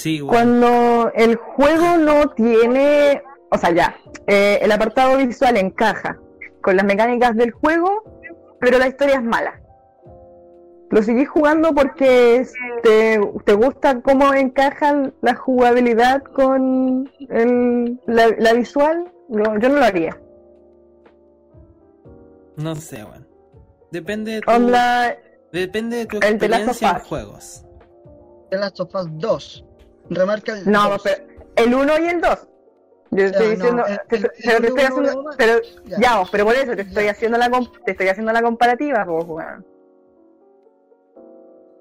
Sí. 0.00 0.20
Cuando 0.20 1.10
el 1.14 1.34
juego 1.34 1.96
no 1.98 2.30
tiene, 2.30 3.20
o 3.50 3.58
sea, 3.58 3.72
ya, 3.72 3.96
eh, 4.28 4.60
el 4.62 4.70
apartado 4.70 5.16
visual 5.16 5.56
encaja 5.56 6.18
con 6.62 6.76
las 6.76 6.84
mecánicas 6.84 7.34
del 7.34 7.50
juego, 7.50 8.04
pero 8.60 8.78
la 8.78 8.86
historia 8.86 9.16
es 9.16 9.22
mala. 9.24 9.60
Lo 10.90 11.02
seguís 11.02 11.28
jugando 11.28 11.74
porque 11.74 12.46
te, 12.84 13.20
te 13.44 13.52
gusta 13.54 14.00
cómo 14.00 14.32
encaja 14.34 15.10
la 15.20 15.34
jugabilidad 15.34 16.22
con 16.22 17.10
el- 17.28 18.00
la, 18.06 18.28
la 18.38 18.52
visual. 18.52 19.10
No, 19.28 19.58
yo 19.58 19.68
no 19.68 19.76
lo 19.80 19.84
haría. 19.84 20.16
No 22.56 22.74
sé, 22.76 23.04
weón. 23.04 23.26
Depende 23.90 24.34
de 24.34 24.40
tu, 24.42 24.50
Onda, 24.50 25.16
depende 25.52 25.96
de 25.98 26.06
tu 26.06 26.16
experiencia 26.18 26.90
en 26.90 26.98
juegos. 27.00 27.64
The 28.50 28.56
Last 28.58 28.80
of 28.80 28.94
Us 28.94 29.06
2. 29.12 29.64
Remarca 30.10 30.52
el 30.58 30.70
no, 30.70 30.88
2. 30.90 31.02
pero 31.02 31.16
el 31.56 31.74
1 31.74 31.98
y 32.00 32.08
el 32.08 32.20
2. 32.20 32.48
Yo 33.10 33.24
estoy 33.24 33.46
no, 33.46 33.50
diciendo, 33.54 33.84
el- 33.86 34.00
te- 34.08 34.16
el- 34.16 34.30
pero 34.44 34.56
el 34.56 34.62
te 34.62 34.68
estoy 34.68 34.84
haciendo, 34.84 35.30
pero 35.38 35.60
Ya. 35.86 35.96
Ya, 35.98 36.22
pero 36.30 36.44
por 36.44 36.54
eso 36.54 36.76
te 36.76 36.82
estoy 36.82 37.04
Ya. 37.04 37.10
haciendo 37.12 37.38
la 37.38 37.50
com- 37.50 37.66
te 37.84 37.92
estoy 37.92 38.08
haciendo 38.08 38.32
la 38.32 38.42
comparativa, 38.42 39.04
po, 39.06 39.18
weón. 39.24 39.64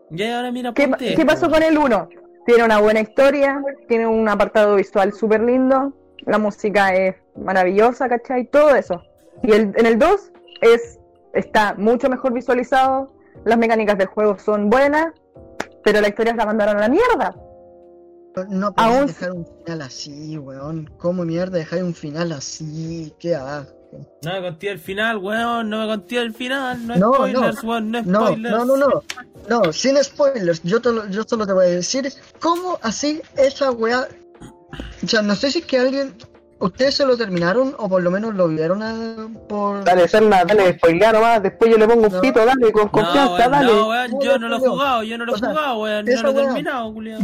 Y 0.09 0.23
ahora 0.23 0.51
mira, 0.51 0.73
¿Qué, 0.73 0.87
ponte 0.87 1.15
¿Qué 1.15 1.25
pasó 1.25 1.49
con 1.49 1.61
el 1.63 1.77
1? 1.77 2.09
Tiene 2.45 2.63
una 2.63 2.79
buena 2.79 3.01
historia, 3.01 3.61
tiene 3.89 4.07
un 4.07 4.27
apartado 4.29 4.75
visual 4.75 5.11
súper 5.11 5.41
lindo, 5.41 5.91
la 6.25 6.37
música 6.37 6.95
es 6.95 7.15
maravillosa, 7.35 8.07
¿cachai? 8.07 8.45
Todo 8.45 8.73
eso. 8.75 9.01
Y 9.43 9.51
el, 9.51 9.73
en 9.75 9.85
el 9.85 9.99
2 9.99 10.31
es, 10.61 10.97
está 11.33 11.73
mucho 11.73 12.09
mejor 12.09 12.31
visualizado, 12.31 13.13
las 13.43 13.57
mecánicas 13.57 13.97
del 13.97 14.07
juego 14.07 14.39
son 14.39 14.69
buenas, 14.69 15.07
pero 15.83 15.99
la 15.99 16.07
historia 16.07 16.31
se 16.31 16.37
la 16.37 16.45
mandaron 16.45 16.77
a 16.77 16.81
la 16.81 16.89
mierda. 16.89 17.35
No 18.49 18.73
podés 18.73 18.91
Aún- 18.97 19.07
dejar 19.07 19.31
un 19.31 19.45
final 19.63 19.81
así, 19.81 20.37
weón. 20.37 20.89
¿Cómo 20.97 21.23
mierda 21.25 21.57
dejar 21.57 21.83
un 21.83 21.93
final 21.95 22.31
así? 22.31 23.13
¿Qué 23.19 23.35
asco? 23.35 23.73
No 24.23 24.33
me 24.33 24.41
conté 24.41 24.69
el 24.71 24.79
final, 24.79 25.17
weón. 25.17 25.69
No 25.69 25.79
me 25.81 25.87
conté 25.87 26.17
el 26.17 26.33
final. 26.33 26.85
No, 26.87 26.95
No, 26.97 27.13
spoilers, 27.15 27.63
weón. 27.63 27.91
No 27.91 28.01
No, 28.03 28.27
spoilers. 28.27 28.55
no, 28.57 28.65
no, 28.65 28.77
no. 28.77 29.03
No, 29.49 29.73
sin 29.73 30.03
spoilers. 30.03 30.61
Yo, 30.63 30.81
te 30.81 30.91
lo- 30.91 31.07
yo 31.09 31.23
solo 31.23 31.47
te 31.47 31.53
voy 31.53 31.65
a 31.65 31.69
decir 31.69 32.11
cómo 32.41 32.77
así 32.81 33.21
esa 33.37 33.71
weá. 33.71 34.07
O 35.03 35.07
sea, 35.07 35.21
no 35.21 35.35
sé 35.35 35.51
si 35.51 35.59
es 35.59 35.65
que 35.65 35.77
alguien. 35.79 36.13
Ustedes 36.59 36.95
se 36.95 37.05
lo 37.05 37.15
terminaron 37.15 37.75
o 37.77 37.87
por 37.87 38.01
lo 38.01 38.09
menos 38.09 38.33
lo 38.33 38.47
vieron 38.47 38.81
a- 38.81 39.27
por. 39.47 39.83
Dale, 39.83 40.07
Serna, 40.07 40.43
dale, 40.43 40.73
spoilear 40.77 41.13
nomás, 41.13 41.43
después 41.43 41.69
yo 41.71 41.77
le 41.77 41.87
pongo 41.87 42.07
un 42.07 42.13
No. 42.13 42.19
pito, 42.21 42.43
dale, 42.43 42.71
con 42.71 42.85
No, 42.85 42.91
confianza, 42.91 43.35
weón, 43.37 43.51
dale. 43.51 43.73
no, 43.73 43.87
weón, 43.89 44.11
No, 44.11 44.21
yo 44.21 44.39
no 44.39 44.47
lo 44.49 44.55
he 44.55 44.59
no. 44.59 44.69
jugado, 44.71 45.03
yo 45.03 45.17
no 45.19 45.25
lo 45.25 45.31
he 45.31 45.35
O 45.35 45.37
jugado, 45.37 45.79
weón. 45.81 46.05
No 46.05 46.21
lo 46.23 46.29
he 46.31 46.33
terminado, 46.33 46.93
culiao. 46.93 47.19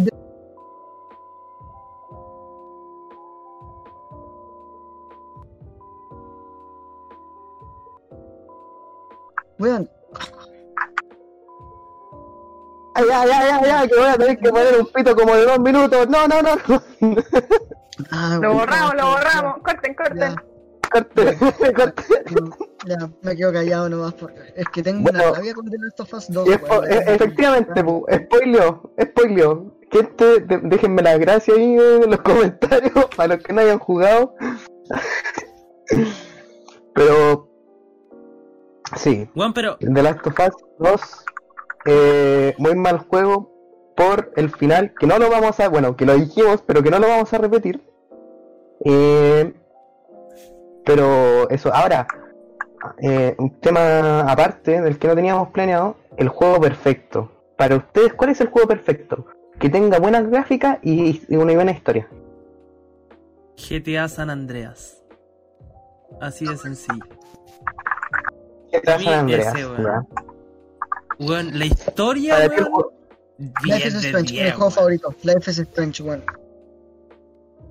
Weón, 9.64 9.90
Ay, 12.96 13.06
ay, 13.12 13.30
ay, 13.34 13.50
ay, 13.64 13.70
ay, 13.72 13.88
que 13.88 13.96
voy 13.96 14.06
a 14.08 14.18
tener 14.18 14.38
que 14.40 14.50
poner 14.50 14.80
un 14.82 14.86
pito 14.88 15.16
como 15.16 15.34
de 15.36 15.46
dos 15.46 15.60
minutos. 15.60 16.08
No, 16.10 16.28
no, 16.28 16.42
no, 16.44 16.56
no. 16.68 16.84
ah, 18.12 18.38
Lo 18.42 18.54
borramos, 18.54 18.94
lo 18.96 19.06
borramos. 19.12 19.56
Corten, 19.64 19.96
corten. 19.96 20.18
Ya, 20.20 20.44
Corte, 20.92 21.38
corte. 21.76 22.04
ya, 22.86 23.10
me 23.24 23.36
quedo 23.36 23.52
callado 23.52 23.90
nomás 23.90 24.14
porque 24.14 24.54
es 24.56 24.68
que 24.70 24.84
tengo 24.84 25.02
Bueno. 25.02 25.24
una 25.24 25.32
rabia 25.38 25.54
con 25.56 25.66
The 25.72 25.78
Last 25.80 26.00
of 26.02 26.14
Us 26.14 26.28
2. 26.30 26.48
Y 26.48 26.52
espo- 26.52 26.70
weón. 26.82 26.92
e- 26.92 27.14
efectivamente, 27.16 27.84
pu, 27.84 28.06
spoileo, 28.14 28.92
spoileo. 29.02 29.76
Gente, 29.92 30.26
de- 30.42 30.60
déjenme 30.64 31.02
las 31.02 31.18
gracias 31.20 31.58
ahí 31.58 31.76
en 31.78 32.12
los 32.12 32.22
comentarios 32.22 33.06
para 33.16 33.36
los 33.36 33.44
que 33.44 33.54
no 33.54 33.62
hayan 33.62 33.80
jugado. 33.80 34.36
Pero, 36.94 37.48
sí, 38.96 39.30
Weón, 39.36 39.54
pero. 39.54 39.78
The 39.78 40.04
Last 40.04 40.26
of 40.28 40.40
Us 40.40 40.54
2, 40.80 41.26
eh, 41.86 42.56
muy 42.58 42.76
mal 42.76 43.00
juego 43.00 43.52
por 43.96 44.32
el 44.36 44.50
final, 44.50 44.94
que 45.00 45.08
no 45.08 45.20
lo 45.20 45.30
vamos 45.30 45.60
a, 45.60 45.70
bueno, 45.70 45.96
que 45.96 46.06
lo 46.06 46.16
dijimos, 46.16 46.64
pero 46.66 46.82
que 46.82 46.90
no 46.90 47.00
lo 47.00 47.08
vamos 47.08 47.32
a 47.34 47.38
repetir. 47.38 47.82
Eh, 48.86 49.54
pero 50.86 51.50
eso, 51.50 51.74
ahora, 51.74 52.08
eh, 53.02 53.36
un 53.38 53.60
tema 53.60 54.22
aparte 54.22 54.82
del 54.82 54.98
que 54.98 55.08
no 55.08 55.16
teníamos 55.16 55.50
planeado, 55.50 55.96
el 56.18 56.28
juego 56.30 56.60
perfecto. 56.60 57.32
Para 57.58 57.78
ustedes, 57.78 58.14
¿cuál 58.14 58.32
es 58.32 58.42
el 58.42 58.48
juego 58.48 58.68
perfecto? 58.68 59.26
Que 59.60 59.70
tenga 59.70 60.00
buenas 60.00 60.30
gráficas 60.30 60.80
y, 60.82 61.22
y 61.28 61.36
una 61.36 61.54
buena 61.54 61.72
historia. 61.72 62.10
GTA 63.56 64.08
San 64.08 64.30
Andreas. 64.30 65.02
Así 66.20 66.46
de 66.46 66.58
sencillo. 66.58 67.06
San 68.84 69.08
Andreas, 69.08 69.56
ese, 69.56 69.66
weón. 71.20 71.58
la 71.60 71.66
historia, 71.66 72.36
weón. 72.50 72.94
Life 73.66 73.80
10 73.80 73.86
is 73.88 73.94
Strange, 74.06 74.34
mi 74.34 74.40
10, 74.40 74.54
juego 74.56 74.72
favorito. 74.72 75.16
Life 75.24 75.52
is 75.52 75.60
Strange, 75.60 76.04
weón. 76.04 76.24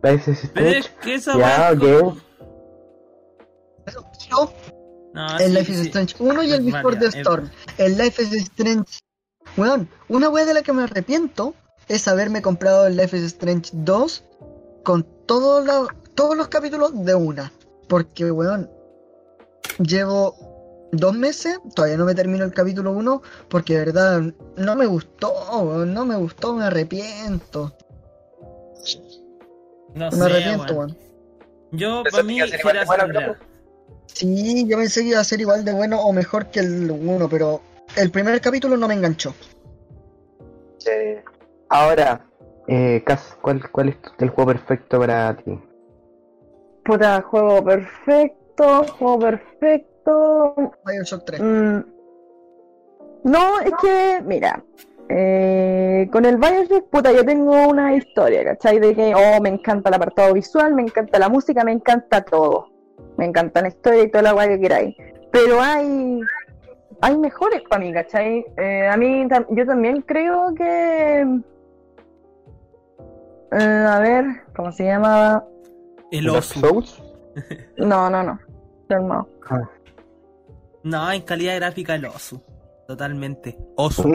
Life 0.03 0.31
is 0.31 0.51
Pero 0.55 0.67
Strange. 0.67 0.79
es 0.79 0.89
que 1.03 1.15
esa 1.15 1.33
Ya, 1.33 1.39
weá 1.39 1.71
es 1.71 1.77
ok. 1.77 1.81
como- 2.01 2.17
Pero, 3.85 4.05
pero 4.29 4.53
No, 5.15 5.39
el 5.39 5.47
sí, 5.47 5.53
Life 5.53 5.73
is 5.73 5.79
sí. 5.79 5.87
Strange 5.87 6.15
1 6.19 6.43
y 6.43 6.53
el 6.53 6.63
Before 6.65 6.97
the 6.97 7.07
Storm. 7.07 7.51
El 7.79 7.99
Life 7.99 8.23
is 8.23 8.33
Strange. 8.33 8.99
Weón, 9.57 9.89
una 10.09 10.29
wea 10.31 10.45
de 10.45 10.55
la 10.55 10.63
que 10.63 10.73
me 10.73 10.83
arrepiento 10.85 11.55
es 11.89 12.09
haberme 12.09 12.43
comprado 12.43 12.87
el 12.87 12.97
Life 12.97 13.17
is 13.17 13.25
Strange 13.25 13.71
2 13.73 14.25
con 14.85 15.05
todo 15.27 15.65
la- 15.65 15.87
todos 16.15 16.37
los 16.37 16.49
capítulos 16.49 17.05
de 17.05 17.15
una. 17.15 17.53
Porque, 17.89 18.31
weón, 18.31 18.71
llevo 19.79 20.35
dos 20.93 21.15
meses, 21.17 21.59
todavía 21.75 21.97
no 21.97 22.05
me 22.05 22.15
termino 22.15 22.45
el 22.45 22.53
capítulo 22.53 22.93
1 22.93 23.23
porque 23.49 23.75
de 23.75 23.87
verdad 23.87 24.23
no 24.57 24.77
me 24.77 24.87
gustó, 24.87 25.33
weón, 25.63 25.93
no 25.93 26.05
me 26.05 26.17
gustó, 26.17 26.55
me 26.55 26.65
arrepiento. 26.65 27.75
No 29.95 30.11
me 30.11 30.17
sé, 30.17 30.23
arrepiento, 30.23 30.75
weón. 30.75 30.97
Yo, 31.73 32.05
para 32.11 32.23
mí, 32.23 32.39
bueno, 32.87 33.03
Andrea. 33.03 33.39
Sí, 34.07 34.69
yo 34.69 34.77
pensé 34.77 35.01
que 35.01 35.09
iba 35.09 35.21
a 35.21 35.25
ser 35.25 35.41
igual 35.41 35.65
de 35.65 35.73
bueno 35.73 36.01
o 36.01 36.13
mejor 36.13 36.47
que 36.51 36.61
el 36.61 36.91
1, 36.91 37.29
pero 37.31 37.63
el 37.97 38.11
primer 38.11 38.39
capítulo 38.43 38.77
no 38.77 38.87
me 38.87 38.95
enganchó. 38.95 39.35
Eh, 40.87 41.25
ahora, 41.71 42.27
eh, 42.69 43.03
Cas, 43.07 43.39
¿cuál, 43.41 43.71
¿cuál 43.71 43.89
es 43.89 43.97
el 44.19 44.29
juego 44.29 44.53
perfecto 44.53 44.99
para 44.99 45.35
ti? 45.39 45.59
Puta, 46.85 47.23
juego 47.23 47.65
perfecto, 47.65 48.85
juego 48.85 49.19
perfecto. 49.21 49.92
Bioshock 50.05 51.25
3. 51.25 51.41
Mm, 51.41 51.79
No, 53.25 53.61
es 53.61 53.73
que, 53.81 54.21
mira, 54.25 54.63
eh, 55.09 56.09
con 56.13 56.25
el 56.25 56.37
Bioshock, 56.39 56.89
puta, 56.91 57.13
yo 57.13 57.25
tengo 57.25 57.69
una 57.69 57.95
historia, 57.95 58.45
¿cachai? 58.45 58.79
De 58.81 58.95
que, 58.95 59.15
oh, 59.15 59.41
me 59.41 59.49
encanta 59.51 59.89
el 59.91 59.95
apartado 59.95 60.35
visual, 60.35 60.75
me 60.75 60.83
encanta 60.83 61.19
la 61.19 61.29
música, 61.29 61.63
me 61.65 61.73
encanta 61.73 62.23
todo. 62.25 62.67
Me 63.17 63.27
encanta 63.27 63.63
la 63.63 63.69
historia 63.69 64.05
y 64.05 64.11
toda 64.11 64.23
la 64.23 64.33
guay 64.33 64.49
que 64.49 64.61
queráis. 64.61 64.97
Pero 65.31 65.61
hay, 65.61 66.21
hay 67.01 67.17
mejores 67.19 67.63
para 67.69 67.81
mí, 67.85 67.93
¿cachai? 67.93 68.45
Eh, 68.57 68.89
a 68.89 68.97
mí, 68.97 69.25
tam- 69.29 69.47
yo 69.51 69.67
también 69.67 70.01
creo 70.03 70.53
que... 70.55 71.21
eh, 73.53 73.87
a 73.89 73.99
ver, 74.01 74.25
¿cómo 74.57 74.73
se 74.73 74.85
llamaba? 74.85 75.47
El 76.11 76.29
oso. 76.31 76.61
No, 77.77 78.11
no, 78.11 78.23
no. 78.23 78.39
Calmado. 78.89 79.29
No, 80.85 81.11
en 81.13 81.23
calidad 81.23 81.57
gráfica 81.57 81.95
el 81.95 82.05
oso. 82.07 82.43
Totalmente. 82.87 83.59
Oso. 83.77 84.05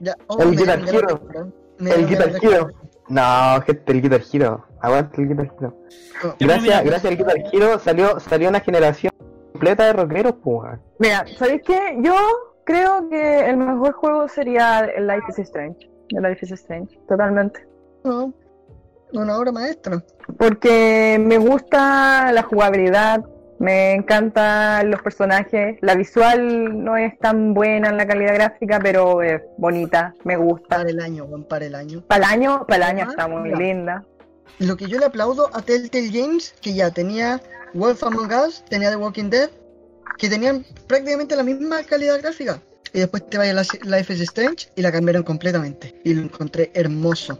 Ya, 0.00 0.16
oh, 0.26 0.42
El 0.42 0.56
Guitar 0.56 0.80
Hero. 0.88 1.20
El 1.78 2.06
Guitar 2.06 2.32
Hero. 2.42 2.68
No, 3.08 3.62
gente, 3.64 3.92
el 3.92 4.02
Guitar 4.02 4.20
Hero. 4.32 4.66
Aguante 4.80 5.22
el 5.22 5.28
Guitar 5.28 5.52
Hero. 5.58 5.76
Yo 6.22 6.34
Gracias, 6.40 6.84
gracias 6.84 7.12
al 7.12 7.16
Guitar 7.16 7.36
Hero 7.52 7.78
salió, 7.78 8.20
salió 8.20 8.48
una 8.48 8.60
generación 8.60 9.12
completa 9.52 9.86
de 9.86 9.92
rockeros, 9.92 10.34
pues. 10.42 10.78
Mira, 10.98 11.24
¿sabéis 11.38 11.62
qué? 11.64 11.98
Yo 12.02 12.14
creo 12.64 13.08
que 13.08 13.48
el 13.48 13.56
mejor 13.56 13.92
juego 13.92 14.28
sería 14.28 14.80
el 14.80 15.06
Life 15.06 15.26
is 15.28 15.38
Strange. 15.38 15.90
El 16.10 16.22
Life 16.22 16.44
is 16.44 16.52
Strange, 16.52 16.98
totalmente. 17.08 17.66
no, 18.02 18.34
una 19.12 19.38
obra 19.38 19.52
maestra. 19.52 20.02
Porque 20.38 21.18
me 21.20 21.38
gusta 21.38 22.32
la 22.32 22.42
jugabilidad, 22.42 23.24
me 23.58 23.92
encantan 23.92 24.90
los 24.90 25.00
personajes, 25.02 25.78
la 25.80 25.94
visual 25.94 26.84
no 26.84 26.96
es 26.96 27.18
tan 27.18 27.54
buena 27.54 27.88
en 27.90 27.96
la 27.96 28.06
calidad 28.06 28.34
gráfica, 28.34 28.78
pero 28.82 29.22
es 29.22 29.40
bonita, 29.58 30.14
me 30.24 30.36
gusta. 30.36 30.78
Para 30.78 30.90
el 30.90 31.00
año, 31.00 31.26
para 31.48 31.66
el 31.66 31.74
año. 31.74 32.02
Para 32.06 32.26
el 32.26 32.32
año, 32.32 32.66
para 32.66 32.76
el 32.76 32.82
año 32.82 33.04
Ah, 33.06 33.10
está 33.10 33.28
muy 33.28 33.54
linda. 33.54 34.04
Lo 34.58 34.76
que 34.76 34.86
yo 34.86 34.98
le 34.98 35.06
aplaudo 35.06 35.50
a 35.52 35.62
Telltale 35.62 36.10
Games, 36.10 36.54
que 36.60 36.74
ya 36.74 36.90
tenía 36.90 37.40
Wolf 37.74 38.02
Among 38.04 38.30
Us, 38.32 38.64
tenía 38.68 38.90
The 38.90 38.96
Walking 38.96 39.30
Dead, 39.30 39.50
que 40.18 40.28
tenían 40.28 40.64
prácticamente 40.86 41.34
la 41.34 41.42
misma 41.42 41.82
calidad 41.84 42.20
gráfica. 42.20 42.60
Y 42.92 43.00
después 43.00 43.26
te 43.28 43.38
vaya 43.38 43.50
a 43.50 43.54
la- 43.54 43.96
Life 43.98 44.12
is 44.12 44.20
Strange 44.20 44.68
y 44.76 44.82
la 44.82 44.92
cambiaron 44.92 45.24
completamente. 45.24 46.00
Y 46.04 46.14
lo 46.14 46.22
encontré 46.22 46.70
hermoso. 46.74 47.38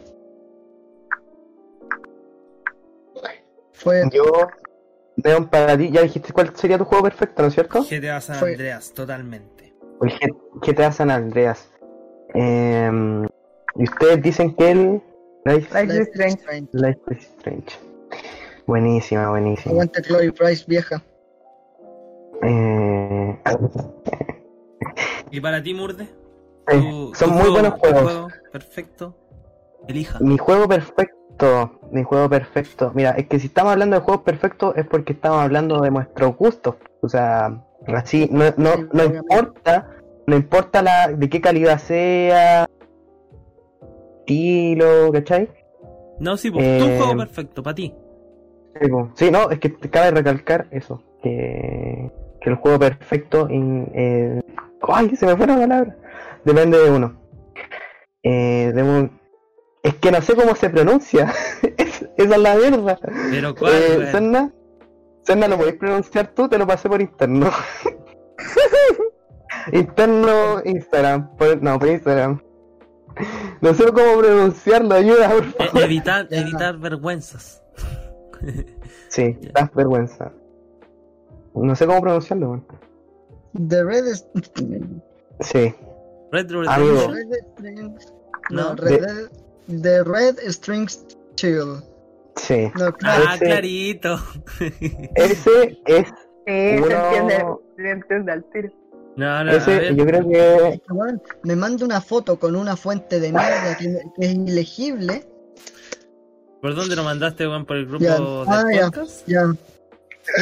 Fue 3.73 4.03
Yo, 4.11 4.23
Leon, 5.23 5.47
para 5.49 5.77
ti, 5.77 5.89
ya 5.91 6.01
dijiste 6.01 6.33
cuál 6.33 6.55
sería 6.55 6.77
tu 6.77 6.85
juego 6.85 7.03
perfecto, 7.05 7.41
¿no 7.41 7.47
es 7.47 7.53
cierto? 7.53 7.83
GTA 7.83 8.19
San 8.21 8.35
Fue- 8.37 8.51
Andreas, 8.51 8.91
totalmente. 8.93 9.73
GTA 10.61 10.91
San 10.91 11.09
Andreas. 11.09 11.69
Em, 12.33 13.23
y 13.75 13.83
ustedes 13.83 14.21
dicen 14.21 14.53
que 14.55 14.71
el 14.71 15.01
Life, 15.45 15.83
Life 15.85 16.01
is 16.01 16.07
Strange. 16.09 16.69
Life 16.73 16.99
is 17.11 17.17
Strange. 17.37 17.79
Buenísima, 18.67 19.29
buenísima. 19.29 19.71
Aguante 19.73 20.01
Chloe 20.01 20.31
Price 20.33 20.65
vieja. 20.67 21.01
Eh, 22.43 23.39
¿Y 25.31 25.39
para 25.39 25.61
ti, 25.63 25.73
Murde? 25.73 26.03
eh, 26.67 27.11
son 27.13 27.29
muy 27.29 27.39
juego- 27.41 27.51
buenos 27.53 27.73
juegos. 27.79 28.01
juego 28.03 28.27
perfecto. 28.51 29.15
Elija. 29.87 30.19
Mi 30.19 30.37
juego 30.37 30.67
perfecto, 30.67 31.15
mi 31.91 32.03
juego 32.03 32.29
perfecto. 32.29 32.91
Mira, 32.95 33.11
es 33.11 33.27
que 33.27 33.39
si 33.39 33.47
estamos 33.47 33.73
hablando 33.73 33.97
de 33.97 34.01
juegos 34.03 34.23
perfectos 34.23 34.75
es 34.77 34.85
porque 34.87 35.13
estamos 35.13 35.39
hablando 35.41 35.81
de 35.81 35.91
nuestros 35.91 36.35
gustos. 36.37 36.75
O 37.01 37.09
sea, 37.09 37.61
así, 37.87 38.27
no, 38.31 38.45
no, 38.57 38.71
no 38.93 39.03
importa, 39.03 39.89
no 40.27 40.35
importa 40.35 40.81
la, 40.81 41.07
de 41.09 41.29
qué 41.29 41.41
calidad 41.41 41.77
sea, 41.79 42.65
estilo, 44.19 45.11
¿cachai? 45.11 45.49
No, 46.19 46.37
sí, 46.37 46.49
pues, 46.49 46.65
Eh, 46.65 46.79
tu 46.79 46.85
juego 47.03 47.17
perfecto, 47.17 47.61
para 47.63 47.75
ti. 47.75 47.93
Sí, 48.81 48.89
po. 48.89 49.11
Sí, 49.15 49.31
no, 49.31 49.49
es 49.49 49.59
que 49.59 49.69
te 49.69 49.89
cabe 49.89 50.11
recalcar 50.11 50.67
eso, 50.71 51.01
que, 51.21 52.09
que 52.41 52.49
el 52.49 52.55
juego 52.55 52.79
perfecto, 52.79 53.49
in- 53.49 53.89
eh, 53.93 54.41
ay, 54.81 55.15
se 55.15 55.25
me 55.25 55.35
fue 55.35 55.47
la 55.47 55.55
palabra, 55.57 55.95
depende 56.43 56.77
de 56.77 56.89
uno. 56.91 57.13
Eh, 58.23 58.71
de 58.73 58.83
un- 58.83 59.11
es 59.85 59.95
que 59.95 60.11
no 60.11 60.21
sé 60.21 60.35
cómo 60.35 60.53
se 60.55 60.69
pronuncia, 60.69 61.33
Es- 61.77 62.05
esa 62.17 62.35
es 62.35 62.41
la 62.41 62.55
verdad. 62.55 62.99
Pero 63.31 63.55
cuál, 63.55 63.71
Eh? 63.73 64.09
Serna, 64.11 64.51
Serna, 65.23 65.47
¿lo 65.47 65.57
podéis 65.57 65.77
pronunciar 65.77 66.27
tú? 66.35 66.49
Te 66.49 66.57
lo 66.57 66.67
pasé 66.67 66.89
por 66.89 67.01
interno. 67.01 67.49
interno 69.71 70.61
Instagram, 70.63 71.35
por- 71.37 71.61
no, 71.61 71.79
por 71.79 71.87
Instagram. 71.89 72.41
No 73.61 73.73
sé 73.73 73.85
cómo 73.91 74.17
pronunciarlo, 74.19 74.95
ayuda, 74.95 75.29
por 75.29 75.43
Eh, 75.45 75.53
favor. 75.67 75.81
evitar, 75.83 76.27
Ya. 76.29 76.41
evitar 76.41 76.77
vergüenzas. 76.77 77.63
Sí, 79.09 79.37
Ya. 79.41 79.51
das 79.55 79.73
vergüenza. 79.73 80.31
No 81.53 81.75
sé 81.75 81.87
cómo 81.87 82.01
pronunciarlo. 82.01 82.63
The 83.69 83.83
Red 83.83 84.05
is... 84.07 84.27
Sí. 85.39 85.73
Red 86.31 86.47
Dead. 86.47 86.77
Red. 86.77 87.89
No. 88.49 88.51
No, 88.71 88.75
Red, 88.75 89.29
The 89.67 90.03
Red 90.03 90.37
Strings 90.49 91.05
Chill. 91.35 91.81
Sí. 92.35 92.71
No, 92.77 92.93
claro. 92.93 93.23
Ah, 93.27 93.35
Ese- 93.35 93.45
clarito. 93.45 94.19
Ese 95.15 95.79
es 95.85 96.07
Sí, 96.47 96.51
se 96.53 96.77
Uno- 96.77 97.05
entiende, 97.05 97.45
se 97.75 97.89
entiende 97.89 98.31
al 98.31 98.43
tiro. 98.51 98.69
No, 99.15 99.43
no, 99.45 99.51
ese, 99.51 99.95
yo 99.95 100.05
creo 100.05 100.27
que 100.29 100.81
me 101.43 101.55
manda 101.55 101.85
una 101.85 102.01
foto 102.01 102.37
con 102.37 102.55
una 102.55 102.75
fuente 102.75 103.19
de 103.19 103.31
mierda 103.31 103.75
que, 103.79 103.99
que 104.19 104.25
es 104.27 104.33
ilegible. 104.35 105.25
¿Por 106.61 106.75
dónde 106.75 106.95
lo 106.95 107.03
mandaste, 107.03 107.47
weón? 107.47 107.65
¿Por 107.65 107.77
el 107.77 107.85
grupo 107.87 108.03
del 108.03 108.13
Ah, 108.47 108.65
ya. 108.71 108.85
podcast? 108.91 109.27
Ya. 109.27 109.43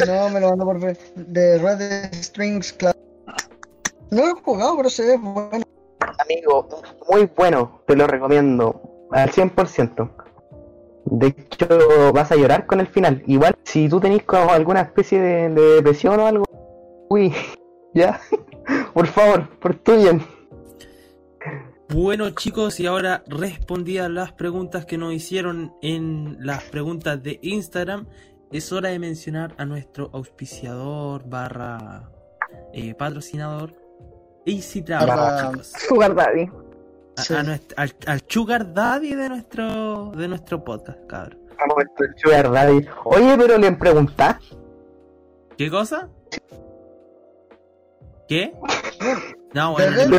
No, 0.06 0.28
me 0.30 0.40
lo 0.40 0.48
mandó 0.56 0.64
por. 0.66 0.80
The 1.32 1.58
Red 1.58 2.12
Strings 2.14 2.72
Club. 2.74 2.94
No 4.10 4.26
lo 4.26 4.28
he 4.38 4.42
jugado, 4.42 4.76
pero 4.76 4.90
se 4.90 5.06
ve 5.06 5.16
bueno. 5.18 5.64
amigo, 6.18 6.68
muy 7.08 7.30
bueno, 7.36 7.80
te 7.86 7.96
lo 7.96 8.06
recomiendo 8.06 8.80
al 9.14 9.30
100%. 9.30 10.10
De 11.06 11.28
hecho, 11.28 12.12
vas 12.12 12.32
a 12.32 12.36
llorar 12.36 12.66
con 12.66 12.80
el 12.80 12.86
final. 12.86 13.22
Igual, 13.26 13.54
si 13.64 13.88
tú 13.88 14.00
tenés 14.00 14.24
como 14.24 14.50
alguna 14.50 14.80
especie 14.80 15.20
de, 15.20 15.48
de 15.50 15.62
depresión 15.76 16.18
o 16.20 16.26
algo, 16.26 16.44
uy, 17.08 17.32
ya, 17.94 18.20
por 18.92 19.06
favor, 19.06 19.48
por 19.60 19.74
tu 19.76 19.96
bien. 19.96 20.22
Bueno 21.90 22.30
chicos, 22.30 22.80
y 22.80 22.86
ahora 22.86 23.22
respondí 23.26 23.98
a 23.98 24.08
las 24.08 24.32
preguntas 24.32 24.86
que 24.86 24.98
nos 24.98 25.12
hicieron 25.12 25.74
en 25.82 26.38
las 26.40 26.64
preguntas 26.64 27.22
de 27.22 27.38
Instagram. 27.42 28.06
Es 28.50 28.72
hora 28.72 28.88
de 28.88 28.98
mencionar 28.98 29.54
a 29.58 29.64
nuestro 29.64 30.10
auspiciador 30.12 31.28
barra 31.28 32.10
eh, 32.72 32.94
patrocinador 32.94 33.74
Easy 34.46 34.82
Travel, 34.82 35.52
chicos. 35.52 35.72
Sugar 35.88 36.14
Daddy. 36.14 36.50
A- 37.16 37.22
Sí. 37.22 37.34
a 37.34 37.42
nuest- 37.42 37.72
al, 37.76 37.92
al 38.06 38.22
Sugar 38.26 38.72
Daddy 38.74 39.14
de 39.14 39.28
nuestro 39.28 40.10
de 40.16 40.26
nuestro 40.28 40.64
podcast, 40.64 40.98
cabrón. 41.06 41.38
Vamos, 41.58 41.76
esto 41.84 42.04
es 42.04 42.20
sugar 42.20 42.50
daddy. 42.50 42.86
Oye, 43.04 43.36
pero 43.38 43.56
le 43.58 43.70
preguntaste. 43.72 44.56
¿Qué 45.56 45.70
cosa? 45.70 46.08
¿Qué? 48.28 48.52
No, 49.52 49.76
¿De 49.76 49.90
bueno, 49.90 50.08
no, 50.08 50.18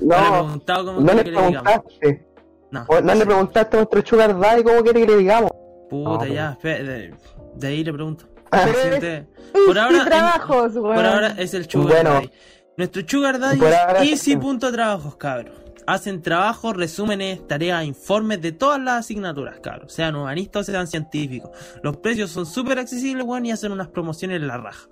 no 0.00 0.80
no 0.80 1.00
No, 1.00 1.00
no 1.00 1.22
preguntaste. 1.22 2.26
No, 2.70 2.86
le 3.14 3.26
preguntaste 3.26 3.76
a 3.76 3.80
nuestro 3.80 4.06
sugar 4.06 4.38
daddy 4.38 4.62
cómo 4.62 4.82
quiere 4.82 5.00
que 5.00 5.06
le 5.12 5.16
digamos. 5.18 5.50
puta, 5.90 6.24
No, 6.24 6.32
ya, 6.32 6.58
de, 6.62 7.14
de 7.56 7.66
ahí 7.66 7.84
le 7.84 7.92
pregunto. 7.92 8.24
Ah, 8.50 8.62
Presidente, 8.64 9.26
Por 9.66 9.78
ahora, 9.78 9.98
en- 9.98 10.04
trabajos. 10.04 10.72
Por 10.72 11.04
ahora 11.04 11.34
es 11.36 11.52
el 11.54 11.68
Sugar 11.68 11.88
Bueno. 12.02 12.10
Daddy. 12.14 12.30
Nuestro 12.76 13.02
Sugar 13.06 13.38
Daddy 13.38 13.58
Por 13.58 13.68
es 13.68 14.26
Easy.trabajos, 14.26 15.16
cabros. 15.16 15.54
Hacen 15.90 16.22
trabajos, 16.22 16.76
resúmenes, 16.76 17.44
tareas, 17.48 17.84
informes 17.84 18.40
de 18.40 18.52
todas 18.52 18.80
las 18.80 19.00
asignaturas, 19.00 19.58
cabros. 19.60 19.92
Sean 19.92 20.14
humanistas 20.14 20.68
o 20.68 20.72
sean 20.72 20.86
científicos. 20.86 21.50
Los 21.82 21.96
precios 21.96 22.30
son 22.30 22.46
súper 22.46 22.78
accesibles, 22.78 23.26
weón, 23.26 23.44
y 23.46 23.50
hacen 23.50 23.72
unas 23.72 23.88
promociones 23.88 24.36
en 24.40 24.46
la 24.46 24.56
raja. 24.56 24.88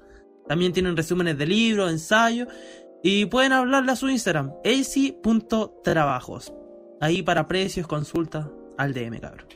También 0.49 0.72
tienen 0.72 0.96
resúmenes 0.96 1.38
de 1.38 1.46
libros, 1.46 1.90
ensayos. 1.92 2.49
Y 3.03 3.26
pueden 3.26 3.53
hablarle 3.53 3.92
a 3.92 3.96
su 3.96 4.09
Instagram, 4.09 4.53
easy.trabajos. 4.64 6.53
Ahí 7.01 7.22
para 7.22 7.46
precios, 7.46 7.86
consultas, 7.86 8.46
al 8.76 8.92
DM, 8.92 9.20
cabrón. 9.20 9.46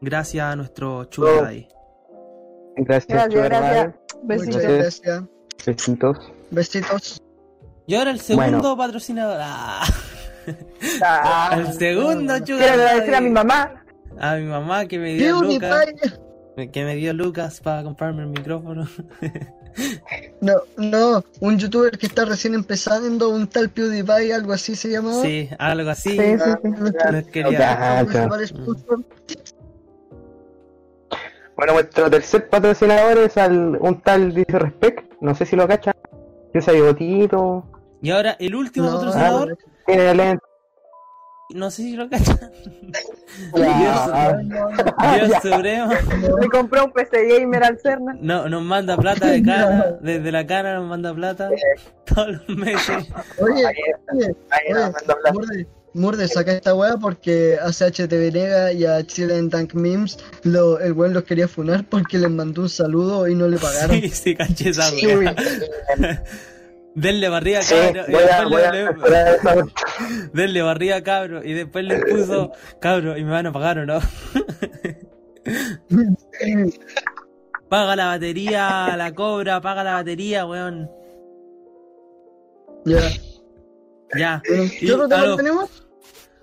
Gracias 0.00 0.44
a 0.44 0.56
nuestro 0.56 1.00
Oh. 1.18 1.42
Daddy. 1.42 1.68
Gracias, 2.76 3.28
Gracias. 3.28 3.94
Besitos. 4.22 4.62
Gracias. 4.62 5.24
Besitos. 5.66 6.18
Besitos. 6.50 7.22
Y 7.86 7.94
ahora 7.96 8.12
el 8.12 8.20
segundo 8.20 8.46
Bueno. 8.60 8.76
patrocinador. 8.78 9.38
Ah, 9.42 9.82
Ah, 11.02 11.56
el 11.58 11.72
segundo 11.72 12.34
Quiero 12.44 12.60
Sugar 12.60 12.72
agradecer 12.80 13.14
a 13.14 13.20
mi 13.20 13.30
mamá. 13.30 13.84
A 14.18 14.36
mi 14.36 14.44
mamá 14.44 14.86
que 14.86 14.98
me 14.98 15.14
dio 15.14 15.42
Lucas. 15.42 15.86
Que 16.72 16.84
me 16.84 16.94
dio 16.96 17.12
Lucas 17.12 17.60
para 17.60 17.82
comprarme 17.82 18.22
el 18.22 18.28
micrófono. 18.28 18.88
No, 20.40 20.52
no, 20.76 21.24
un 21.40 21.58
youtuber 21.58 21.98
que 21.98 22.06
está 22.06 22.24
recién 22.24 22.54
empezando, 22.54 23.30
un 23.30 23.48
tal 23.48 23.70
PewDiePie, 23.70 24.32
algo 24.32 24.52
así 24.52 24.76
se 24.76 24.88
llamaba. 24.88 25.20
Sí, 25.22 25.48
algo 25.58 25.90
así. 25.90 26.10
Sí, 26.10 26.16
sí, 26.16 26.50
sí. 26.62 27.24
Quería- 27.32 28.06
sponsor. 28.46 29.04
Bueno, 31.56 31.72
nuestro 31.74 32.10
tercer 32.10 32.48
patrocinador 32.48 33.18
es 33.18 33.36
al, 33.36 33.76
un 33.80 34.00
tal 34.00 34.34
Disrespect. 34.34 35.12
No 35.20 35.34
sé 35.34 35.46
si 35.46 35.56
lo 35.56 35.66
cachan. 35.68 35.94
Ese 36.52 36.72
bigotito. 36.72 37.64
Y 38.02 38.10
ahora 38.10 38.36
el 38.38 38.54
último 38.54 38.86
No, 38.86 38.94
patrocinador. 38.96 39.58
Tiene 39.86 40.14
lente. 40.14 40.44
No 41.50 41.70
sé 41.70 41.82
si 41.82 41.94
lo 41.94 42.08
cachan. 42.08 42.38
Dios 43.54 45.32
Supremo. 45.42 45.92
Me 46.40 46.48
compré 46.48 46.80
un 46.80 46.90
PC 46.90 47.28
Gamer 47.28 47.64
al 47.64 47.78
Cerna. 47.78 48.16
No, 48.18 48.48
nos 48.48 48.62
manda 48.62 48.96
plata 48.96 49.26
de 49.28 49.42
cara. 49.42 49.98
Desde 50.00 50.32
la 50.32 50.46
cara 50.46 50.74
nos 50.76 50.88
manda 50.88 51.14
plata. 51.14 51.50
Todos 52.06 52.28
los 52.28 52.48
meses. 52.56 53.06
Oye, 53.40 53.64
oye, 53.66 53.94
oye. 54.12 54.34
Murde, 55.32 55.66
Murde, 55.92 56.28
saca 56.28 56.52
esta 56.52 56.74
weá 56.74 56.96
porque 56.96 57.58
a 57.62 57.70
CHT 57.70 58.10
Venega 58.10 58.72
y 58.72 58.86
a 58.86 59.06
Chilean 59.06 59.48
Tank 59.50 59.74
Memes 59.74 60.18
lo, 60.42 60.80
el 60.80 60.92
weón 60.92 61.12
los 61.12 61.24
quería 61.24 61.46
funar 61.46 61.84
porque 61.88 62.18
les 62.18 62.30
mandó 62.30 62.62
un 62.62 62.68
saludo 62.68 63.28
y 63.28 63.34
no 63.34 63.46
le 63.48 63.58
pagaron. 63.58 64.00
Sí, 64.00 64.08
sí, 64.08 64.34
caché 64.34 64.70
esa 64.70 64.84
Sí, 64.84 65.06
wea. 65.06 65.34
Denle 66.96 67.28
barriga, 67.28 67.60
Sí, 67.62 67.74
cabro. 67.74 68.04
voy 68.08 68.22
a, 68.22 68.38
a 68.38 68.44
le-. 68.44 69.64
Denle 70.32 70.62
barriga, 70.62 71.02
cabro. 71.02 71.42
Y 71.44 71.52
después 71.52 71.84
le 71.84 71.98
puso, 71.98 72.52
cabro, 72.80 73.16
y 73.18 73.24
me 73.24 73.30
van 73.32 73.46
a 73.46 73.52
pagar 73.52 73.78
o 73.80 73.86
no. 73.86 73.98
Paga 77.68 77.96
la 77.96 78.06
batería, 78.06 78.94
la 78.96 79.12
cobra, 79.14 79.60
paga 79.60 79.82
la 79.84 79.94
batería, 79.94 80.46
weón. 80.46 80.88
Ya. 82.84 83.00
Ya. 84.16 84.42
¿Qué 84.44 84.92
otro 84.92 85.06
a 85.06 85.08
tema 85.08 85.26
los- 85.26 85.36
tenemos? 85.36 85.80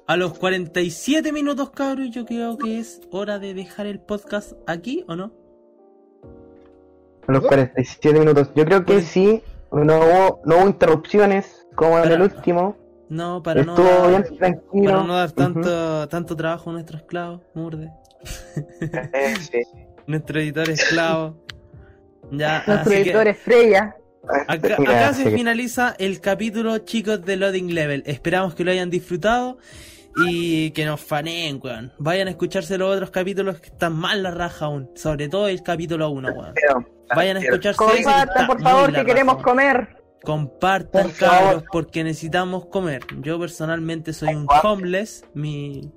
A 0.08 0.18
los 0.18 0.38
47 0.38 1.32
minutos, 1.32 1.70
cabro, 1.70 2.04
yo 2.04 2.26
creo 2.26 2.58
que 2.58 2.80
es 2.80 3.00
hora 3.12 3.40
de 3.40 3.54
dejar 3.54 3.86
el 3.86 4.02
podcast 4.02 4.54
aquí, 4.68 5.06
¿o 5.08 5.16
no? 5.16 5.32
A 7.28 7.32
los 7.32 7.44
47 7.46 8.20
minutos. 8.20 8.50
Yo 8.56 8.66
creo 8.66 8.84
que 8.84 9.00
sí. 9.02 9.42
No 9.72 10.00
hubo, 10.00 10.42
no 10.46 10.58
hubo 10.58 10.68
interrupciones 10.68 11.66
como 11.76 11.98
en 12.00 12.04
el 12.04 12.10
Para- 12.12 12.24
último. 12.24 12.78
No, 13.10 13.44
para 13.44 13.64
no 13.64 13.76
dar, 13.76 14.10
bien 14.10 14.38
tranquilo. 14.38 14.86
para 14.92 15.04
no 15.04 15.16
dar 15.16 15.32
tanto, 15.32 16.08
tanto 16.08 16.36
trabajo 16.36 16.70
a 16.70 16.74
nuestro 16.74 16.98
esclavo, 16.98 17.42
Murde. 17.54 17.92
Eh, 19.14 19.36
sí. 19.52 19.62
Nuestro 20.08 20.40
editor 20.40 20.70
esclavo. 20.70 21.36
Ya, 22.32 22.64
Nuestro 22.66 22.92
que- 22.92 23.02
editor 23.02 23.28
es 23.28 23.38
Freya. 23.38 23.96
Acá, 24.48 24.76
acá 24.80 25.14
se 25.14 25.30
finaliza 25.32 25.96
el 26.00 26.22
capítulo, 26.22 26.78
chicos, 26.80 27.26
de 27.26 27.36
Loading 27.36 27.74
Level. 27.74 28.04
Esperamos 28.06 28.56
que 28.56 28.64
lo 28.64 28.72
hayan 28.72 28.90
disfrutado 28.90 29.58
y 30.28 30.72
que 30.72 30.86
nos 30.86 31.02
faneen, 31.02 31.60
weón. 31.62 31.92
Vayan 31.98 32.28
a 32.28 32.32
escucharse 32.32 32.78
los 32.78 32.94
otros 32.96 33.12
capítulos 33.12 33.60
que 33.60 33.68
están 33.68 33.94
más 33.94 34.18
la 34.18 34.32
raja 34.32 34.66
aún. 34.66 34.90
Sobre 34.96 35.28
todo 35.28 35.48
el 35.50 35.64
capítulo 35.64 36.10
1, 36.12 36.30
weón. 36.32 36.54
Vayan 37.16 37.38
a 37.38 37.40
está 37.40 37.74
Compartan, 37.74 38.48
por 38.48 38.62
favor, 38.62 38.94
que 38.94 39.06
queremos 39.06 39.42
comer. 39.42 40.02
Compartan, 40.24 41.04
Por 41.04 41.12
favor. 41.12 41.40
cabros, 41.40 41.64
porque 41.72 42.04
necesitamos 42.04 42.68
comer. 42.68 43.02
Yo 43.22 43.40
personalmente 43.40 44.14
soy 44.14 44.36
un 44.36 44.48
homeless. 44.64 45.26
Mi, 45.34 45.92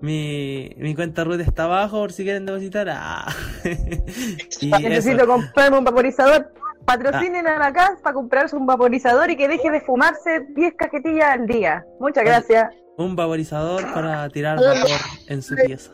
mi, 0.00 0.70
mi 0.76 0.94
cuenta 0.94 1.22
root 1.22 1.40
está 1.40 1.64
abajo 1.64 2.00
por 2.00 2.12
si 2.12 2.24
quieren 2.24 2.46
depositar. 2.46 2.88
Ah. 2.90 3.32
y 4.60 4.70
Necesito 4.70 5.22
eso. 5.22 5.26
comprarme 5.26 5.78
un 5.78 5.84
vaporizador. 5.84 6.52
Patrocinen 6.84 7.46
a 7.46 7.58
la 7.58 7.72
casa 7.72 7.96
para 8.02 8.12
comprarse 8.12 8.56
un 8.56 8.66
vaporizador 8.66 9.30
y 9.30 9.36
que 9.36 9.48
deje 9.48 9.70
de 9.70 9.80
fumarse 9.80 10.46
10 10.54 10.74
cajetillas 10.76 11.30
al 11.30 11.46
día. 11.46 11.84
Muchas 11.98 12.24
gracias. 12.24 12.74
un 12.98 13.16
vaporizador 13.16 13.90
para 13.94 14.28
tirar 14.28 14.58
vapor 14.58 14.90
en 15.28 15.40
su 15.42 15.54
pieza. 15.54 15.92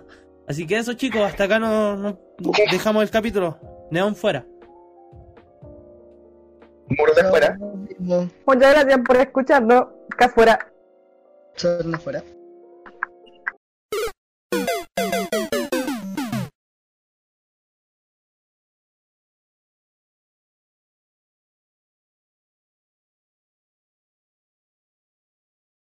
Así 0.48 0.66
que 0.66 0.78
eso 0.78 0.94
chicos, 0.94 1.20
hasta 1.20 1.44
acá 1.44 1.61
nos 1.61 1.96
no 2.01 2.18
dejamos 2.72 3.05
el 3.05 3.11
capítulo. 3.11 3.57
Neon 3.91 4.14
fuera. 4.14 4.47
Murder 6.88 7.30
fuera. 7.30 7.59
Muchas 8.47 8.72
gracias 8.72 9.01
por 9.07 9.16
escucharnos. 9.16 9.84
Acá 10.12 10.28
fuera. 10.28 10.72
Chorna 11.57 11.99
fuera. 11.99 12.22